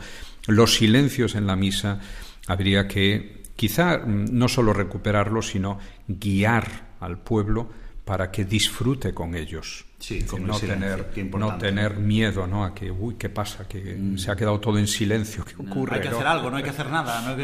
los 0.48 0.74
silencios 0.74 1.36
en 1.36 1.46
la 1.46 1.54
misa 1.54 2.00
habría 2.48 2.88
que 2.88 3.44
quizá 3.54 3.98
no 3.98 4.48
solo 4.48 4.72
recuperarlos, 4.72 5.50
sino 5.50 5.78
guiar 6.08 6.96
al 6.98 7.18
pueblo 7.20 7.70
para 8.04 8.32
que 8.32 8.44
disfrute 8.44 9.14
con 9.14 9.36
ellos. 9.36 9.86
Sí, 10.00 10.24
no, 10.40 10.58
tener, 10.58 11.12
no 11.36 11.58
tener 11.58 11.96
miedo 11.98 12.46
¿no? 12.46 12.64
a 12.64 12.74
que, 12.74 12.90
uy, 12.90 13.16
¿qué 13.16 13.28
pasa? 13.28 13.68
Que 13.68 13.96
mm. 13.98 14.16
se 14.16 14.30
ha 14.30 14.36
quedado 14.36 14.58
todo 14.58 14.78
en 14.78 14.86
silencio, 14.86 15.44
¿qué 15.44 15.54
ocurre? 15.56 15.96
hay 15.96 16.02
que 16.02 16.08
hacer 16.08 16.26
algo, 16.26 16.50
no 16.50 16.56
hay 16.56 16.62
que 16.62 16.70
hacer 16.70 16.88
nada. 16.88 17.36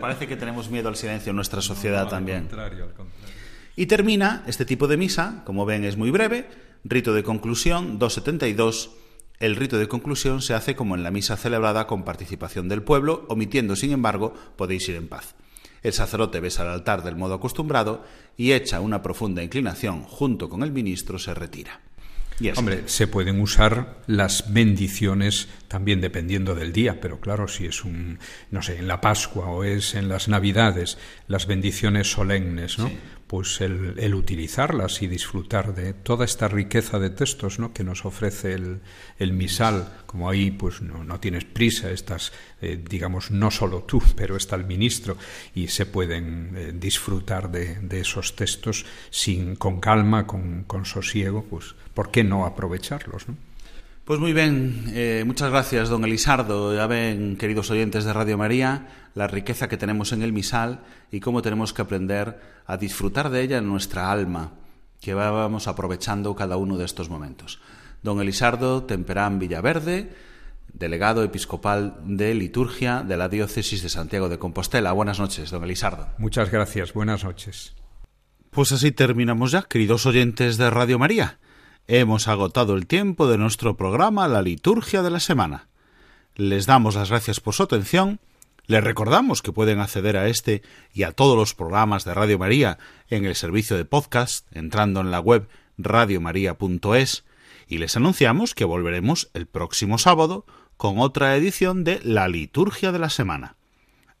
parece 0.00 0.26
que 0.26 0.36
tenemos 0.36 0.70
miedo 0.70 0.88
al 0.88 0.96
silencio 0.96 1.30
en 1.30 1.36
nuestra 1.36 1.60
sociedad 1.60 2.08
también. 2.08 2.40
Contrario, 2.40 2.84
al 2.84 2.94
contrario. 2.94 3.34
Y 3.76 3.86
termina 3.86 4.44
este 4.46 4.64
tipo 4.64 4.88
de 4.88 4.96
misa, 4.96 5.42
como 5.44 5.66
ven 5.66 5.84
es 5.84 5.98
muy 5.98 6.10
breve, 6.10 6.48
rito 6.84 7.12
de 7.12 7.22
conclusión 7.22 7.98
272. 7.98 8.90
El 9.38 9.56
rito 9.56 9.78
de 9.78 9.88
conclusión 9.88 10.40
se 10.42 10.54
hace 10.54 10.74
como 10.74 10.94
en 10.94 11.02
la 11.02 11.10
misa 11.10 11.36
celebrada 11.36 11.86
con 11.86 12.04
participación 12.04 12.68
del 12.68 12.82
pueblo, 12.82 13.26
omitiendo, 13.28 13.76
sin 13.76 13.92
embargo, 13.92 14.34
podéis 14.56 14.88
ir 14.88 14.96
en 14.96 15.08
paz. 15.08 15.34
El 15.82 15.92
sacerdote 15.92 16.40
besa 16.40 16.62
al 16.62 16.68
altar 16.68 17.02
del 17.02 17.16
modo 17.16 17.34
acostumbrado 17.34 18.04
y 18.36 18.52
hecha 18.52 18.80
una 18.80 19.02
profunda 19.02 19.42
inclinación 19.42 20.02
junto 20.02 20.48
con 20.48 20.62
el 20.62 20.72
ministro 20.72 21.18
se 21.18 21.32
retira. 21.32 21.80
Hombre, 22.56 22.82
se 22.86 23.06
pueden 23.06 23.40
usar 23.40 24.02
las 24.06 24.52
bendiciones 24.52 25.48
también 25.68 26.00
dependiendo 26.00 26.54
del 26.54 26.72
día, 26.72 27.00
pero 27.00 27.20
claro, 27.20 27.48
si 27.48 27.66
es 27.66 27.84
un, 27.84 28.18
no 28.50 28.62
sé, 28.62 28.78
en 28.78 28.88
la 28.88 29.00
Pascua 29.00 29.46
o 29.46 29.64
es 29.64 29.94
en 29.94 30.08
las 30.08 30.28
Navidades, 30.28 30.98
las 31.28 31.46
bendiciones 31.46 32.10
solemnes, 32.10 32.78
¿no? 32.78 32.90
Pues 33.30 33.60
el, 33.60 34.12
utilizarlas 34.12 35.02
y 35.02 35.06
disfrutar 35.06 35.72
de 35.72 35.92
toda 35.94 36.24
esta 36.24 36.48
riqueza 36.48 36.98
de 36.98 37.10
textos 37.10 37.60
¿no? 37.60 37.72
que 37.72 37.84
nos 37.84 38.04
ofrece 38.04 38.54
el, 38.54 39.32
misal, 39.32 40.02
como 40.06 40.28
ahí 40.28 40.50
pues 40.50 40.82
no, 40.82 41.20
tienes 41.20 41.44
prisa, 41.44 41.92
estás, 41.92 42.32
eh, 42.60 42.82
digamos, 42.90 43.30
no 43.30 43.52
solo 43.52 43.84
tú, 43.84 44.02
pero 44.16 44.34
está 44.34 44.56
el 44.56 44.64
ministro, 44.64 45.16
y 45.54 45.68
se 45.68 45.86
pueden 45.86 46.56
eh, 46.56 46.72
disfrutar 46.74 47.52
de, 47.52 48.00
esos 48.00 48.34
textos 48.34 48.84
sin, 49.10 49.54
con 49.54 49.78
calma, 49.78 50.26
con, 50.26 50.64
con 50.64 50.84
sosiego, 50.84 51.44
pues 51.44 51.76
¿por 51.94 52.10
qué 52.10 52.24
no 52.24 52.46
aprovecharlos? 52.46 53.28
¿no? 53.28 53.36
Pues 54.04 54.18
muy 54.18 54.32
bien, 54.32 54.84
eh, 54.88 55.22
muchas 55.26 55.50
gracias, 55.50 55.88
don 55.88 56.04
Elisardo. 56.04 56.74
Ya 56.74 56.86
ven, 56.86 57.36
queridos 57.36 57.70
oyentes 57.70 58.04
de 58.04 58.12
Radio 58.12 58.36
María, 58.36 58.88
la 59.14 59.28
riqueza 59.28 59.68
que 59.68 59.76
tenemos 59.76 60.12
en 60.12 60.22
el 60.22 60.32
misal 60.32 60.80
y 61.12 61.20
cómo 61.20 61.42
tenemos 61.42 61.72
que 61.72 61.82
aprender 61.82 62.40
a 62.66 62.76
disfrutar 62.76 63.30
de 63.30 63.42
ella 63.42 63.58
en 63.58 63.68
nuestra 63.68 64.10
alma, 64.10 64.52
que 65.00 65.14
vamos 65.14 65.68
aprovechando 65.68 66.34
cada 66.34 66.56
uno 66.56 66.76
de 66.76 66.86
estos 66.86 67.08
momentos. 67.08 67.60
Don 68.02 68.20
Elisardo 68.20 68.84
Temperán 68.84 69.38
Villaverde, 69.38 70.10
delegado 70.72 71.22
episcopal 71.22 71.96
de 72.04 72.34
liturgia 72.34 73.02
de 73.02 73.16
la 73.16 73.28
diócesis 73.28 73.82
de 73.82 73.90
Santiago 73.90 74.28
de 74.28 74.38
Compostela. 74.38 74.92
Buenas 74.92 75.20
noches, 75.20 75.50
don 75.50 75.62
Elisardo. 75.62 76.08
Muchas 76.18 76.50
gracias, 76.50 76.92
buenas 76.94 77.22
noches. 77.22 77.74
Pues 78.50 78.72
así 78.72 78.90
terminamos 78.90 79.52
ya, 79.52 79.62
queridos 79.62 80.06
oyentes 80.06 80.56
de 80.56 80.70
Radio 80.70 80.98
María. 80.98 81.38
Hemos 81.92 82.28
agotado 82.28 82.76
el 82.76 82.86
tiempo 82.86 83.26
de 83.26 83.36
nuestro 83.36 83.76
programa 83.76 84.28
La 84.28 84.42
Liturgia 84.42 85.02
de 85.02 85.10
la 85.10 85.18
Semana. 85.18 85.66
Les 86.36 86.64
damos 86.64 86.94
las 86.94 87.10
gracias 87.10 87.40
por 87.40 87.52
su 87.52 87.64
atención. 87.64 88.20
Les 88.66 88.84
recordamos 88.84 89.42
que 89.42 89.50
pueden 89.50 89.80
acceder 89.80 90.16
a 90.16 90.28
este 90.28 90.62
y 90.94 91.02
a 91.02 91.10
todos 91.10 91.36
los 91.36 91.52
programas 91.52 92.04
de 92.04 92.14
Radio 92.14 92.38
María 92.38 92.78
en 93.08 93.24
el 93.24 93.34
servicio 93.34 93.76
de 93.76 93.86
podcast 93.86 94.46
entrando 94.56 95.00
en 95.00 95.10
la 95.10 95.18
web 95.18 95.48
radiomaria.es 95.78 97.24
y 97.66 97.78
les 97.78 97.96
anunciamos 97.96 98.54
que 98.54 98.64
volveremos 98.64 99.28
el 99.34 99.46
próximo 99.46 99.98
sábado 99.98 100.46
con 100.76 101.00
otra 101.00 101.34
edición 101.34 101.82
de 101.82 101.98
La 102.04 102.28
Liturgia 102.28 102.92
de 102.92 103.00
la 103.00 103.10
Semana. 103.10 103.56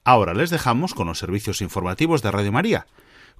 Ahora 0.02 0.34
les 0.34 0.50
dejamos 0.50 0.92
con 0.92 1.06
los 1.06 1.20
servicios 1.20 1.60
informativos 1.60 2.20
de 2.20 2.32
Radio 2.32 2.50
María, 2.50 2.88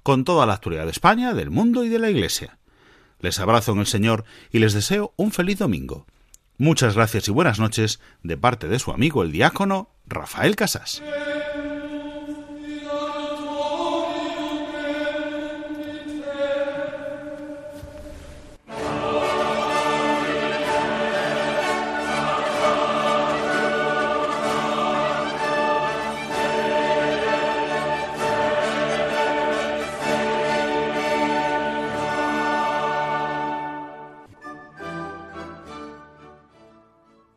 con 0.03 0.23
toda 0.23 0.45
la 0.45 0.53
actualidad 0.53 0.85
de 0.85 0.91
España, 0.91 1.33
del 1.33 1.49
mundo 1.49 1.83
y 1.83 1.89
de 1.89 1.99
la 1.99 2.09
Iglesia. 2.09 2.60
Les 3.21 3.39
abrazo 3.39 3.71
en 3.73 3.79
el 3.79 3.87
Señor 3.87 4.25
y 4.51 4.59
les 4.59 4.73
deseo 4.73 5.13
un 5.15 5.31
feliz 5.31 5.59
domingo. 5.59 6.05
Muchas 6.57 6.95
gracias 6.95 7.27
y 7.27 7.31
buenas 7.31 7.59
noches 7.59 7.99
de 8.23 8.37
parte 8.37 8.67
de 8.67 8.79
su 8.79 8.91
amigo 8.91 9.23
el 9.23 9.31
diácono 9.31 9.89
Rafael 10.05 10.55
Casas. 10.55 11.01